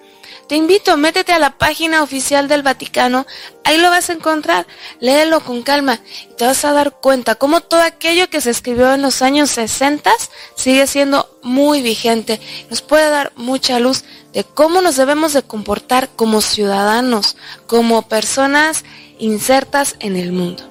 te 0.49 0.57
invito, 0.57 0.97
métete 0.97 1.33
a 1.33 1.39
la 1.39 1.59
página 1.59 2.03
oficial 2.03 2.47
del 2.47 2.63
Vaticano, 2.63 3.27
ahí 3.65 3.79
lo 3.79 3.91
vas 3.91 4.11
a 4.11 4.13
encontrar, 4.13 4.67
léelo 5.01 5.41
con 5.41 5.63
calma 5.63 6.01
y 6.31 6.35
te 6.35 6.47
vas 6.47 6.65
a 6.65 6.73
dar 6.73 6.93
cuenta 6.93 7.35
cómo 7.35 7.61
todo 7.61 7.81
aquello 7.81 8.31
que 8.31 8.41
se 8.41 8.51
escribió 8.51 8.95
en 8.95 9.03
los 9.03 9.23
años 9.23 9.51
60 9.51 10.11
sigue 10.55 10.87
siendo 10.87 11.29
muy 11.43 11.83
vigente, 11.83 12.41
nos 12.71 12.81
puede 12.81 13.11
dar 13.11 13.33
mucha 13.37 13.81
luz 13.81 14.05
de 14.33 14.45
cómo 14.45 14.83
nos 14.83 14.97
debemos 14.97 15.33
de 15.33 15.43
comportar 15.43 16.11
como 16.11 16.41
ciudadanos, 16.41 17.37
como 17.67 18.03
personas 18.03 18.85
insertas 19.19 19.97
en 19.99 20.17
el 20.17 20.31
mundo. 20.33 20.63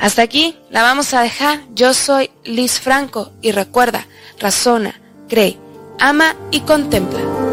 Hasta 0.00 0.22
aquí 0.22 0.56
la 0.70 0.82
vamos 0.82 1.14
a 1.14 1.22
dejar. 1.22 1.60
Yo 1.74 1.94
soy 1.94 2.30
Liz 2.44 2.78
Franco 2.78 3.32
y 3.40 3.52
recuerda, 3.52 4.06
razona, 4.38 5.00
cree, 5.28 5.58
ama 5.98 6.36
y 6.50 6.60
contempla. 6.60 7.45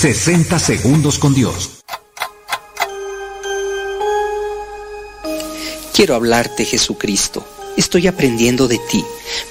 ...60 0.00 0.60
segundos 0.60 1.18
con 1.18 1.34
Dios. 1.34 1.82
Quiero 5.92 6.14
hablarte, 6.14 6.64
Jesucristo. 6.64 7.44
Estoy 7.78 8.08
aprendiendo 8.08 8.66
de 8.66 8.78
ti. 8.90 9.04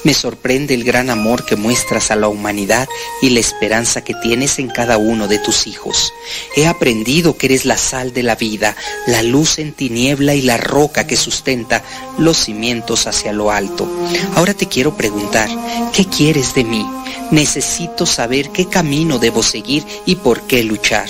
Me 0.03 0.13
sorprende 0.13 0.73
el 0.73 0.83
gran 0.83 1.09
amor 1.09 1.45
que 1.45 1.55
muestras 1.55 2.11
a 2.11 2.17
la 2.17 2.27
humanidad 2.27 2.85
y 3.21 3.29
la 3.29 3.39
esperanza 3.39 4.03
que 4.03 4.13
tienes 4.15 4.59
en 4.59 4.67
cada 4.67 4.97
uno 4.97 5.29
de 5.29 5.39
tus 5.39 5.65
hijos. 5.65 6.11
He 6.57 6.67
aprendido 6.67 7.37
que 7.37 7.45
eres 7.45 7.63
la 7.63 7.77
sal 7.77 8.11
de 8.11 8.23
la 8.23 8.35
vida, 8.35 8.75
la 9.05 9.23
luz 9.23 9.59
en 9.59 9.71
tiniebla 9.71 10.35
y 10.35 10.41
la 10.41 10.57
roca 10.57 11.07
que 11.07 11.15
sustenta 11.15 11.81
los 12.17 12.35
cimientos 12.35 13.07
hacia 13.07 13.31
lo 13.31 13.49
alto. 13.49 13.89
Ahora 14.35 14.53
te 14.53 14.67
quiero 14.67 14.97
preguntar, 14.97 15.47
¿qué 15.93 16.03
quieres 16.03 16.53
de 16.53 16.65
mí? 16.65 16.85
Necesito 17.31 18.05
saber 18.05 18.49
qué 18.49 18.67
camino 18.67 19.19
debo 19.19 19.41
seguir 19.41 19.85
y 20.05 20.15
por 20.15 20.41
qué 20.47 20.65
luchar 20.65 21.07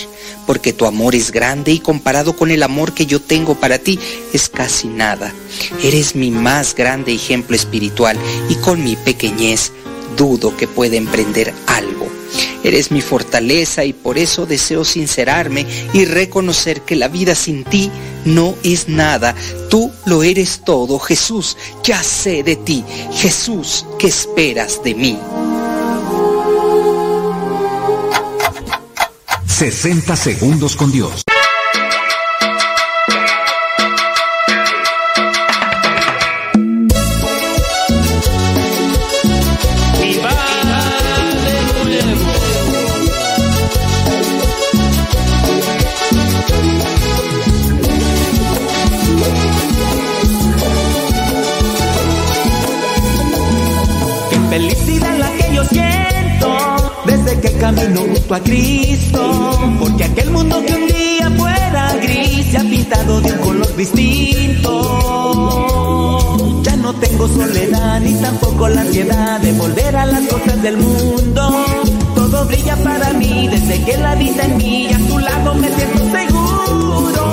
porque 0.47 0.73
tu 0.73 0.85
amor 0.85 1.13
es 1.13 1.31
grande 1.31 1.71
y 1.71 1.79
comparado 1.79 2.35
con 2.35 2.49
el 2.49 2.63
amor 2.63 2.93
que 2.93 3.05
yo 3.05 3.21
tengo 3.21 3.53
para 3.53 3.77
ti 3.77 3.99
es 4.33 4.49
casi 4.49 4.87
nada. 4.87 5.31
Eres 5.83 6.15
mi 6.15 6.31
más 6.31 6.73
grande 6.73 7.13
ejemplo 7.13 7.55
espiritual 7.55 8.17
y 8.49 8.55
con 8.55 8.83
mi 8.83 8.95
pequeñez 8.95 9.73
dudo 10.17 10.55
que 10.57 10.67
pueda 10.67 10.95
emprender 10.95 11.53
algo. 11.67 12.07
Eres 12.63 12.91
mi 12.91 13.01
fortaleza 13.01 13.85
y 13.85 13.93
por 13.93 14.17
eso 14.17 14.45
deseo 14.45 14.83
sincerarme 14.83 15.65
y 15.93 16.05
reconocer 16.05 16.81
que 16.81 16.95
la 16.95 17.07
vida 17.07 17.35
sin 17.35 17.63
ti 17.63 17.91
no 18.25 18.55
es 18.63 18.89
nada. 18.89 19.35
Tú 19.69 19.91
lo 20.05 20.23
eres 20.23 20.61
todo, 20.65 20.99
Jesús. 20.99 21.57
Ya 21.83 22.01
sé 22.03 22.43
de 22.43 22.55
ti. 22.55 22.83
Jesús, 23.13 23.85
¿qué 23.99 24.07
esperas 24.07 24.83
de 24.83 24.95
mí? 24.95 25.17
60 29.57 30.15
segundos 30.15 30.75
con 30.75 30.91
Dios. 30.91 31.23
Felicidad 54.51 55.17
la 55.17 55.31
que 55.31 55.55
yo 55.55 55.63
siento 55.65 56.16
desde 57.07 57.39
que 57.39 57.51
camino 57.53 58.01
junto 58.01 58.35
a 58.35 58.39
Cristo. 58.41 59.57
Porque 59.79 60.03
aquel 60.03 60.29
mundo 60.31 60.61
que 60.65 60.73
un 60.73 60.87
día 60.87 61.31
fuera 61.35 61.95
gris 62.01 62.45
se 62.51 62.57
ha 62.57 62.61
pintado 62.61 63.21
de 63.21 63.31
un 63.31 63.37
color 63.39 63.75
distinto. 63.75 64.71
Ya 66.63 66.75
no 66.75 66.93
tengo 66.95 67.27
soledad 67.27 67.99
ni 68.01 68.13
tampoco 68.15 68.67
la 68.67 68.81
ansiedad 68.81 69.39
de 69.39 69.53
volver 69.53 69.95
a 69.95 70.05
las 70.05 70.27
cosas 70.27 70.61
del 70.61 70.77
mundo. 70.77 71.65
Todo 72.13 72.45
brilla 72.45 72.75
para 72.77 73.13
mí 73.13 73.47
desde 73.47 73.83
que 73.83 73.97
la 73.97 74.15
vida 74.15 74.43
en 74.43 74.57
mí 74.57 74.87
y 74.89 74.93
a 74.93 74.97
tu 74.97 75.17
lado 75.19 75.55
me 75.55 75.69
siento 75.69 75.99
seguro. 75.99 77.23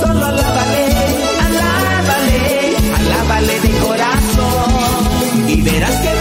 Solo 0.00 0.24
alábale, 0.26 0.84
alábale, 1.46 2.76
alábale 2.96 3.60
de 3.60 3.70
corazón. 3.78 5.48
Y 5.48 5.60
verás 5.62 5.96
que 6.00 6.17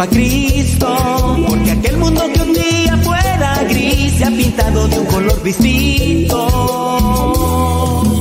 a 0.00 0.06
Cristo. 0.06 1.36
Porque 1.48 1.70
aquel 1.70 1.98
mundo 1.98 2.22
que 2.32 2.40
un 2.40 2.54
día 2.54 2.96
fuera 3.02 3.62
gris 3.68 4.12
se 4.12 4.24
ha 4.24 4.28
pintado 4.28 4.88
de 4.88 4.98
un 4.98 5.06
color 5.06 5.42
distinto. 5.42 6.38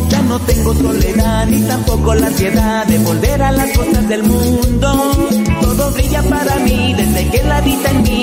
Ya 0.10 0.22
no 0.24 0.40
tengo 0.40 0.74
soledad 0.74 1.46
ni 1.48 1.62
tampoco 1.62 2.14
la 2.16 2.28
ansiedad 2.28 2.86
de 2.88 3.00
volver 3.00 3.42
a 3.42 3.52
las 3.52 3.78
cosas 3.78 4.08
del 4.10 4.24
mundo. 4.24 5.30
Todo 5.62 5.92
brilla 5.92 6.24
para 6.24 6.56
mí 6.58 6.94
desde 6.96 7.30
que 7.30 7.44
la 7.44 7.62
vida 7.62 7.90
en 7.92 8.04
mí 8.04 8.21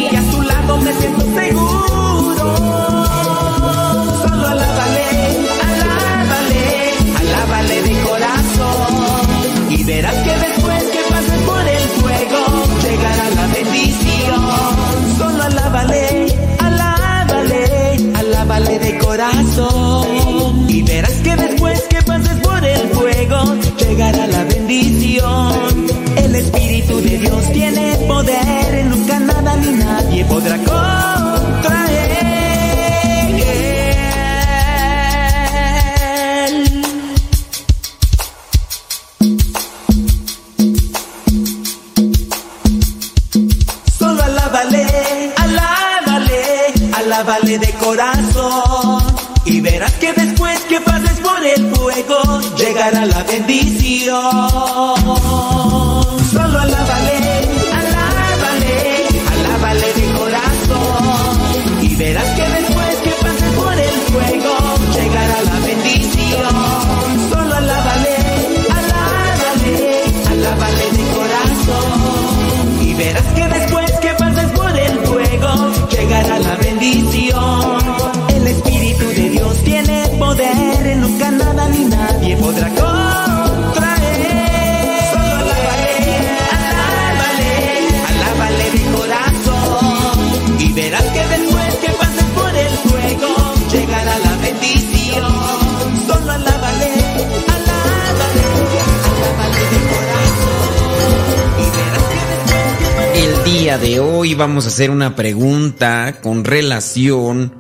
hacer 104.78 104.92
una 104.92 105.16
pregunta 105.16 106.20
con 106.22 106.44
relación 106.44 107.52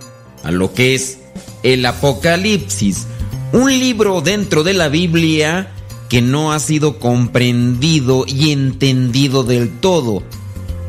a 0.44 0.52
lo 0.52 0.72
que 0.72 0.94
es 0.94 1.18
el 1.64 1.84
Apocalipsis, 1.84 3.08
un 3.52 3.76
libro 3.76 4.20
dentro 4.20 4.62
de 4.62 4.72
la 4.72 4.88
Biblia 4.88 5.72
que 6.08 6.22
no 6.22 6.52
ha 6.52 6.60
sido 6.60 7.00
comprendido 7.00 8.24
y 8.24 8.52
entendido 8.52 9.42
del 9.42 9.80
todo. 9.80 10.22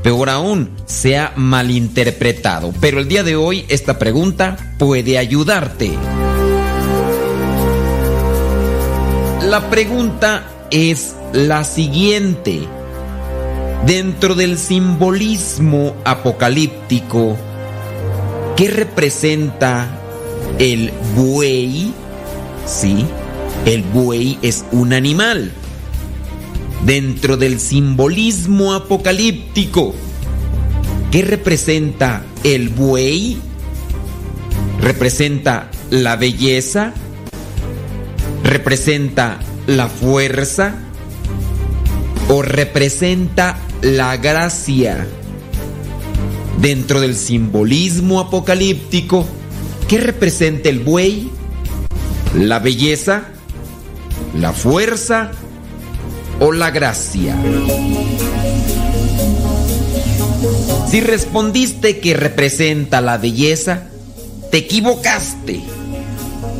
Peor 0.03 0.29
aún, 0.29 0.69
se 0.85 1.17
ha 1.17 1.33
malinterpretado. 1.35 2.75
Pero 2.79 2.99
el 2.99 3.07
día 3.07 3.23
de 3.23 3.35
hoy 3.35 3.65
esta 3.67 3.97
pregunta 3.97 4.75
puede 4.77 5.17
ayudarte. 5.17 5.93
La 9.41 9.67
pregunta 9.71 10.43
es 10.69 11.15
la 11.33 11.63
siguiente. 11.63 12.67
Dentro 13.85 14.35
del 14.35 14.57
simbolismo 14.57 15.95
apocalíptico, 16.03 17.37
¿qué 18.57 18.69
representa 18.69 19.87
el 20.59 20.91
buey? 21.15 21.93
Sí, 22.67 23.05
el 23.65 23.83
buey 23.83 24.37
es 24.41 24.65
un 24.73 24.91
animal. 24.91 25.51
Dentro 26.85 27.37
del 27.37 27.59
simbolismo 27.59 28.73
apocalíptico, 28.73 29.95
¿qué 31.09 31.21
representa 31.21 32.23
el 32.43 32.69
buey? 32.69 33.37
¿Representa 34.81 35.71
la 35.89 36.17
belleza? 36.17 36.93
¿Representa 38.43 39.39
la 39.67 39.87
fuerza? 39.87 40.75
¿O 42.27 42.43
representa 42.43 43.57
la 43.81 44.17
gracia? 44.17 45.07
Dentro 46.59 46.99
del 46.99 47.15
simbolismo 47.15 48.19
apocalíptico, 48.19 49.25
¿qué 49.87 49.99
representa 49.99 50.69
el 50.69 50.79
buey? 50.79 51.29
¿La 52.35 52.59
belleza? 52.59 53.23
¿La 54.37 54.51
fuerza? 54.51 55.31
¿O 56.39 56.51
la 56.51 56.71
gracia? 56.71 57.35
Si 60.89 61.01
respondiste 61.01 61.99
que 61.99 62.13
representa 62.13 62.99
la 62.99 63.17
belleza, 63.17 63.83
te 64.51 64.57
equivocaste. 64.57 65.61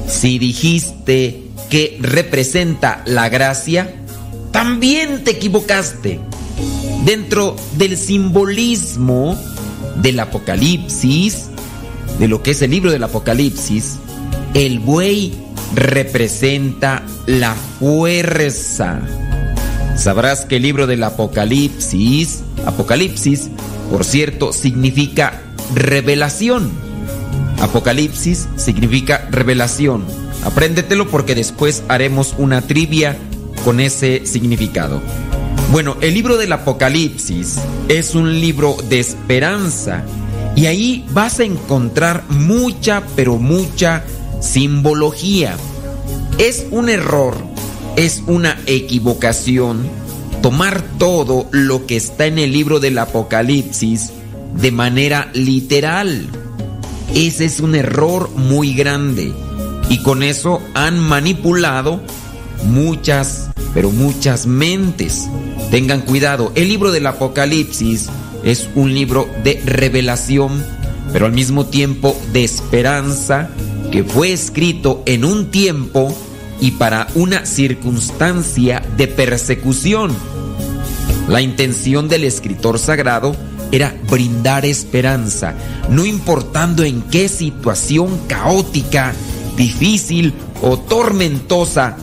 Si 0.07 0.39
dijiste 0.39 1.43
que 1.69 1.97
representa 1.99 3.03
la 3.05 3.27
gracia, 3.29 3.95
también 4.51 5.23
te 5.23 5.31
equivocaste. 5.31 6.19
Dentro 7.10 7.56
del 7.76 7.98
simbolismo 7.98 9.36
del 9.95 10.19
Apocalipsis, 10.19 11.48
de 12.19 12.27
lo 12.27 12.44
que 12.44 12.52
es 12.52 12.61
el 12.61 12.69
libro 12.69 12.91
del 12.91 13.03
Apocalipsis, 13.03 13.98
el 14.53 14.77
buey 14.77 15.34
representa 15.73 17.02
la 17.26 17.56
fuerza. 17.56 19.02
Sabrás 19.98 20.45
que 20.45 20.57
el 20.57 20.61
libro 20.61 20.86
del 20.86 21.03
Apocalipsis, 21.03 22.44
Apocalipsis, 22.68 23.49
por 23.90 24.06
cierto, 24.06 24.53
significa 24.53 25.41
revelación. 25.73 26.69
Apocalipsis 27.60 28.48
significa 28.56 29.27
revelación. 29.31 30.06
Apréndetelo 30.44 31.10
porque 31.10 31.34
después 31.34 31.81
haremos 31.88 32.36
una 32.38 32.61
trivia 32.61 33.18
con 33.65 33.80
ese 33.80 34.27
significado. 34.27 35.02
Bueno, 35.71 35.97
el 36.01 36.13
libro 36.13 36.38
del 36.38 36.51
Apocalipsis 36.51 37.57
es 37.88 38.15
un 38.15 38.39
libro 38.39 38.77
de 38.89 38.99
esperanza 38.99 40.03
y 40.55 40.65
ahí 40.65 41.05
vas 41.11 41.39
a 41.39 41.43
encontrar 41.43 42.23
mucha, 42.30 43.03
pero 43.15 43.38
mucha 43.38 44.03
simbología. 44.41 45.55
Es 46.38 46.65
un 46.71 46.89
error, 46.89 47.35
es 47.95 48.23
una 48.26 48.59
equivocación 48.65 49.88
tomar 50.41 50.81
todo 50.97 51.47
lo 51.51 51.85
que 51.85 51.97
está 51.97 52.26
en 52.26 52.39
el 52.39 52.51
libro 52.51 52.80
del 52.80 52.97
Apocalipsis 52.97 54.11
de 54.55 54.71
manera 54.71 55.30
literal. 55.34 56.27
Ese 57.13 57.45
es 57.45 57.59
un 57.59 57.76
error 57.76 58.30
muy 58.35 58.73
grande 58.73 59.34
y 59.89 60.01
con 60.03 60.23
eso 60.23 60.61
han 60.73 60.99
manipulado 60.99 62.01
muchas, 62.65 63.48
pero 63.73 63.91
muchas 63.91 64.45
mentes. 64.45 65.27
Tengan 65.71 66.01
cuidado, 66.01 66.51
el 66.55 66.67
libro 66.67 66.91
del 66.91 67.07
Apocalipsis 67.07 68.09
es 68.43 68.69
un 68.75 68.93
libro 68.93 69.29
de 69.43 69.61
revelación, 69.65 70.63
pero 71.11 71.25
al 71.25 71.33
mismo 71.33 71.65
tiempo 71.65 72.19
de 72.33 72.43
esperanza, 72.43 73.49
que 73.91 74.03
fue 74.03 74.31
escrito 74.31 75.03
en 75.05 75.25
un 75.25 75.51
tiempo 75.51 76.15
y 76.61 76.71
para 76.71 77.07
una 77.15 77.45
circunstancia 77.45 78.83
de 78.97 79.07
persecución. 79.07 80.15
La 81.27 81.41
intención 81.41 82.07
del 82.07 82.23
escritor 82.23 82.79
sagrado 82.79 83.35
era 83.71 83.95
brindar 84.09 84.65
esperanza, 84.65 85.53
no 85.89 86.05
importando 86.05 86.83
en 86.83 87.03
qué 87.03 87.29
situación 87.29 88.19
caótica, 88.27 89.13
difícil 89.55 90.33
o 90.61 90.77
tormentosa 90.79 91.97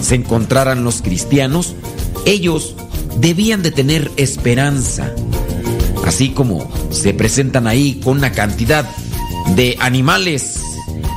se 0.00 0.14
encontraran 0.14 0.84
los 0.84 1.02
cristianos, 1.02 1.74
ellos 2.24 2.74
debían 3.18 3.62
de 3.62 3.70
tener 3.70 4.10
esperanza. 4.16 5.12
Así 6.06 6.30
como 6.30 6.70
se 6.90 7.14
presentan 7.14 7.66
ahí 7.66 8.00
con 8.02 8.18
una 8.18 8.32
cantidad 8.32 8.88
de 9.54 9.76
animales 9.80 10.60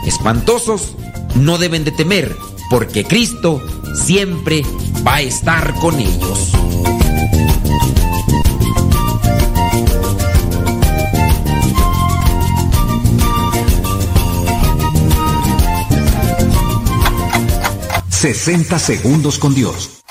espantosos, 0.06 0.95
no 1.35 1.57
deben 1.57 1.84
de 1.84 1.91
temer, 1.91 2.35
porque 2.69 3.03
Cristo 3.03 3.61
siempre 3.95 4.64
va 5.06 5.15
a 5.15 5.22
estar 5.22 5.73
con 5.76 5.99
ellos. 5.99 6.51
...60 18.22 18.78
segundos 18.80 19.40
con 19.40 19.56
Dios. 19.56 20.02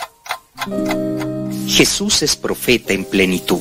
Jesús 1.66 2.22
es 2.22 2.36
profeta 2.36 2.94
en 2.94 3.04
plenitud. 3.04 3.60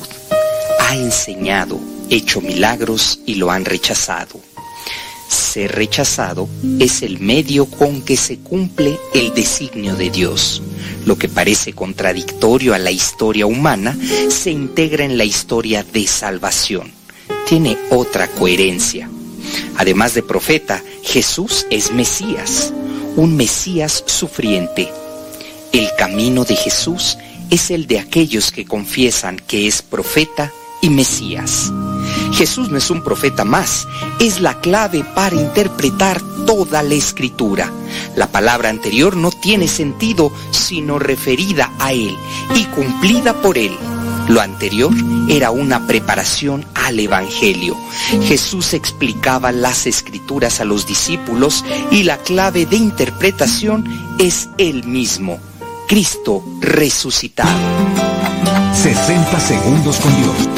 Ha 0.80 0.96
enseñado, 0.96 1.78
hecho 2.08 2.40
milagros 2.40 3.20
y 3.26 3.34
lo 3.34 3.50
han 3.50 3.66
rechazado. 3.66 4.40
Ser 5.28 5.72
rechazado 5.72 6.48
es 6.78 7.02
el 7.02 7.20
medio 7.20 7.66
con 7.66 8.00
que 8.00 8.16
se 8.16 8.38
cumple 8.38 8.98
el 9.12 9.34
designio 9.34 9.96
de 9.96 10.08
Dios. 10.08 10.62
Lo 11.04 11.18
que 11.18 11.28
parece 11.28 11.74
contradictorio 11.74 12.72
a 12.72 12.78
la 12.78 12.90
historia 12.90 13.44
humana 13.44 13.98
se 14.30 14.50
integra 14.50 15.04
en 15.04 15.18
la 15.18 15.26
historia 15.26 15.82
de 15.82 16.06
salvación. 16.06 16.90
Tiene 17.46 17.76
otra 17.90 18.28
coherencia. 18.28 19.10
Además 19.76 20.14
de 20.14 20.22
profeta, 20.22 20.82
Jesús 21.02 21.66
es 21.68 21.92
Mesías, 21.92 22.72
un 23.16 23.36
Mesías 23.36 24.04
sufriente. 24.06 24.92
El 25.72 25.88
camino 25.96 26.44
de 26.44 26.56
Jesús 26.56 27.18
es 27.50 27.70
el 27.70 27.86
de 27.86 27.98
aquellos 27.98 28.52
que 28.52 28.64
confiesan 28.64 29.38
que 29.38 29.66
es 29.66 29.82
profeta 29.82 30.52
y 30.80 30.90
Mesías. 30.90 31.72
Jesús 32.32 32.68
no 32.68 32.78
es 32.78 32.90
un 32.90 33.02
profeta 33.02 33.44
más, 33.44 33.86
es 34.20 34.40
la 34.40 34.60
clave 34.60 35.04
para 35.14 35.34
interpretar 35.34 36.20
toda 36.46 36.82
la 36.82 36.94
escritura. 36.94 37.70
La 38.16 38.28
palabra 38.28 38.68
anterior 38.68 39.16
no 39.16 39.30
tiene 39.30 39.68
sentido 39.68 40.32
sino 40.50 40.98
referida 40.98 41.72
a 41.78 41.92
Él 41.92 42.16
y 42.54 42.64
cumplida 42.66 43.34
por 43.40 43.58
Él. 43.58 43.76
Lo 44.28 44.40
anterior 44.40 44.92
era 45.28 45.50
una 45.50 45.86
preparación 45.86 46.66
al 46.74 47.00
Evangelio. 47.00 47.76
Jesús 48.24 48.74
explicaba 48.74 49.52
las 49.52 49.86
escrituras 49.86 50.60
a 50.60 50.64
los 50.64 50.86
discípulos 50.86 51.64
y 51.90 52.02
la 52.02 52.18
clave 52.18 52.66
de 52.66 52.76
interpretación 52.76 53.84
es 54.18 54.48
Él 54.58 54.84
mismo, 54.84 55.38
Cristo 55.88 56.44
resucitado. 56.60 57.50
60 58.74 59.40
segundos 59.40 59.96
con 59.96 60.16
Dios. 60.16 60.57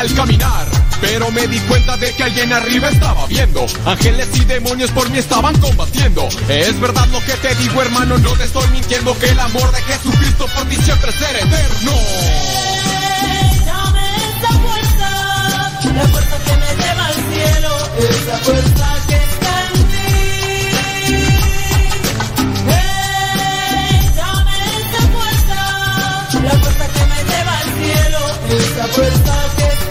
al 0.01 0.13
caminar. 0.15 0.65
Pero 0.99 1.31
me 1.31 1.47
di 1.47 1.59
cuenta 1.61 1.95
de 1.97 2.11
que 2.13 2.23
alguien 2.23 2.51
arriba 2.51 2.89
estaba 2.89 3.27
viendo. 3.27 3.65
Ángeles 3.85 4.29
y 4.33 4.45
demonios 4.45 4.89
por 4.91 5.07
mí 5.11 5.19
estaban 5.19 5.55
combatiendo. 5.59 6.27
Es 6.47 6.79
verdad 6.79 7.07
lo 7.09 7.23
que 7.23 7.33
te 7.33 7.53
digo, 7.55 7.81
hermano, 7.81 8.17
no 8.17 8.31
te 8.33 8.45
estoy 8.45 8.67
mintiendo. 8.69 9.17
Que 9.19 9.29
el 9.29 9.39
amor 9.39 9.71
de 9.71 9.81
Jesucristo 9.83 10.47
por 10.55 10.65
ti 10.65 10.75
siempre 10.77 11.11
será 11.11 11.39
eterno. 11.39 11.91
Dame 13.65 14.01
esa 14.17 14.49
la 15.93 16.07
fuerza 16.07 16.37
que 16.45 16.57
me 16.57 16.83
lleva 16.83 17.05
al 17.05 17.13
cielo, 17.13 17.71
esa 17.99 18.37
fuerza 18.37 18.87
que 19.07 19.15
está 19.15 19.53
en 19.67 19.73
ti. 19.91 20.09
Hey, 22.67 24.11
dame 24.15 24.57
esa 24.81 25.01
fuerza, 25.13 25.59
la 26.43 26.53
fuerza 26.59 26.85
que 26.87 27.03
me 27.11 27.19
lleva 27.29 27.53
al 27.59 27.69
cielo, 27.77 28.21
esa 28.49 28.87
fuerza 28.87 29.33
que 29.57 29.63
está 29.63 29.85
en. 29.85 29.90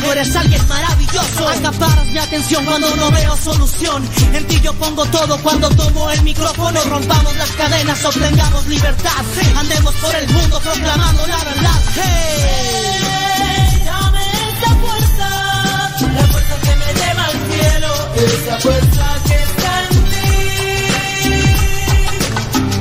eres 0.11 0.35
alguien 0.35 0.67
maravilloso. 0.67 1.47
Acaparas 1.47 2.05
mi 2.07 2.17
atención 2.17 2.65
cuando 2.65 2.95
no 2.95 3.11
veo 3.11 3.35
solución. 3.37 4.07
En 4.33 4.47
ti 4.47 4.59
yo 4.61 4.73
pongo 4.73 5.05
todo 5.05 5.37
cuando 5.43 5.69
tomo 5.69 6.09
el 6.11 6.21
micrófono. 6.23 6.81
Rompamos 6.85 7.35
las 7.37 7.51
cadenas, 7.51 8.03
obtengamos 8.05 8.65
libertad. 8.67 9.11
Andemos 9.57 9.93
por 9.95 10.15
el 10.15 10.27
mundo 10.29 10.59
proclamando 10.59 11.27
la 11.27 11.43
verdad. 11.43 11.81
Hey. 11.95 13.81
Dame 13.85 14.21
esa 14.49 14.75
fuerza, 14.75 15.29
la 16.15 16.27
fuerza 16.27 16.55
que 16.63 16.75
me 16.75 16.93
lleva 16.99 17.25
al 17.25 17.37
cielo, 17.51 17.91
esa 18.15 18.59
fuerza 18.59 19.05
que 19.27 19.35
está 19.35 19.83
en. 19.83 19.91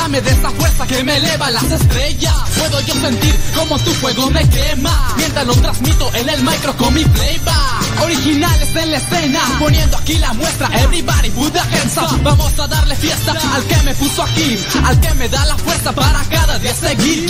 dame 0.10 0.22
de 0.22 0.32
esa 0.32 0.50
fuerza 0.50 0.88
que 0.88 1.04
me 1.04 1.18
eleva 1.18 1.52
las 1.52 1.72
estrellas. 1.72 2.34
Puedo 2.58 2.82
yo 2.82 2.94
sentir 2.96 3.36
como 3.56 3.78
tu 3.80 3.92
fuego 3.92 4.30
me 4.32 4.48
quema, 4.50 5.14
mientras 5.18 5.46
lo 5.46 5.54
transmito 5.54 6.12
en 6.16 6.30
el 6.30 6.44
micro 6.44 6.76
con 6.78 6.94
mi 6.94 7.04
playback. 7.06 8.04
Originales 8.04 8.76
en 8.76 8.92
la 8.92 8.98
escena, 8.98 9.40
poniendo 9.60 9.98
aquí 9.98 10.18
la 10.18 10.34
muestra. 10.34 10.68
Everybody 10.80 11.30
put 11.30 11.54
the 11.54 11.60
hands. 11.60 12.24
Vamos 12.24 12.58
a 12.60 12.68
darle 12.68 12.96
fiesta 12.96 13.34
al 13.54 13.64
que 13.66 13.76
me 13.84 13.94
puso 13.96 14.24
aquí, 14.24 14.58
al 14.84 15.00
que 15.00 15.14
me 15.16 15.30
da 15.30 15.46
la 15.46 15.58
fuerza 15.58 15.92
para 15.92 16.24
cada 16.30 16.58
día 16.60 16.74
seguir. 16.74 17.30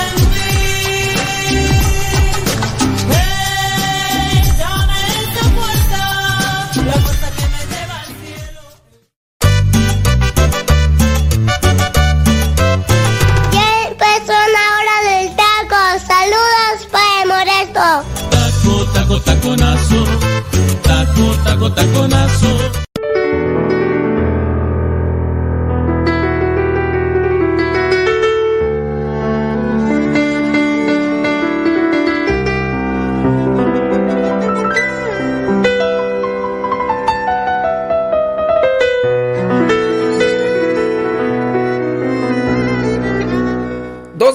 dando 21.75 21.91
taconazo. 21.93 22.81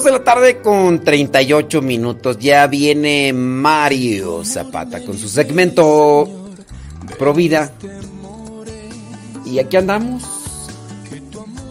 de 0.04 0.12
la 0.12 0.22
tarde 0.22 0.58
con 0.58 1.02
38 1.02 1.82
minutos. 1.82 2.38
Ya 2.38 2.66
viene 2.68 3.32
Mario 3.32 4.44
Zapata 4.44 5.02
con 5.02 5.18
su 5.18 5.28
segmento 5.28 6.35
Provida. 7.18 7.72
Y 9.44 9.58
aquí 9.58 9.76
andamos. 9.76 10.22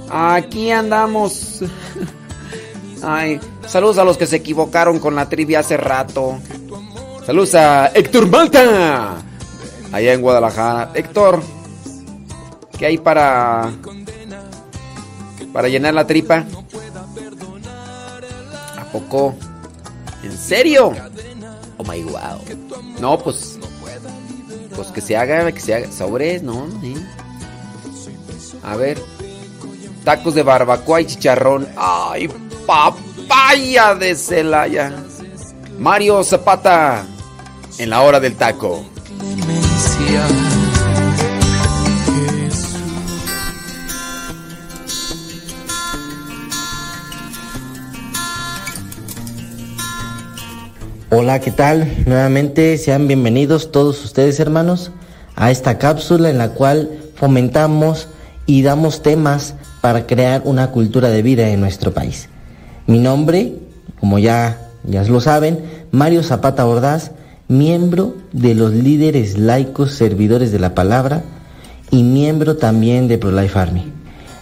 Aquí 0.09 0.71
andamos. 0.71 1.61
Ay, 3.03 3.39
saludos 3.67 3.97
a 3.97 4.03
los 4.03 4.17
que 4.17 4.25
se 4.25 4.37
equivocaron 4.37 4.99
con 4.99 5.15
la 5.15 5.27
trivia 5.29 5.59
hace 5.59 5.77
rato. 5.77 6.39
Saludos 7.25 7.55
a 7.55 7.87
Héctor 7.87 8.27
Malta. 8.27 9.17
Allá 9.91 10.13
en 10.13 10.21
Guadalajara. 10.21 10.91
Héctor, 10.93 11.41
¿qué 12.77 12.85
hay 12.85 12.97
para 12.97 13.71
para 15.53 15.69
llenar 15.69 15.93
la 15.93 16.05
tripa? 16.05 16.43
¿A 18.77 18.83
poco? 18.91 19.35
¿En 20.23 20.37
serio? 20.37 20.93
Oh 21.77 21.83
my 21.83 22.03
wow. 22.03 22.41
No, 22.99 23.17
pues 23.19 23.54
pues 24.75 24.89
que 24.89 25.01
se 25.01 25.17
haga, 25.17 25.51
que 25.51 25.59
se 25.59 25.73
haga 25.73 25.91
sobres, 25.91 26.43
¿no? 26.43 26.67
A 28.63 28.75
ver. 28.75 29.01
Tacos 30.03 30.35
de 30.35 30.43
barbacoa 30.43 31.01
y 31.01 31.05
chicharrón. 31.05 31.67
Ay, 31.75 32.29
papaya 32.65 33.95
de 33.95 34.15
Celaya. 34.15 34.93
Mario 35.79 36.23
Zapata 36.23 37.05
en 37.77 37.89
la 37.89 38.01
hora 38.01 38.19
del 38.19 38.35
taco. 38.35 38.85
Hola, 51.17 51.39
¿qué 51.39 51.51
tal? 51.51 52.03
Nuevamente 52.05 52.77
sean 52.77 53.07
bienvenidos 53.07 53.71
todos 53.71 54.03
ustedes 54.03 54.37
hermanos 54.41 54.91
a 55.37 55.49
esta 55.49 55.77
cápsula 55.77 56.29
en 56.29 56.37
la 56.37 56.49
cual 56.49 56.89
fomentamos 57.15 58.09
y 58.45 58.63
damos 58.63 59.01
temas 59.01 59.55
para 59.79 60.07
crear 60.07 60.41
una 60.43 60.71
cultura 60.71 61.07
de 61.07 61.21
vida 61.21 61.47
en 61.47 61.61
nuestro 61.61 61.93
país. 61.93 62.27
Mi 62.85 62.99
nombre, 62.99 63.55
como 64.01 64.19
ya, 64.19 64.59
ya 64.83 65.05
lo 65.05 65.21
saben, 65.21 65.63
Mario 65.89 66.21
Zapata 66.21 66.65
Ordaz, 66.65 67.11
miembro 67.47 68.17
de 68.33 68.53
los 68.53 68.73
líderes 68.73 69.37
laicos 69.37 69.93
servidores 69.93 70.51
de 70.51 70.59
la 70.59 70.75
palabra 70.75 71.23
y 71.91 72.03
miembro 72.03 72.57
también 72.57 73.07
de 73.07 73.17
ProLife 73.17 73.57
Army. 73.57 73.89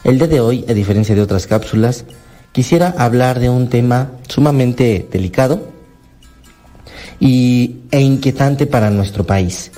El 0.04 0.18
día 0.18 0.28
de 0.28 0.40
hoy, 0.40 0.66
a 0.68 0.74
diferencia 0.74 1.14
de 1.14 1.22
otras 1.22 1.46
cápsulas, 1.46 2.06
quisiera 2.52 2.96
hablar 2.98 3.40
de 3.40 3.50
un 3.50 3.70
tema 3.70 4.10
sumamente 4.28 5.08
delicado 5.12 5.73
y, 7.24 7.78
e 7.92 8.02
inquietante 8.02 8.68
para 8.68 8.90
nuestro 8.90 9.26
país. 9.26 9.72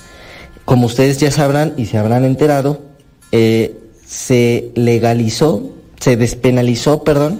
Como 0.65 0.87
ustedes 0.87 1.19
ya 1.19 1.29
sabrán 1.29 1.73
y 1.77 1.85
se 1.85 1.99
habrán 1.99 2.25
enterado, 2.25 2.81
eh, 3.31 3.77
se 4.03 4.71
legalizó, 4.73 5.69
se 5.99 6.17
despenalizó, 6.17 7.03
perdón, 7.03 7.39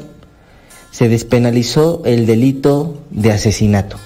se 0.91 1.10
despenalizó 1.10 2.03
el 2.06 2.27
delito 2.27 3.02
de 3.10 3.32
asesinato. 3.32 3.98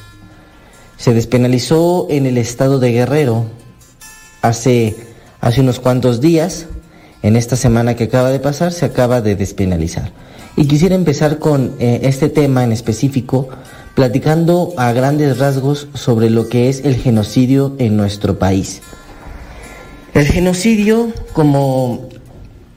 Se 0.96 1.14
despenalizó 1.14 2.08
en 2.10 2.26
el 2.26 2.38
estado 2.38 2.80
de 2.80 2.94
Guerrero 2.94 3.46
hace, 4.42 4.96
hace 5.42 5.60
unos 5.60 5.82
cuantos 5.82 6.22
días. 6.22 6.68
En 7.24 7.36
esta 7.36 7.58
semana 7.58 7.98
que 7.98 8.06
acaba 8.06 8.32
de 8.32 8.40
pasar 8.40 8.72
se 8.72 8.86
acaba 8.86 9.20
de 9.20 9.36
despenalizar. 9.36 10.14
Y 10.56 10.66
quisiera 10.66 10.96
empezar 10.96 11.40
con 11.40 11.76
eh, 11.80 12.00
este 12.04 12.30
tema 12.30 12.64
en 12.64 12.72
específico, 12.72 13.50
platicando 13.96 14.74
a 14.78 14.92
grandes 14.94 15.38
rasgos 15.38 15.88
sobre 15.94 16.30
lo 16.30 16.48
que 16.48 16.70
es 16.70 16.86
el 16.86 16.96
genocidio 16.96 17.76
en 17.80 17.98
nuestro 17.98 18.40
país. 18.40 18.82
El 20.14 20.26
genocidio, 20.26 21.12
como 21.34 22.10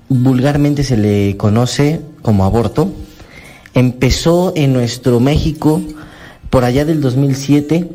vulgarmente 0.09 0.84
se 0.84 0.97
le 0.97 1.36
conoce 1.36 2.01
como 2.22 2.44
aborto, 2.44 2.93
empezó 3.74 4.52
en 4.56 4.72
nuestro 4.72 5.20
México 5.20 5.80
por 6.51 6.64
allá 6.64 6.84
del 6.84 7.01
2007 7.01 7.89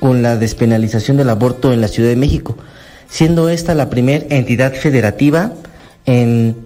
con 0.00 0.22
la 0.22 0.36
despenalización 0.36 1.16
del 1.16 1.30
aborto 1.30 1.72
en 1.72 1.80
la 1.80 1.88
Ciudad 1.88 2.08
de 2.08 2.16
México, 2.16 2.56
siendo 3.08 3.48
esta 3.48 3.74
la 3.74 3.90
primera 3.90 4.24
entidad 4.30 4.74
federativa 4.74 5.52
en 6.06 6.56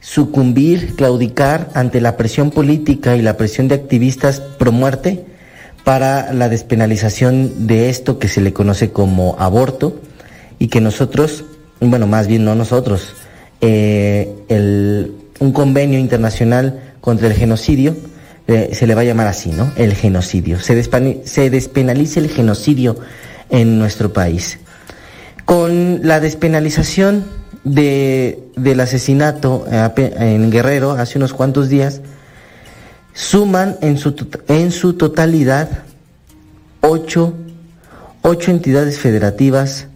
sucumbir, 0.00 0.94
claudicar 0.96 1.70
ante 1.74 2.00
la 2.00 2.16
presión 2.16 2.50
política 2.50 3.16
y 3.16 3.22
la 3.22 3.36
presión 3.36 3.68
de 3.68 3.76
activistas 3.76 4.40
pro 4.40 4.72
muerte 4.72 5.24
para 5.84 6.32
la 6.32 6.48
despenalización 6.48 7.66
de 7.66 7.90
esto 7.90 8.18
que 8.18 8.28
se 8.28 8.40
le 8.40 8.52
conoce 8.52 8.90
como 8.90 9.36
aborto 9.38 10.00
y 10.58 10.68
que 10.68 10.80
nosotros, 10.80 11.44
bueno, 11.80 12.06
más 12.06 12.28
bien 12.28 12.44
no 12.44 12.54
nosotros, 12.54 13.14
eh, 13.60 14.32
el, 14.48 15.12
un 15.40 15.52
convenio 15.52 15.98
internacional 15.98 16.94
contra 17.00 17.26
el 17.26 17.34
genocidio, 17.34 17.96
eh, 18.46 18.70
se 18.72 18.86
le 18.86 18.94
va 18.94 19.02
a 19.02 19.04
llamar 19.04 19.26
así, 19.26 19.50
¿no? 19.50 19.72
El 19.76 19.94
genocidio. 19.94 20.60
Se, 20.60 20.82
se 21.24 21.50
despenaliza 21.50 22.20
el 22.20 22.28
genocidio 22.28 22.96
en 23.50 23.78
nuestro 23.78 24.12
país. 24.12 24.58
Con 25.44 26.00
la 26.06 26.20
despenalización 26.20 27.24
de, 27.64 28.42
del 28.56 28.80
asesinato 28.80 29.66
en 29.96 30.50
Guerrero 30.50 30.92
hace 30.92 31.18
unos 31.18 31.32
cuantos 31.32 31.68
días, 31.68 32.00
suman 33.14 33.76
en 33.80 33.98
su, 33.98 34.14
en 34.48 34.70
su 34.70 34.94
totalidad 34.94 35.84
ocho, 36.80 37.34
ocho 38.22 38.50
entidades 38.50 38.98
federativas 38.98 39.86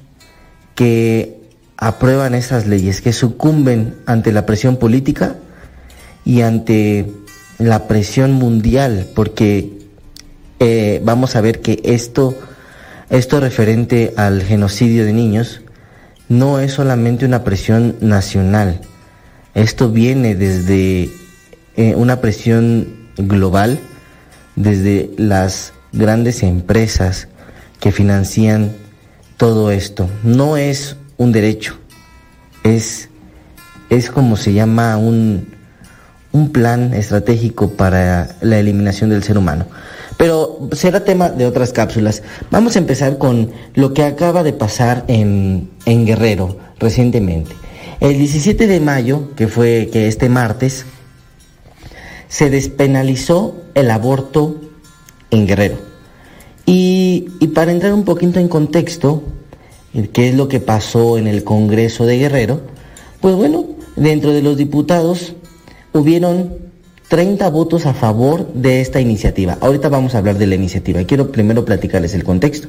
que 0.75 1.41
aprueban 1.77 2.35
esas 2.35 2.67
leyes, 2.67 3.01
que 3.01 3.13
sucumben 3.13 3.97
ante 4.07 4.33
la 4.33 4.47
presión 4.47 4.77
política 4.77 5.37
y 6.25 6.43
ante 6.43 7.11
la 7.59 7.87
presión 7.89 8.33
mundial, 8.33 9.09
porque 9.15 9.73
eh, 10.61 11.01
vamos 11.05 11.37
a 11.37 11.41
ver 11.41 11.61
que 11.61 11.81
esto, 11.85 12.35
esto 13.11 13.41
referente 13.41 14.15
al 14.17 14.43
genocidio 14.43 15.05
de 15.05 15.13
niños 15.13 15.63
no 16.29 16.59
es 16.59 16.73
solamente 16.73 17.25
una 17.25 17.45
presión 17.45 17.97
nacional, 18.01 18.81
esto 19.55 19.91
viene 19.91 20.35
desde 20.35 21.11
eh, 21.77 21.95
una 21.95 22.21
presión 22.21 23.06
global, 23.17 23.79
desde 24.55 25.11
las 25.17 25.73
grandes 25.93 26.43
empresas 26.43 27.29
que 27.81 27.93
financian 27.93 28.73
todo 29.37 29.71
esto. 29.71 30.09
No 30.23 30.57
es 30.57 30.97
un 31.17 31.33
derecho, 31.33 31.77
es, 32.63 33.09
es 33.91 34.11
como 34.11 34.37
se 34.37 34.53
llama 34.53 34.97
un, 34.97 35.55
un 36.33 36.53
plan 36.53 36.95
estratégico 36.95 37.71
para 37.71 38.37
la 38.41 38.59
eliminación 38.59 39.11
del 39.11 39.23
ser 39.23 39.39
humano. 39.39 39.67
Pero 40.17 40.69
será 40.73 41.05
tema 41.05 41.29
de 41.29 41.47
otras 41.47 41.73
cápsulas. 41.73 42.23
Vamos 42.51 42.77
a 42.77 42.79
empezar 42.79 43.19
con 43.19 43.53
lo 43.75 43.93
que 43.93 44.03
acaba 44.03 44.43
de 44.43 44.53
pasar 44.53 45.05
en, 45.09 45.71
en 45.85 46.07
Guerrero 46.07 46.59
recientemente. 46.79 47.55
El 48.01 48.19
17 48.19 48.67
de 48.67 48.81
mayo, 48.81 49.35
que 49.37 49.49
fue 49.49 49.89
que 49.93 50.09
este 50.09 50.29
martes, 50.29 50.87
se 52.37 52.51
despenalizó 52.51 53.55
el 53.73 53.91
aborto 53.91 54.57
en 55.31 55.47
Guerrero. 55.47 55.77
Y, 56.67 57.31
para 57.55 57.73
entrar 57.73 57.95
un 57.95 58.05
poquito 58.05 58.39
en 58.39 58.49
contexto, 58.49 59.23
eh, 59.95 60.11
qué 60.13 60.29
es 60.29 60.35
lo 60.35 60.47
que 60.47 60.61
pasó 60.61 61.17
en 61.17 61.29
el 61.29 61.45
Congreso 61.45 62.05
de 62.05 62.19
Guerrero, 62.19 62.61
pues 63.23 63.35
bueno, 63.37 63.65
dentro 63.97 64.35
de 64.35 64.43
los 64.43 64.59
diputados 64.59 65.33
hubieron 65.95 66.53
30 67.09 67.49
votos 67.49 67.87
a 67.87 67.95
favor 67.95 68.53
de 68.53 68.83
esta 68.83 69.01
iniciativa. 69.01 69.57
Ahorita 69.63 69.89
vamos 69.89 70.15
a 70.15 70.19
hablar 70.19 70.37
de 70.37 70.47
la 70.47 70.57
iniciativa. 70.57 71.03
Quiero 71.05 71.33
primero 71.33 71.65
platicarles 71.65 72.13
el 72.13 72.23
contexto. 72.23 72.69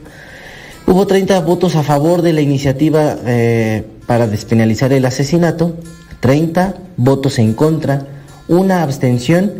Hubo 0.86 1.06
30 1.06 1.42
votos 1.42 1.76
a 1.76 1.84
favor 1.84 2.22
de 2.22 2.32
la 2.32 2.40
iniciativa 2.40 3.18
eh, 3.26 3.84
para 4.06 4.28
despenalizar 4.28 4.94
el 4.94 5.04
asesinato, 5.04 5.76
30 6.22 6.74
votos 6.96 7.38
en 7.38 7.54
contra, 7.54 8.17
una 8.48 8.84
abstención 8.84 9.52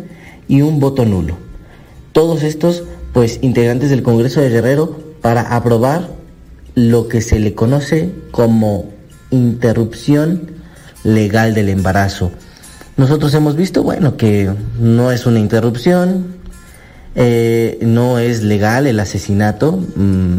y 0.48 0.62
un 0.62 0.80
voto 0.80 1.04
nulo. 1.04 1.36
Todos 2.12 2.42
estos, 2.42 2.84
pues, 3.12 3.38
integrantes 3.42 3.90
del 3.90 4.02
Congreso 4.02 4.40
de 4.40 4.50
Guerrero 4.50 4.98
para 5.20 5.54
aprobar 5.54 6.08
lo 6.74 7.08
que 7.08 7.20
se 7.20 7.38
le 7.38 7.54
conoce 7.54 8.12
como 8.30 8.86
interrupción 9.30 10.52
legal 11.04 11.54
del 11.54 11.68
embarazo. 11.68 12.30
Nosotros 12.96 13.32
hemos 13.34 13.56
visto, 13.56 13.82
bueno, 13.82 14.16
que 14.16 14.50
no 14.80 15.12
es 15.12 15.26
una 15.26 15.38
interrupción, 15.38 16.38
eh, 17.14 17.78
no 17.82 18.18
es 18.18 18.42
legal 18.42 18.86
el 18.86 19.00
asesinato 19.00 19.72
mm, 19.72 20.38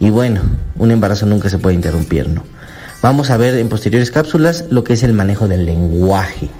y 0.00 0.10
bueno, 0.10 0.40
un 0.78 0.90
embarazo 0.90 1.26
nunca 1.26 1.50
se 1.50 1.58
puede 1.58 1.74
interrumpir, 1.74 2.28
¿no? 2.28 2.42
Vamos 3.02 3.30
a 3.30 3.36
ver 3.36 3.56
en 3.56 3.68
posteriores 3.68 4.10
cápsulas 4.10 4.66
lo 4.70 4.84
que 4.84 4.92
es 4.92 5.02
el 5.02 5.14
manejo 5.14 5.48
del 5.48 5.64
lenguaje. 5.64 6.50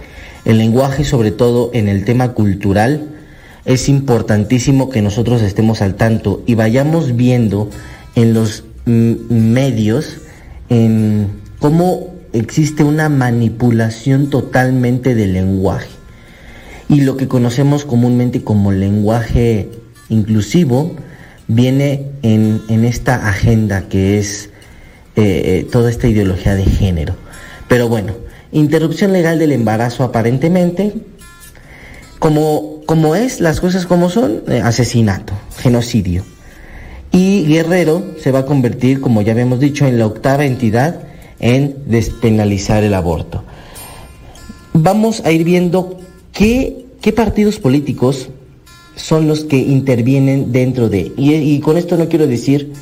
El 0.44 0.58
lenguaje, 0.58 1.04
sobre 1.04 1.30
todo 1.30 1.70
en 1.74 1.88
el 1.88 2.04
tema 2.04 2.32
cultural, 2.32 3.08
es 3.64 3.88
importantísimo 3.88 4.88
que 4.88 5.02
nosotros 5.02 5.42
estemos 5.42 5.82
al 5.82 5.94
tanto 5.94 6.42
y 6.46 6.54
vayamos 6.54 7.16
viendo 7.16 7.68
en 8.14 8.34
los 8.34 8.64
medios 8.86 10.16
en 10.68 11.28
cómo 11.58 12.14
existe 12.32 12.84
una 12.84 13.08
manipulación 13.08 14.30
totalmente 14.30 15.14
del 15.14 15.34
lenguaje 15.34 15.88
y 16.88 17.02
lo 17.02 17.16
que 17.16 17.28
conocemos 17.28 17.84
comúnmente 17.84 18.42
como 18.42 18.72
lenguaje 18.72 19.68
inclusivo 20.08 20.96
viene 21.46 22.06
en, 22.22 22.62
en 22.68 22.84
esta 22.84 23.28
agenda 23.28 23.88
que 23.88 24.18
es 24.18 24.50
eh, 25.16 25.42
eh, 25.44 25.68
toda 25.70 25.90
esta 25.90 26.08
ideología 26.08 26.54
de 26.54 26.64
género. 26.64 27.14
Pero 27.68 27.88
bueno, 27.88 28.14
interrupción 28.52 29.12
legal 29.12 29.38
del 29.38 29.52
embarazo 29.52 30.04
aparentemente, 30.04 30.92
como, 32.18 32.80
como 32.86 33.14
es, 33.14 33.40
las 33.40 33.60
cosas 33.60 33.86
como 33.86 34.10
son, 34.10 34.42
eh, 34.48 34.60
asesinato, 34.62 35.32
genocidio. 35.58 36.24
Y 37.12 37.44
Guerrero 37.46 38.04
se 38.20 38.30
va 38.30 38.40
a 38.40 38.46
convertir, 38.46 39.00
como 39.00 39.22
ya 39.22 39.32
habíamos 39.32 39.60
dicho, 39.60 39.86
en 39.86 39.98
la 39.98 40.06
octava 40.06 40.44
entidad 40.44 41.00
en 41.40 41.76
despenalizar 41.86 42.84
el 42.84 42.94
aborto. 42.94 43.42
Vamos 44.72 45.22
a 45.24 45.32
ir 45.32 45.44
viendo 45.44 45.98
qué, 46.32 46.86
qué 47.00 47.12
partidos 47.12 47.58
políticos 47.58 48.28
son 48.94 49.26
los 49.26 49.44
que 49.44 49.56
intervienen 49.56 50.52
dentro 50.52 50.88
de. 50.88 51.12
Y, 51.16 51.34
y 51.34 51.60
con 51.60 51.78
esto 51.78 51.96
no 51.96 52.08
quiero 52.08 52.26
decir 52.26 52.72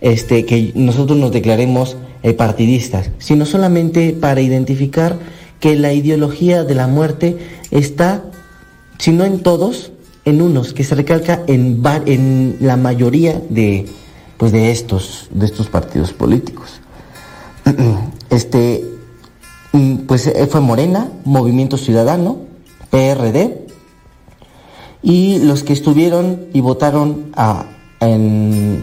este, 0.00 0.44
que 0.44 0.72
nosotros 0.74 1.18
nos 1.18 1.32
declaremos 1.32 1.96
eh, 2.24 2.32
partidistas, 2.32 3.10
sino 3.18 3.44
solamente 3.44 4.16
para 4.18 4.40
identificar 4.40 5.18
que 5.60 5.76
la 5.76 5.92
ideología 5.92 6.64
de 6.64 6.74
la 6.74 6.86
muerte 6.86 7.36
está, 7.70 8.24
si 8.96 9.12
no 9.12 9.24
en 9.24 9.42
todos, 9.42 9.92
en 10.24 10.40
unos, 10.40 10.72
que 10.72 10.84
se 10.84 10.94
recalca 10.94 11.42
en, 11.46 12.56
la 12.60 12.78
mayoría 12.78 13.42
de, 13.50 13.84
pues 14.38 14.52
de, 14.52 14.70
estos, 14.70 15.28
de 15.32 15.44
estos 15.44 15.68
partidos 15.68 16.14
políticos. 16.14 16.80
Este, 18.30 18.82
mm, 19.72 19.96
pues 20.06 20.26
eh, 20.26 20.46
fue 20.50 20.62
Morena, 20.62 21.08
Movimiento 21.26 21.76
Ciudadano, 21.76 22.38
PRD, 22.88 23.66
y 25.02 25.40
los 25.40 25.62
que 25.62 25.74
estuvieron 25.74 26.46
y 26.54 26.62
votaron 26.62 27.32
en 28.00 28.82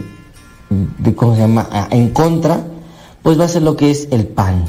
contra, 2.14 2.66
pues 3.22 3.38
va 3.38 3.44
a 3.44 3.48
ser 3.48 3.62
lo 3.62 3.76
que 3.76 3.90
es 3.90 4.08
el 4.10 4.26
PAN, 4.26 4.64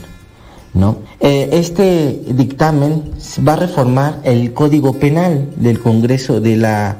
¿no? 0.74 0.98
Eh, 1.20 1.50
este 1.54 2.22
dictamen 2.28 3.12
va 3.48 3.54
a 3.54 3.58
reformar 3.58 4.20
el 4.24 4.54
Código 4.54 4.94
Penal 4.94 5.50
del 5.56 5.80
Congreso 5.80 6.40
de 6.40 6.58
la, 6.58 6.98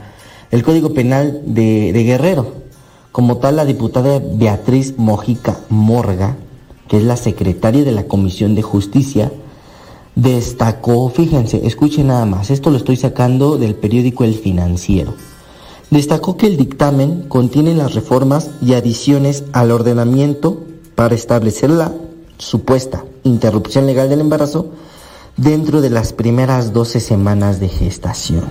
el 0.52 0.64
Código 0.64 0.94
Penal 0.94 1.42
de, 1.46 1.94
de 1.94 2.04
Guerrero. 2.04 2.64
Como 3.12 3.38
tal, 3.38 3.58
la 3.58 3.66
diputada 3.66 4.20
Beatriz 4.20 4.96
Mojica 4.98 5.60
Morga, 5.70 6.36
que 6.88 6.98
es 6.98 7.04
la 7.04 7.16
secretaria 7.16 7.84
de 7.84 7.92
la 7.92 8.06
Comisión 8.06 8.56
de 8.56 8.64
Justicia, 8.64 9.32
destacó, 10.16 11.10
fíjense, 11.10 11.66
escuchen 11.66 12.08
nada 12.08 12.26
más, 12.26 12.50
esto 12.50 12.72
lo 12.72 12.78
estoy 12.78 12.98
sacando 12.98 13.58
del 13.58 13.76
periódico 13.76 14.24
El 14.24 14.36
Financiero. 14.36 15.14
Destacó 15.92 16.38
que 16.38 16.48
el 16.48 16.58
dictamen 16.58 17.24
contiene 17.28 17.76
las 17.76 17.94
reformas 17.94 18.50
y 18.62 18.74
adiciones 18.74 19.44
al 19.54 19.70
ordenamiento 19.70 20.64
para 20.96 21.16
establecer 21.16 21.70
la 21.70 21.92
supuesta 22.38 23.04
interrupción 23.24 23.86
legal 23.86 24.10
del 24.10 24.22
embarazo 24.22 24.72
dentro 25.38 25.82
de 25.82 25.90
las 25.90 26.14
primeras 26.14 26.74
12 26.74 27.00
semanas 27.00 27.60
de 27.60 27.70
gestación, 27.70 28.46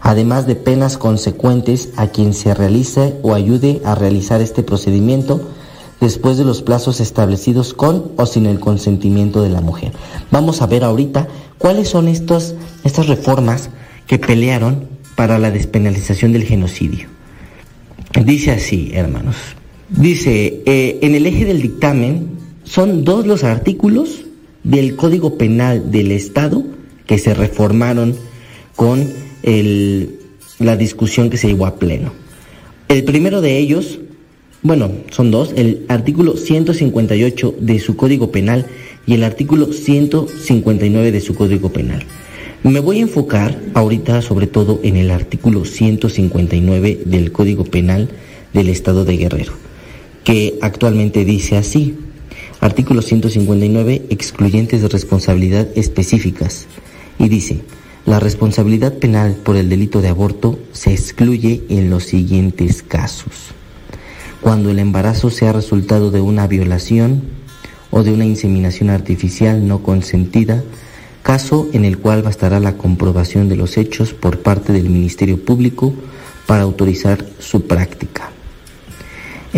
además 0.00 0.46
de 0.46 0.56
penas 0.56 0.98
consecuentes 0.98 1.90
a 1.96 2.08
quien 2.08 2.34
se 2.34 2.54
realice 2.54 3.16
o 3.22 3.34
ayude 3.34 3.80
a 3.84 3.94
realizar 3.94 4.40
este 4.40 4.62
procedimiento 4.62 5.40
después 6.00 6.36
de 6.38 6.44
los 6.44 6.62
plazos 6.62 7.00
establecidos 7.00 7.74
con 7.74 8.12
o 8.16 8.26
sin 8.26 8.46
el 8.46 8.60
consentimiento 8.60 9.42
de 9.42 9.50
la 9.50 9.60
mujer. 9.60 9.92
Vamos 10.30 10.62
a 10.62 10.66
ver 10.66 10.84
ahorita 10.84 11.28
cuáles 11.58 11.88
son 11.88 12.08
estos, 12.08 12.54
estas 12.84 13.06
reformas 13.08 13.70
que 14.06 14.18
pelearon 14.18 14.88
para 15.16 15.38
la 15.38 15.50
despenalización 15.50 16.32
del 16.32 16.44
genocidio. 16.44 17.08
Dice 18.24 18.52
así, 18.52 18.92
hermanos. 18.94 19.36
Dice, 19.90 20.62
eh, 20.66 20.98
en 21.02 21.14
el 21.14 21.26
eje 21.26 21.44
del 21.44 21.62
dictamen 21.62 22.28
son 22.64 23.04
dos 23.04 23.26
los 23.26 23.42
artículos 23.44 24.24
del 24.62 24.96
Código 24.96 25.38
Penal 25.38 25.90
del 25.90 26.12
Estado 26.12 26.62
que 27.06 27.18
se 27.18 27.32
reformaron 27.34 28.14
con 28.76 29.08
la 30.58 30.76
discusión 30.76 31.30
que 31.30 31.38
se 31.38 31.48
llevó 31.48 31.66
a 31.66 31.76
pleno. 31.76 32.12
El 32.88 33.04
primero 33.04 33.40
de 33.40 33.56
ellos, 33.58 33.98
bueno, 34.62 34.90
son 35.10 35.30
dos, 35.30 35.52
el 35.56 35.84
artículo 35.88 36.36
158 36.36 37.54
de 37.58 37.78
su 37.80 37.96
Código 37.96 38.30
Penal 38.30 38.66
y 39.06 39.14
el 39.14 39.24
artículo 39.24 39.72
159 39.72 41.12
de 41.12 41.20
su 41.20 41.34
Código 41.34 41.72
Penal. 41.72 42.04
Me 42.62 42.80
voy 42.80 42.98
a 42.98 43.02
enfocar 43.02 43.58
ahorita 43.74 44.20
sobre 44.20 44.46
todo 44.46 44.80
en 44.82 44.96
el 44.96 45.10
artículo 45.10 45.64
159 45.64 47.02
del 47.04 47.32
Código 47.32 47.64
Penal 47.64 48.08
del 48.52 48.68
Estado 48.68 49.04
de 49.04 49.16
Guerrero, 49.16 49.52
que 50.28 50.58
actualmente 50.60 51.24
dice 51.24 51.56
así. 51.56 51.96
Artículo 52.60 53.00
159, 53.00 54.08
excluyentes 54.10 54.82
de 54.82 54.88
responsabilidad 54.88 55.68
específicas. 55.74 56.66
Y 57.18 57.30
dice, 57.30 57.62
la 58.04 58.20
responsabilidad 58.20 58.98
penal 58.98 59.36
por 59.42 59.56
el 59.56 59.70
delito 59.70 60.02
de 60.02 60.08
aborto 60.08 60.58
se 60.72 60.92
excluye 60.92 61.62
en 61.70 61.88
los 61.88 62.04
siguientes 62.04 62.82
casos. 62.82 63.54
Cuando 64.42 64.70
el 64.70 64.80
embarazo 64.80 65.30
sea 65.30 65.54
resultado 65.54 66.10
de 66.10 66.20
una 66.20 66.46
violación 66.46 67.22
o 67.90 68.02
de 68.02 68.12
una 68.12 68.26
inseminación 68.26 68.90
artificial 68.90 69.66
no 69.66 69.82
consentida, 69.82 70.62
caso 71.22 71.70
en 71.72 71.86
el 71.86 71.96
cual 71.96 72.20
bastará 72.20 72.60
la 72.60 72.76
comprobación 72.76 73.48
de 73.48 73.56
los 73.56 73.78
hechos 73.78 74.12
por 74.12 74.40
parte 74.40 74.74
del 74.74 74.90
Ministerio 74.90 75.42
Público 75.42 75.94
para 76.46 76.64
autorizar 76.64 77.24
su 77.38 77.66
práctica. 77.66 78.32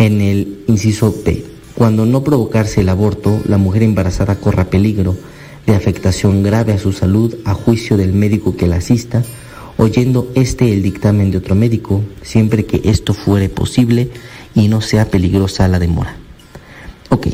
En 0.01 0.19
el 0.19 0.63
inciso 0.65 1.13
P, 1.23 1.45
cuando 1.75 2.07
no 2.07 2.23
provocarse 2.23 2.81
el 2.81 2.89
aborto, 2.89 3.39
la 3.45 3.59
mujer 3.59 3.83
embarazada 3.83 4.39
corra 4.39 4.71
peligro 4.71 5.15
de 5.67 5.75
afectación 5.75 6.41
grave 6.41 6.73
a 6.73 6.79
su 6.79 6.91
salud 6.91 7.35
a 7.45 7.53
juicio 7.53 7.97
del 7.97 8.11
médico 8.11 8.57
que 8.57 8.65
la 8.65 8.77
asista, 8.77 9.21
oyendo 9.77 10.31
este 10.33 10.73
el 10.73 10.81
dictamen 10.81 11.29
de 11.29 11.37
otro 11.37 11.53
médico, 11.53 12.01
siempre 12.23 12.65
que 12.65 12.81
esto 12.83 13.13
fuere 13.13 13.47
posible 13.47 14.09
y 14.55 14.69
no 14.69 14.81
sea 14.81 15.11
peligrosa 15.11 15.67
la 15.67 15.77
demora. 15.77 16.15
Ok, 17.09 17.27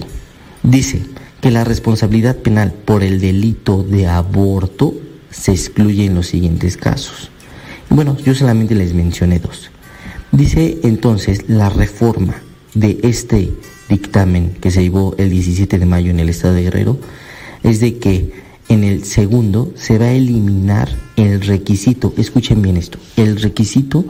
dice 0.61 1.03
que 1.39 1.51
la 1.51 1.63
responsabilidad 1.63 2.35
penal 2.35 2.73
por 2.73 3.01
el 3.01 3.21
delito 3.21 3.81
de 3.81 4.07
aborto 4.07 4.93
se 5.29 5.53
excluye 5.53 6.03
en 6.03 6.15
los 6.15 6.27
siguientes 6.27 6.75
casos. 6.75 7.31
Bueno, 7.89 8.17
yo 8.25 8.35
solamente 8.35 8.75
les 8.75 8.93
mencioné 8.93 9.39
dos. 9.39 9.71
Dice 10.33 10.79
entonces 10.83 11.45
la 11.47 11.69
reforma 11.69 12.41
de 12.79 12.99
este 13.03 13.51
dictamen 13.89 14.51
que 14.61 14.71
se 14.71 14.81
llevó 14.83 15.15
el 15.17 15.29
17 15.29 15.79
de 15.79 15.85
mayo 15.85 16.11
en 16.11 16.19
el 16.19 16.29
estado 16.29 16.53
de 16.53 16.63
Guerrero 16.63 16.99
es 17.63 17.79
de 17.79 17.97
que 17.97 18.31
en 18.69 18.83
el 18.83 19.03
segundo 19.05 19.71
se 19.75 19.97
va 19.97 20.05
a 20.05 20.11
eliminar 20.11 20.89
el 21.15 21.41
requisito, 21.41 22.13
escuchen 22.17 22.61
bien 22.61 22.77
esto, 22.77 22.99
el 23.15 23.41
requisito 23.41 24.05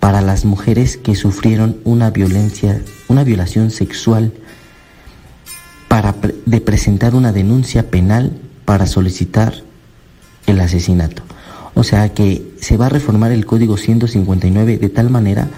para 0.00 0.20
las 0.20 0.44
mujeres 0.44 0.96
que 0.98 1.14
sufrieron 1.14 1.78
una 1.84 2.10
violencia, 2.10 2.82
una 3.08 3.24
violación 3.24 3.70
sexual 3.70 4.32
para 5.88 6.12
pre- 6.14 6.34
de 6.46 6.60
presentar 6.60 7.14
una 7.14 7.32
denuncia 7.32 7.90
penal 7.90 8.32
para 8.64 8.86
solicitar 8.86 9.54
el 10.46 10.60
asesinato. 10.60 11.22
O 11.74 11.84
sea 11.84 12.12
que 12.12 12.42
se 12.60 12.76
va 12.76 12.86
a 12.86 12.90
reformar 12.90 13.32
el 13.32 13.46
código 13.46 13.76
159 13.78 14.76
de 14.78 14.88
tal 14.90 15.08
manera 15.10 15.48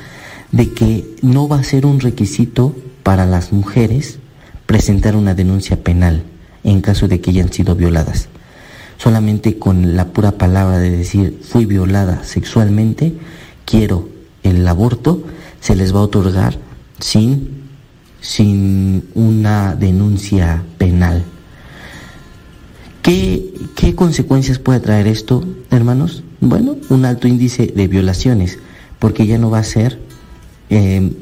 de 0.55 0.70
que 0.70 1.16
no 1.20 1.48
va 1.48 1.59
a 1.59 1.64
ser 1.64 1.85
un 1.85 1.98
requisito 1.98 2.76
para 3.02 3.26
las 3.26 3.52
mujeres 3.52 4.20
presentar 4.66 5.16
una 5.16 5.35
denuncia 5.35 5.82
penal 5.82 6.22
en 6.62 6.81
caso 6.81 7.09
de 7.09 7.20
que 7.20 7.31
hayan 7.31 7.52
sido 7.52 7.74
violadas. 7.74 8.28
Solamente 8.97 9.59
con 9.59 9.97
la 9.97 10.06
pura 10.12 10.39
palabra 10.39 10.78
de 10.78 10.90
decir 10.90 11.40
fui 11.43 11.66
violada 11.66 12.22
sexualmente, 12.22 13.14
quiero 13.64 14.09
el 14.44 14.66
aborto, 14.68 15.24
se 15.60 15.74
les 15.74 15.93
va 15.93 15.98
a 15.98 16.05
otorgar 16.05 16.56
sin, 17.01 17.64
sin 18.20 19.09
una 19.14 19.74
denuncia 19.74 20.62
penal. 20.78 21.24
¿Qué, 23.02 23.52
¿Qué 23.74 23.97
consecuencias 23.97 24.60
puede 24.60 24.78
traer 24.78 25.09
esto, 25.09 25.44
hermanos? 25.70 26.22
Bueno, 26.40 26.76
un 26.90 27.05
alto 27.06 27.26
índice 27.26 27.66
de 27.66 27.89
violaciones, 27.89 28.60
porque 29.01 29.26
ya 29.26 29.36
no 29.36 29.51
va 29.51 29.59
a 29.59 29.64
ser, 29.64 29.98
eh, 30.70 31.12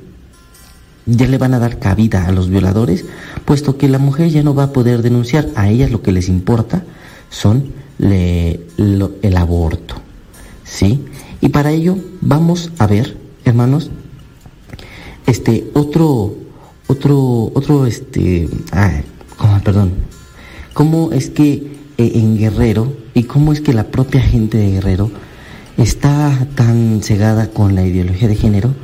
ya 1.06 1.26
le 1.26 1.38
van 1.38 1.54
a 1.54 1.58
dar 1.58 1.78
cabida 1.78 2.26
a 2.26 2.32
los 2.32 2.48
violadores, 2.48 3.04
puesto 3.44 3.76
que 3.76 3.88
la 3.88 3.98
mujer 3.98 4.28
ya 4.30 4.42
no 4.42 4.54
va 4.54 4.64
a 4.64 4.72
poder 4.72 5.02
denunciar, 5.02 5.48
a 5.56 5.68
ellas 5.68 5.90
lo 5.90 6.00
que 6.02 6.12
les 6.12 6.28
importa 6.28 6.84
son 7.30 7.72
le- 7.98 8.60
lo- 8.76 9.12
el 9.22 9.36
aborto, 9.36 9.96
¿sí? 10.64 11.04
Y 11.40 11.48
para 11.48 11.72
ello 11.72 11.96
vamos 12.20 12.70
a 12.78 12.86
ver, 12.86 13.16
hermanos, 13.44 13.90
este 15.26 15.70
otro, 15.74 16.34
otro, 16.86 17.50
otro, 17.54 17.86
este, 17.86 18.48
ah, 18.72 18.92
perdón, 19.64 19.92
cómo 20.72 21.12
es 21.12 21.30
que 21.30 21.72
eh, 21.98 22.12
en 22.14 22.38
Guerrero 22.38 22.92
y 23.14 23.24
cómo 23.24 23.52
es 23.52 23.60
que 23.60 23.72
la 23.72 23.84
propia 23.88 24.20
gente 24.20 24.58
de 24.58 24.70
Guerrero 24.72 25.10
está 25.76 26.46
tan 26.54 27.00
cegada 27.02 27.48
con 27.48 27.74
la 27.74 27.84
ideología 27.84 28.28
de 28.28 28.36
género 28.36 28.74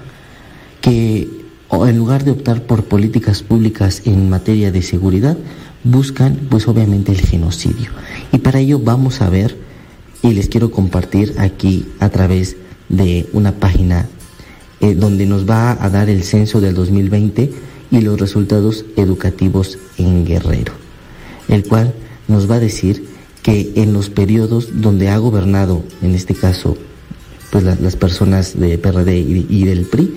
que 0.80 1.28
en 1.70 1.96
lugar 1.98 2.24
de 2.24 2.30
optar 2.30 2.62
por 2.62 2.84
políticas 2.84 3.42
públicas 3.42 4.02
en 4.04 4.30
materia 4.30 4.72
de 4.72 4.82
seguridad, 4.82 5.36
buscan 5.84 6.36
pues 6.50 6.66
obviamente 6.68 7.12
el 7.12 7.20
genocidio. 7.20 7.90
Y 8.32 8.38
para 8.38 8.60
ello 8.60 8.78
vamos 8.78 9.20
a 9.20 9.28
ver 9.30 9.56
y 10.22 10.32
les 10.32 10.48
quiero 10.48 10.70
compartir 10.70 11.34
aquí 11.38 11.86
a 12.00 12.08
través 12.08 12.56
de 12.88 13.28
una 13.32 13.52
página 13.52 14.06
eh, 14.80 14.94
donde 14.94 15.26
nos 15.26 15.48
va 15.48 15.72
a 15.82 15.90
dar 15.90 16.08
el 16.08 16.22
censo 16.24 16.60
del 16.60 16.74
2020 16.74 17.52
y 17.90 18.00
los 18.00 18.18
resultados 18.20 18.84
educativos 18.96 19.78
en 19.98 20.24
Guerrero, 20.24 20.72
el 21.48 21.64
cual 21.64 21.94
nos 22.28 22.50
va 22.50 22.56
a 22.56 22.60
decir 22.60 23.04
que 23.42 23.72
en 23.76 23.92
los 23.92 24.10
periodos 24.10 24.80
donde 24.80 25.08
ha 25.08 25.18
gobernado, 25.18 25.82
en 26.02 26.14
este 26.14 26.34
caso, 26.34 26.76
pues 27.50 27.64
la- 27.64 27.76
las 27.76 27.96
personas 27.96 28.58
de 28.58 28.76
PRD 28.78 29.18
y 29.18 29.64
del 29.64 29.86
PRI, 29.86 30.14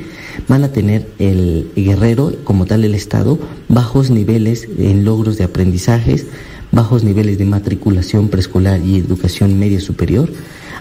van 0.47 0.63
a 0.63 0.72
tener 0.72 1.07
el 1.19 1.72
Guerrero, 1.76 2.34
como 2.43 2.65
tal 2.65 2.84
el 2.84 2.95
Estado, 2.95 3.38
bajos 3.68 4.09
niveles 4.09 4.68
en 4.77 5.05
logros 5.05 5.38
de 5.38 5.43
aprendizajes, 5.43 6.26
bajos 6.72 7.03
niveles 7.03 7.38
de 7.38 7.45
matriculación 7.45 8.30
preescolar 8.30 8.81
y 8.81 8.97
educación 8.97 9.59
media 9.59 9.80
superior, 9.80 10.31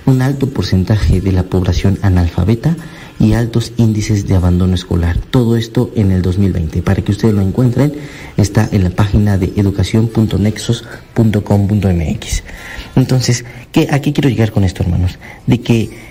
un 0.06 0.22
alto 0.22 0.48
porcentaje 0.48 1.20
de 1.20 1.32
la 1.32 1.42
población 1.44 1.98
analfabeta 2.02 2.76
y 3.18 3.34
altos 3.34 3.72
índices 3.76 4.26
de 4.26 4.34
abandono 4.34 4.74
escolar. 4.74 5.18
Todo 5.18 5.56
esto 5.56 5.92
en 5.94 6.10
el 6.10 6.22
2020. 6.22 6.80
Para 6.82 7.02
que 7.02 7.12
ustedes 7.12 7.34
lo 7.34 7.42
encuentren, 7.42 7.92
está 8.38 8.66
en 8.72 8.82
la 8.82 8.88
página 8.90 9.36
de 9.36 9.52
educación.nexos.com.mx. 9.56 12.42
Entonces, 12.96 13.44
¿qué, 13.72 13.88
¿a 13.90 14.00
qué 14.00 14.14
quiero 14.14 14.30
llegar 14.30 14.52
con 14.52 14.64
esto, 14.64 14.82
hermanos? 14.82 15.18
De 15.46 15.60
que 15.60 16.09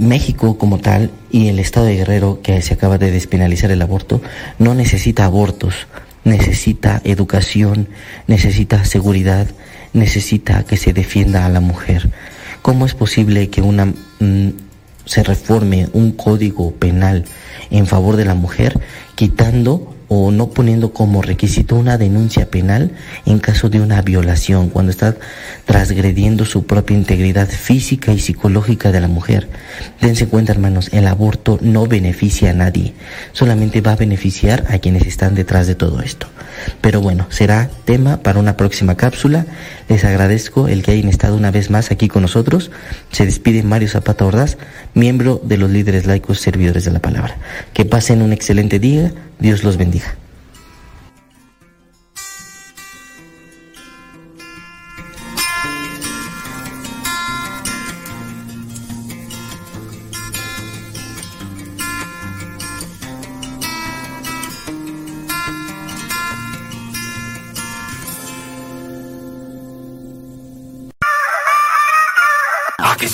México 0.00 0.58
como 0.58 0.78
tal 0.78 1.10
y 1.30 1.48
el 1.48 1.58
estado 1.58 1.86
de 1.86 1.96
Guerrero, 1.96 2.40
que 2.42 2.62
se 2.62 2.74
acaba 2.74 2.98
de 2.98 3.10
despenalizar 3.10 3.70
el 3.70 3.82
aborto, 3.82 4.20
no 4.58 4.74
necesita 4.74 5.24
abortos, 5.24 5.86
necesita 6.24 7.00
educación, 7.04 7.88
necesita 8.26 8.84
seguridad, 8.84 9.48
necesita 9.92 10.64
que 10.64 10.76
se 10.76 10.92
defienda 10.92 11.46
a 11.46 11.48
la 11.48 11.60
mujer. 11.60 12.10
¿Cómo 12.62 12.86
es 12.86 12.94
posible 12.94 13.48
que 13.48 13.62
una 13.62 13.86
mm, 13.86 14.48
se 15.04 15.22
reforme 15.22 15.88
un 15.92 16.12
código 16.12 16.72
penal 16.72 17.24
en 17.70 17.86
favor 17.86 18.16
de 18.16 18.24
la 18.24 18.34
mujer 18.34 18.80
quitando 19.14 19.95
o 20.08 20.30
no 20.30 20.50
poniendo 20.50 20.92
como 20.92 21.22
requisito 21.22 21.76
una 21.76 21.98
denuncia 21.98 22.50
penal 22.50 22.92
en 23.24 23.38
caso 23.38 23.68
de 23.68 23.80
una 23.80 24.02
violación, 24.02 24.68
cuando 24.68 24.90
está 24.90 25.16
transgrediendo 25.64 26.44
su 26.44 26.66
propia 26.66 26.96
integridad 26.96 27.48
física 27.48 28.12
y 28.12 28.18
psicológica 28.18 28.92
de 28.92 29.00
la 29.00 29.08
mujer. 29.08 29.48
Dense 30.00 30.26
cuenta, 30.26 30.52
hermanos, 30.52 30.90
el 30.92 31.06
aborto 31.06 31.58
no 31.60 31.86
beneficia 31.86 32.50
a 32.50 32.54
nadie, 32.54 32.94
solamente 33.32 33.80
va 33.80 33.92
a 33.92 33.96
beneficiar 33.96 34.64
a 34.68 34.78
quienes 34.78 35.06
están 35.06 35.34
detrás 35.34 35.66
de 35.66 35.74
todo 35.74 36.00
esto. 36.00 36.28
Pero 36.80 37.00
bueno, 37.00 37.26
será 37.30 37.68
tema 37.84 38.18
para 38.22 38.38
una 38.38 38.56
próxima 38.56 38.96
cápsula. 38.96 39.46
Les 39.88 40.04
agradezco 40.04 40.68
el 40.68 40.82
que 40.82 40.92
hayan 40.92 41.08
estado 41.08 41.36
una 41.36 41.50
vez 41.50 41.70
más 41.70 41.90
aquí 41.90 42.08
con 42.08 42.22
nosotros. 42.22 42.70
Se 43.12 43.24
despide 43.24 43.62
Mario 43.62 43.88
Zapata 43.88 44.24
Ordaz, 44.24 44.56
miembro 44.94 45.40
de 45.44 45.58
los 45.58 45.70
líderes 45.70 46.06
laicos 46.06 46.40
servidores 46.40 46.84
de 46.84 46.92
la 46.92 47.00
palabra. 47.00 47.36
Que 47.72 47.84
pasen 47.84 48.22
un 48.22 48.32
excelente 48.32 48.78
día. 48.78 49.12
Dios 49.38 49.62
los 49.64 49.76
bendiga. 49.76 50.16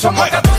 Somos 0.03 0.52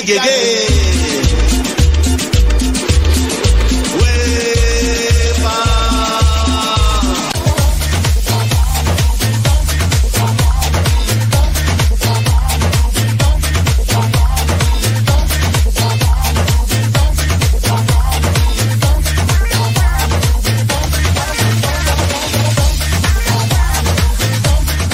ya 0.00 0.04
llegué. 0.04 0.66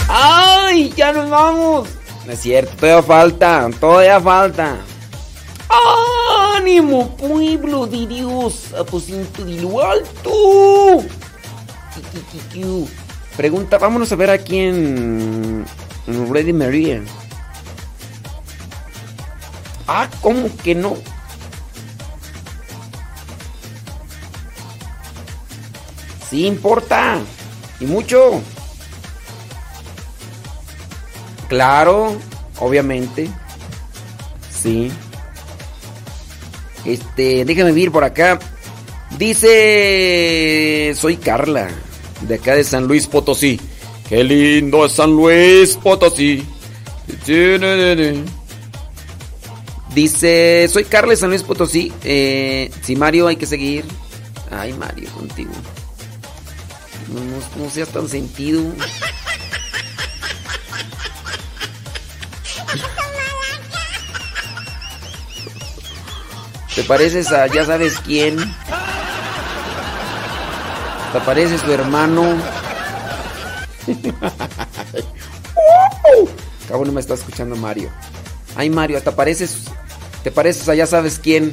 ¡Ay! 0.09 0.93
¡Ya 0.97 1.13
nos 1.13 1.29
vamos! 1.29 1.89
No 2.27 2.33
es 2.33 2.41
cierto, 2.41 2.73
todavía 2.79 3.03
falta, 3.03 3.69
todavía 3.79 4.21
falta. 4.21 4.77
¡Ánimo, 6.65 7.15
pueblo 7.19 7.87
de 7.87 8.07
Dios! 8.07 8.73
Aposento 8.73 9.45
de 9.45 9.61
lo 9.61 9.83
alto. 9.83 11.05
Pregunta, 13.37 13.77
vámonos 13.77 14.11
a 14.11 14.17
ver 14.17 14.31
aquí 14.31 14.61
en, 14.61 15.67
en 16.07 16.33
Ready 16.33 16.55
Maria. 16.55 17.03
Ah, 19.87 20.09
¿cómo 20.23 20.49
que 20.63 20.75
no? 20.75 20.97
Sí 26.31 26.47
importa. 26.47 27.19
Y 27.79 27.85
mucho. 27.85 28.41
Claro, 31.47 32.17
obviamente. 32.59 33.31
Sí. 34.49 34.91
Este, 36.85 37.45
déjame 37.45 37.73
ver 37.73 37.91
por 37.91 38.05
acá. 38.05 38.39
Dice, 39.19 40.93
soy 40.97 41.17
Carla, 41.17 41.69
de 42.23 42.35
acá 42.35 42.55
de 42.55 42.65
San 42.65 42.87
Luis 42.87 43.07
Potosí. 43.07 43.61
Qué 44.09 44.25
lindo 44.25 44.85
es 44.85 44.93
San 44.93 45.13
Luis 45.13 45.77
Potosí. 45.77 46.45
Dice, 49.95 50.69
soy 50.71 50.85
Carla 50.85 51.11
de 51.11 51.17
San 51.17 51.31
Luis 51.31 51.43
Potosí. 51.43 51.93
Eh, 52.03 52.71
si 52.83 52.97
Mario 52.97 53.29
hay 53.29 53.37
que 53.37 53.47
seguir. 53.47 53.85
Ay, 54.51 54.73
Mario, 54.73 55.09
contigo. 55.11 55.53
No 57.59 57.71
seas 57.71 57.89
tan 57.91 58.09
sentido. 58.09 58.63
Te 66.75 66.83
pareces 66.83 67.31
a 67.31 67.47
ya 67.47 67.65
sabes 67.65 68.01
quién. 68.01 68.37
Te 71.13 71.21
parece 71.21 71.57
su 71.59 71.73
hermano. 71.73 72.37
Cabo 76.69 76.85
no 76.85 76.91
me 76.91 77.01
está 77.01 77.15
escuchando 77.15 77.55
Mario. 77.55 77.91
Ay 78.57 78.71
Mario, 78.71 78.99
hasta 78.99 79.15
pareces. 79.15 79.59
Te 80.25 80.33
pareces 80.33 80.69
a 80.69 80.75
ya 80.75 80.87
sabes 80.87 81.21
quién. 81.21 81.53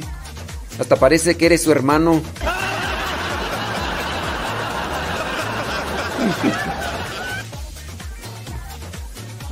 Hasta 0.80 0.96
parece 0.96 1.36
que 1.36 1.46
eres 1.46 1.62
su 1.62 1.70
hermano. 1.70 2.20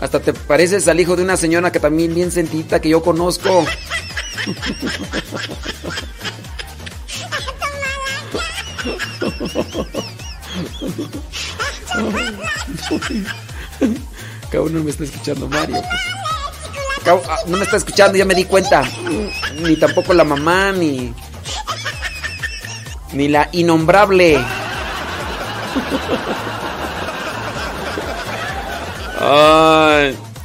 Hasta 0.01 0.18
te 0.18 0.32
pareces 0.32 0.88
al 0.88 0.98
hijo 0.98 1.14
de 1.14 1.22
una 1.22 1.36
señora 1.36 1.70
que 1.70 1.78
también 1.78 2.14
bien 2.14 2.32
sentita 2.32 2.80
que 2.80 2.88
yo 2.88 3.02
conozco. 3.02 3.66
No 14.70 14.84
me 14.84 14.90
está 14.90 15.04
escuchando 15.04 15.48
Mario. 15.48 15.82
ah, 17.06 17.36
no 17.46 17.56
me 17.56 17.64
está 17.64 17.76
escuchando, 17.76 18.16
ya 18.16 18.24
me 18.24 18.34
di 18.34 18.44
cuenta. 18.44 18.82
Ni 19.62 19.76
tampoco 19.76 20.14
la 20.14 20.24
mamá, 20.24 20.72
ni. 20.72 21.14
Ni 23.12 23.28
la 23.28 23.48
innombrable. 23.52 24.38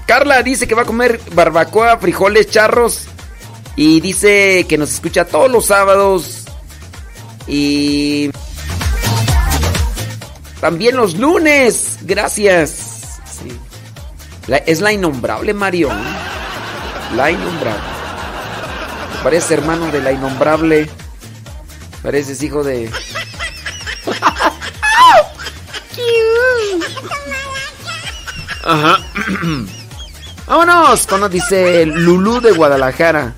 Carla 0.05 0.43
dice 0.43 0.67
que 0.67 0.76
va 0.76 0.84
a 0.84 0.85
comer 0.85 1.19
barbacoa, 1.34 1.97
frijoles, 1.97 2.49
charros. 2.49 3.07
Y 3.76 3.99
dice 3.99 4.65
que 4.69 4.77
nos 4.77 4.91
escucha 4.93 5.26
todos 5.26 5.52
los 5.52 5.65
sábados. 5.65 6.45
Y. 7.47 8.31
También 10.61 10.95
los 10.95 11.15
lunes. 11.15 11.97
Gracias. 12.02 13.19
Sí. 13.41 13.52
La- 14.47 14.57
es 14.57 14.81
la 14.81 14.91
innombrable, 14.93 15.53
Mario. 15.53 15.89
La 17.15 17.30
innombrable. 17.31 17.81
Parece 19.23 19.53
hermano 19.56 19.91
de 19.91 20.02
la 20.02 20.11
innombrable. 20.11 20.89
Pareces 22.02 22.41
hijo 22.43 22.64
de. 22.64 22.89
Ajá. 28.64 28.97
Vámonos. 30.47 31.07
Cuando 31.07 31.30
dice 31.30 31.85
Lulú 31.85 32.39
de 32.41 32.52
Guadalajara. 32.52 33.34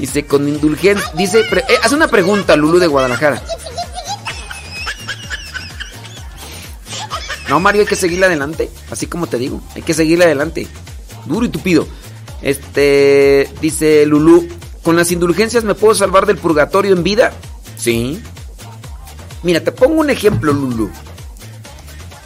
Dice 0.00 0.24
con 0.24 0.48
indulgencia. 0.48 1.12
Dice. 1.14 1.40
eh, 1.40 1.64
haz 1.82 1.92
una 1.92 2.08
pregunta, 2.08 2.56
Lulú 2.56 2.78
de 2.78 2.86
Guadalajara. 2.86 3.42
No, 7.50 7.60
Mario, 7.60 7.82
hay 7.82 7.86
que 7.86 7.96
seguirle 7.96 8.24
adelante. 8.24 8.70
Así 8.90 9.06
como 9.06 9.26
te 9.26 9.36
digo. 9.36 9.60
Hay 9.74 9.82
que 9.82 9.92
seguirle 9.92 10.24
adelante. 10.24 10.66
Duro 11.26 11.44
y 11.44 11.50
tupido. 11.50 11.86
Este. 12.40 13.50
Dice 13.60 14.06
Lulú. 14.06 14.48
¿Con 14.82 14.96
las 14.96 15.12
indulgencias 15.12 15.64
me 15.64 15.74
puedo 15.74 15.94
salvar 15.94 16.24
del 16.24 16.38
purgatorio 16.38 16.94
en 16.94 17.02
vida? 17.02 17.32
Sí. 17.76 18.22
Mira, 19.42 19.60
te 19.60 19.72
pongo 19.72 20.00
un 20.00 20.08
ejemplo, 20.08 20.54
Lulú. 20.54 20.90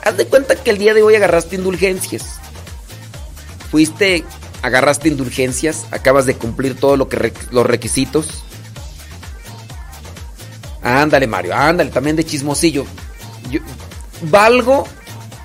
Haz 0.04 0.16
de 0.16 0.26
cuenta 0.26 0.54
que 0.54 0.70
el 0.70 0.78
día 0.78 0.94
de 0.94 1.02
hoy 1.02 1.16
agarraste 1.16 1.56
indulgencias. 1.56 2.38
Fuiste, 3.72 4.22
agarraste 4.64 5.08
indulgencias, 5.08 5.84
acabas 5.90 6.24
de 6.24 6.36
cumplir 6.36 6.74
todo 6.74 6.96
lo 6.96 7.06
los 7.50 7.66
requisitos. 7.66 8.42
Ándale, 10.82 11.26
Mario, 11.26 11.54
ándale, 11.54 11.90
también 11.90 12.16
de 12.16 12.24
chismosillo. 12.24 12.86
Yo- 13.50 13.60
valgo, 14.22 14.86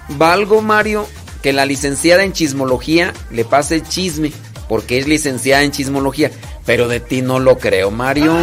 valgo, 0.09 0.61
Mario, 0.61 1.05
que 1.41 1.51
la 1.51 1.65
licenciada 1.65 2.23
en 2.23 2.31
chismología 2.31 3.13
le 3.29 3.43
pase 3.43 3.75
el 3.75 3.83
chisme, 3.87 4.31
porque 4.69 4.97
es 4.99 5.07
licenciada 5.07 5.63
en 5.63 5.71
chismología. 5.71 6.31
Pero 6.65 6.87
de 6.87 7.01
ti 7.01 7.21
no 7.21 7.39
lo 7.39 7.57
creo, 7.57 7.91
Mario. 7.91 8.33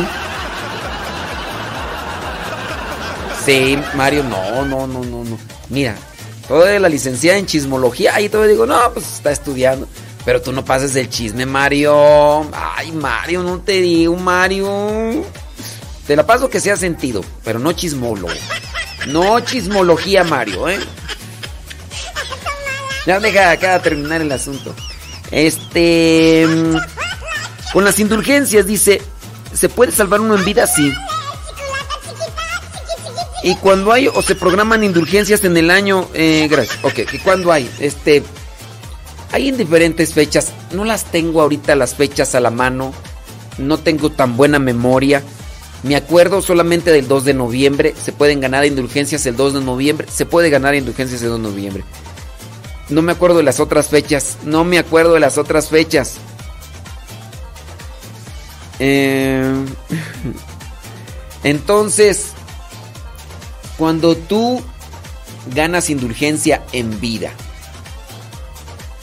Sí, 3.46 3.78
Mario, 3.94 4.24
no, 4.24 4.64
no, 4.66 4.86
no, 4.86 5.04
no, 5.04 5.24
no. 5.24 5.38
Mira, 5.70 5.94
toda 6.48 6.78
la 6.80 6.88
licenciada 6.88 7.38
en 7.38 7.46
chismología, 7.46 8.14
ahí 8.14 8.28
todavía 8.28 8.52
digo, 8.52 8.66
no, 8.66 8.92
pues 8.92 9.06
está 9.10 9.30
estudiando. 9.30 9.88
Pero 10.26 10.42
tú 10.42 10.50
no 10.52 10.64
pases 10.64 10.96
el 10.96 11.08
chisme, 11.08 11.46
Mario. 11.46 12.50
Ay, 12.52 12.90
Mario, 12.90 13.44
no 13.44 13.60
te 13.60 13.80
digo, 13.80 14.16
Mario. 14.16 15.24
Te 16.04 16.16
la 16.16 16.26
paso 16.26 16.50
que 16.50 16.60
sea 16.60 16.76
sentido, 16.76 17.24
pero 17.44 17.60
no 17.60 17.72
chismólogo. 17.72 18.34
No 19.06 19.38
chismología, 19.38 20.24
Mario, 20.24 20.68
¿eh? 20.68 20.80
Ya 23.06 23.20
deja 23.20 23.52
acá 23.52 23.80
terminar 23.80 24.20
el 24.20 24.32
asunto. 24.32 24.74
Este. 25.30 26.44
mm, 26.44 26.76
Con 27.72 27.84
las 27.84 28.00
indulgencias, 28.00 28.66
dice. 28.66 29.00
¿Se 29.54 29.68
puede 29.68 29.92
salvar 29.92 30.20
uno 30.20 30.34
en 30.34 30.44
vida? 30.44 30.66
Sí. 30.66 30.92
Y 33.44 33.54
cuando 33.56 33.92
hay 33.92 34.08
o 34.08 34.22
se 34.22 34.34
programan 34.34 34.82
indulgencias 34.82 35.44
en 35.44 35.56
el 35.56 35.70
año, 35.70 36.08
eh, 36.14 36.48
gracias. 36.50 36.78
Ok, 36.82 36.98
¿y 37.12 37.18
cuándo 37.18 37.52
hay? 37.52 37.70
Este, 37.78 38.24
hay 39.32 39.48
en 39.48 39.56
diferentes 39.56 40.14
fechas. 40.14 40.52
No 40.72 40.84
las 40.84 41.04
tengo 41.04 41.42
ahorita 41.42 41.74
las 41.74 41.94
fechas 41.94 42.34
a 42.34 42.40
la 42.40 42.50
mano. 42.50 42.92
No 43.58 43.78
tengo 43.78 44.10
tan 44.10 44.36
buena 44.36 44.58
memoria. 44.58 45.22
Me 45.82 45.96
acuerdo 45.96 46.42
solamente 46.42 46.90
del 46.90 47.08
2 47.08 47.24
de 47.24 47.34
noviembre. 47.34 47.94
Se 48.02 48.12
pueden 48.12 48.40
ganar 48.40 48.64
indulgencias 48.64 49.26
el 49.26 49.36
2 49.36 49.54
de 49.54 49.60
noviembre. 49.60 50.06
Se 50.10 50.26
puede 50.26 50.50
ganar 50.50 50.74
indulgencias 50.74 51.22
el 51.22 51.28
2 51.28 51.42
de 51.42 51.48
noviembre. 51.48 51.84
No 52.88 53.02
me 53.02 53.12
acuerdo 53.12 53.38
de 53.38 53.42
las 53.42 53.60
otras 53.60 53.88
fechas. 53.88 54.38
No 54.44 54.64
me 54.64 54.78
acuerdo 54.78 55.14
de 55.14 55.20
las 55.20 55.38
otras 55.38 55.68
fechas. 55.68 56.18
Eh, 58.78 59.54
entonces, 61.44 62.32
cuando 63.76 64.16
tú 64.16 64.62
ganas 65.54 65.90
indulgencia 65.90 66.64
en 66.72 67.00
vida, 67.00 67.32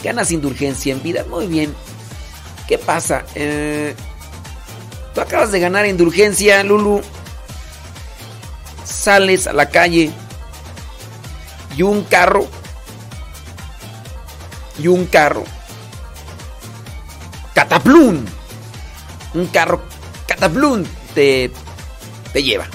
ganas 0.03 0.31
indulgencia 0.31 0.93
en 0.93 1.01
vida, 1.01 1.25
muy 1.29 1.47
bien. 1.47 1.73
¿Qué 2.67 2.77
pasa? 2.77 3.23
Eh, 3.35 3.95
tú 5.13 5.21
acabas 5.21 5.51
de 5.51 5.59
ganar 5.59 5.85
indulgencia, 5.85 6.63
Lulu. 6.63 7.01
Sales 8.85 9.47
a 9.47 9.53
la 9.53 9.69
calle 9.69 10.11
y 11.75 11.81
un 11.81 12.03
carro 12.03 12.47
y 14.79 14.87
un 14.87 15.05
carro 15.05 15.43
cataplum 17.53 18.23
un 19.33 19.47
carro 19.47 19.81
cataplum 20.27 20.83
te, 21.13 21.51
te 22.31 22.43
lleva 22.43 22.67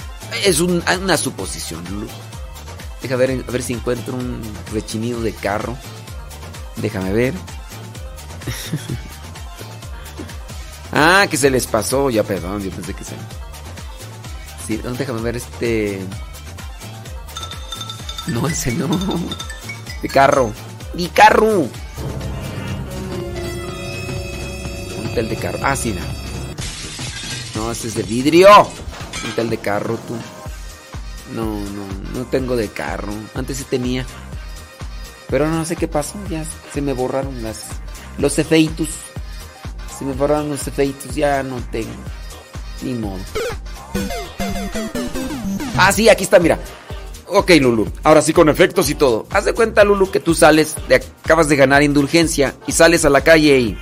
es 0.45 0.59
un- 0.59 0.83
una 1.01 1.17
suposición 1.17 1.83
Lulu. 1.89 2.07
deja 3.01 3.15
ver 3.15 3.43
a 3.47 3.51
ver 3.51 3.61
si 3.63 3.73
encuentro 3.73 4.15
un 4.15 4.41
rechinido 4.71 5.21
de 5.21 5.33
carro 5.33 5.77
déjame 6.81 7.13
ver 7.13 7.33
ah 10.91 11.25
que 11.29 11.37
se 11.37 11.49
les 11.49 11.67
pasó 11.67 12.09
ya 12.09 12.23
perdón 12.23 12.61
yo 12.61 12.71
pensé 12.71 12.93
que 12.93 13.03
se 13.03 13.15
sí 14.65 14.81
déjame 14.97 15.21
ver 15.21 15.37
este 15.37 16.01
no 18.27 18.47
ese 18.47 18.71
no 18.73 18.87
de 20.01 20.09
carro 20.09 20.51
mi 20.93 21.07
carro 21.07 21.67
Un 25.09 25.15
tel 25.15 25.29
de 25.29 25.35
carro. 25.37 25.59
Ah, 25.63 25.75
sí, 25.75 25.93
no. 25.93 26.01
No, 27.59 27.71
ese 27.71 27.87
es 27.87 27.95
de 27.95 28.03
vidrio. 28.03 28.47
Un 29.25 29.31
tel 29.35 29.49
de 29.49 29.57
carro, 29.57 29.97
tú. 30.07 30.15
No, 31.33 31.45
no, 31.45 32.19
no 32.19 32.25
tengo 32.25 32.55
de 32.55 32.69
carro. 32.69 33.11
Antes 33.33 33.57
sí 33.57 33.63
tenía. 33.63 34.05
Pero 35.29 35.47
no 35.47 35.63
sé 35.65 35.75
qué 35.75 35.87
pasó. 35.87 36.15
Ya 36.29 36.43
se 36.73 36.81
me 36.81 36.93
borraron 36.93 37.43
las, 37.43 37.65
los 38.17 38.37
efeitos. 38.39 38.89
Se 39.97 40.05
me 40.05 40.13
borraron 40.13 40.49
los 40.49 40.67
efeitos. 40.67 41.15
Ya 41.15 41.43
no 41.43 41.57
tengo. 41.71 41.89
Ni 42.81 42.93
modo. 42.93 43.19
Ah, 45.77 45.91
sí, 45.91 46.09
aquí 46.09 46.23
está, 46.23 46.39
mira. 46.39 46.59
Ok, 47.27 47.51
Lulu. 47.61 47.87
Ahora 48.03 48.21
sí, 48.21 48.33
con 48.33 48.49
efectos 48.49 48.89
y 48.89 48.95
todo. 48.95 49.27
Haz 49.29 49.45
de 49.45 49.53
cuenta, 49.53 49.83
Lulu, 49.83 50.09
que 50.09 50.19
tú 50.19 50.33
sales, 50.33 50.75
de, 50.87 51.03
acabas 51.23 51.47
de 51.47 51.55
ganar 51.55 51.83
indulgencia 51.83 52.55
y 52.65 52.71
sales 52.71 53.05
a 53.05 53.09
la 53.09 53.21
calle 53.21 53.59
y. 53.59 53.77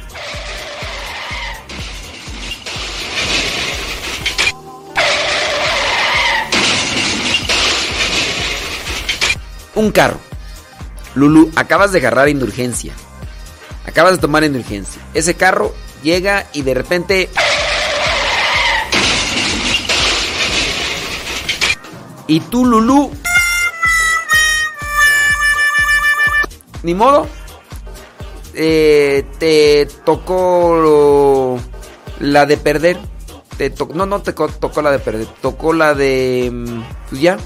Un 9.76 9.92
carro. 9.92 10.27
Lulu, 11.18 11.52
acabas 11.56 11.92
de 11.92 11.98
agarrar 12.00 12.30
indulgencia. 12.30 12.94
Acabas 13.86 14.14
de 14.14 14.18
tomar 14.20 14.44
indulgencia. 14.44 15.02
Ese 15.14 15.34
carro 15.36 15.74
llega 16.04 16.46
y 16.54 16.62
de 16.62 16.74
repente. 16.74 17.30
Y 22.28 22.40
tú, 22.42 22.66
Lulu. 22.66 23.12
Ni 26.84 26.94
modo. 26.94 27.28
eh, 28.60 29.24
te 29.40 29.88
tocó 30.04 31.60
la 32.20 32.46
de 32.46 32.58
perder. 32.58 32.98
Te 33.58 33.70
to- 33.70 33.90
no, 33.94 34.06
no 34.06 34.22
te 34.22 34.34
tocó 34.34 34.82
la 34.82 34.92
de 34.92 35.00
perder. 35.00 35.28
Tocó 35.42 35.74
la 35.74 35.94
de. 35.94 36.50
mm, 36.52 36.82
Pues 37.10 37.22
ya. 37.22 37.38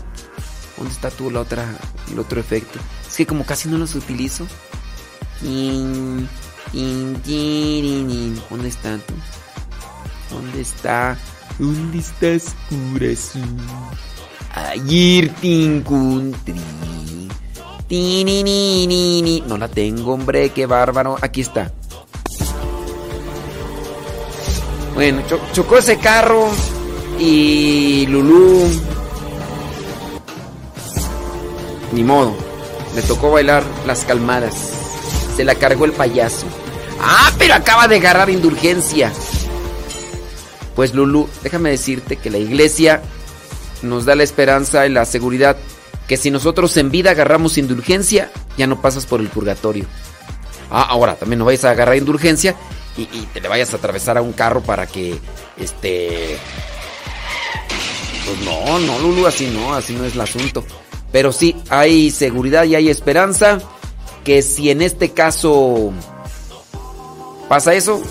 ¿Dónde 0.77 0.93
está 0.93 1.09
tú 1.11 1.29
la 1.29 1.41
otra, 1.41 1.65
el 2.11 2.17
otro 2.19 2.39
efecto? 2.39 2.79
Que 3.21 3.27
como 3.27 3.45
casi 3.45 3.69
no 3.69 3.77
los 3.77 3.93
utilizo. 3.93 4.47
¿Dónde 8.49 8.67
está 8.67 8.97
tú? 8.97 9.13
¿Dónde 10.31 10.61
está? 10.61 11.15
¿Dónde 11.59 11.99
estás, 11.99 12.55
corazón? 12.67 13.57
Ayer 14.55 15.31
te 15.35 15.65
encontré. 15.65 16.55
No 19.45 19.57
la 19.59 19.67
tengo, 19.67 20.13
hombre, 20.13 20.49
qué 20.49 20.65
bárbaro. 20.65 21.15
Aquí 21.21 21.41
está. 21.41 21.71
Bueno, 24.95 25.21
cho- 25.29 25.41
chocó 25.53 25.77
ese 25.77 25.99
carro 25.99 26.49
y 27.19 28.07
Lulú. 28.07 28.63
Ni 31.93 32.03
modo. 32.03 32.49
Le 32.95 33.01
tocó 33.01 33.31
bailar 33.31 33.63
las 33.85 34.05
calmadas. 34.05 34.53
Se 35.35 35.43
la 35.43 35.55
cargó 35.55 35.85
el 35.85 35.93
payaso. 35.93 36.45
Ah, 36.99 37.31
pero 37.37 37.53
acaba 37.53 37.87
de 37.87 37.97
agarrar 37.97 38.29
indulgencia. 38.29 39.11
Pues 40.75 40.93
Lulú, 40.93 41.27
déjame 41.43 41.69
decirte 41.69 42.17
que 42.17 42.29
la 42.29 42.37
iglesia 42.37 43.01
nos 43.81 44.05
da 44.05 44.15
la 44.15 44.23
esperanza 44.23 44.85
y 44.85 44.89
la 44.89 45.05
seguridad 45.05 45.57
que 46.07 46.17
si 46.17 46.29
nosotros 46.29 46.75
en 46.77 46.91
vida 46.91 47.11
agarramos 47.11 47.57
indulgencia, 47.57 48.31
ya 48.57 48.67
no 48.67 48.81
pasas 48.81 49.05
por 49.05 49.21
el 49.21 49.29
purgatorio. 49.29 49.85
Ah, 50.69 50.87
ahora 50.89 51.15
también 51.15 51.39
no 51.39 51.45
vayas 51.45 51.65
a 51.65 51.71
agarrar 51.71 51.95
indulgencia 51.95 52.55
y, 52.97 53.03
y 53.03 53.27
te 53.33 53.41
le 53.41 53.47
vayas 53.47 53.73
a 53.73 53.77
atravesar 53.77 54.17
a 54.17 54.21
un 54.21 54.33
carro 54.33 54.61
para 54.61 54.87
que, 54.87 55.17
este... 55.57 56.37
Pues 58.25 58.39
no, 58.41 58.79
no, 58.79 58.99
Lulu, 58.99 59.25
así 59.25 59.47
no, 59.47 59.73
así 59.73 59.93
no 59.93 60.05
es 60.05 60.13
el 60.13 60.21
asunto. 60.21 60.63
Pero 61.11 61.31
sí, 61.31 61.55
hay 61.69 62.11
seguridad 62.11 62.63
y 62.63 62.75
hay 62.75 62.89
esperanza 62.89 63.59
que 64.23 64.41
si 64.41 64.69
en 64.69 64.81
este 64.81 65.11
caso 65.11 65.91
pasa 67.49 67.73
eso, 67.73 68.01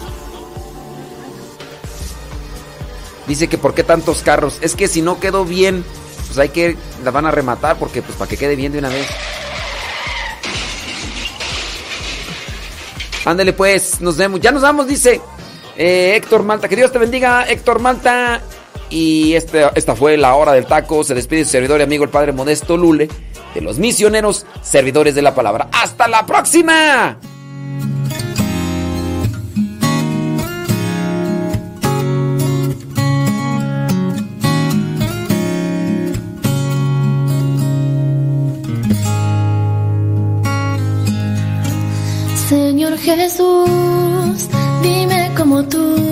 dice 3.26 3.48
que 3.48 3.58
por 3.58 3.74
qué 3.74 3.84
tantos 3.84 4.22
carros. 4.22 4.58
Es 4.60 4.74
que 4.74 4.88
si 4.88 5.02
no 5.02 5.18
quedó 5.20 5.44
bien, 5.44 5.84
pues 6.26 6.38
hay 6.38 6.50
que 6.50 6.76
la 7.02 7.10
van 7.10 7.26
a 7.26 7.30
rematar 7.30 7.78
porque 7.78 8.02
pues 8.02 8.16
para 8.16 8.28
que 8.28 8.36
quede 8.36 8.56
bien 8.56 8.72
de 8.72 8.78
una 8.78 8.88
vez. 8.88 9.06
Ándale 13.24 13.52
pues, 13.52 14.00
nos 14.00 14.16
vemos. 14.16 14.40
Ya 14.40 14.50
nos 14.50 14.62
vamos, 14.62 14.86
dice 14.86 15.20
eh, 15.76 16.14
Héctor 16.16 16.42
Malta. 16.42 16.68
Que 16.68 16.76
Dios 16.76 16.92
te 16.92 16.98
bendiga, 16.98 17.44
Héctor 17.48 17.80
Malta. 17.80 18.42
Y 18.90 19.34
esta 19.34 19.94
fue 19.94 20.16
la 20.16 20.34
hora 20.34 20.52
del 20.52 20.66
taco. 20.66 21.04
Se 21.04 21.14
despide 21.14 21.44
su 21.44 21.52
servidor 21.52 21.80
y 21.80 21.84
amigo 21.84 22.04
el 22.04 22.10
Padre 22.10 22.32
Modesto 22.32 22.76
Lule 22.76 23.08
de 23.54 23.60
los 23.60 23.78
misioneros 23.78 24.46
servidores 24.62 25.14
de 25.14 25.22
la 25.22 25.34
palabra. 25.34 25.68
¡Hasta 25.72 26.08
la 26.08 26.26
próxima! 26.26 27.18
Señor 42.48 42.98
Jesús, 42.98 44.48
dime 44.82 45.30
cómo 45.36 45.62
tú 45.64 46.10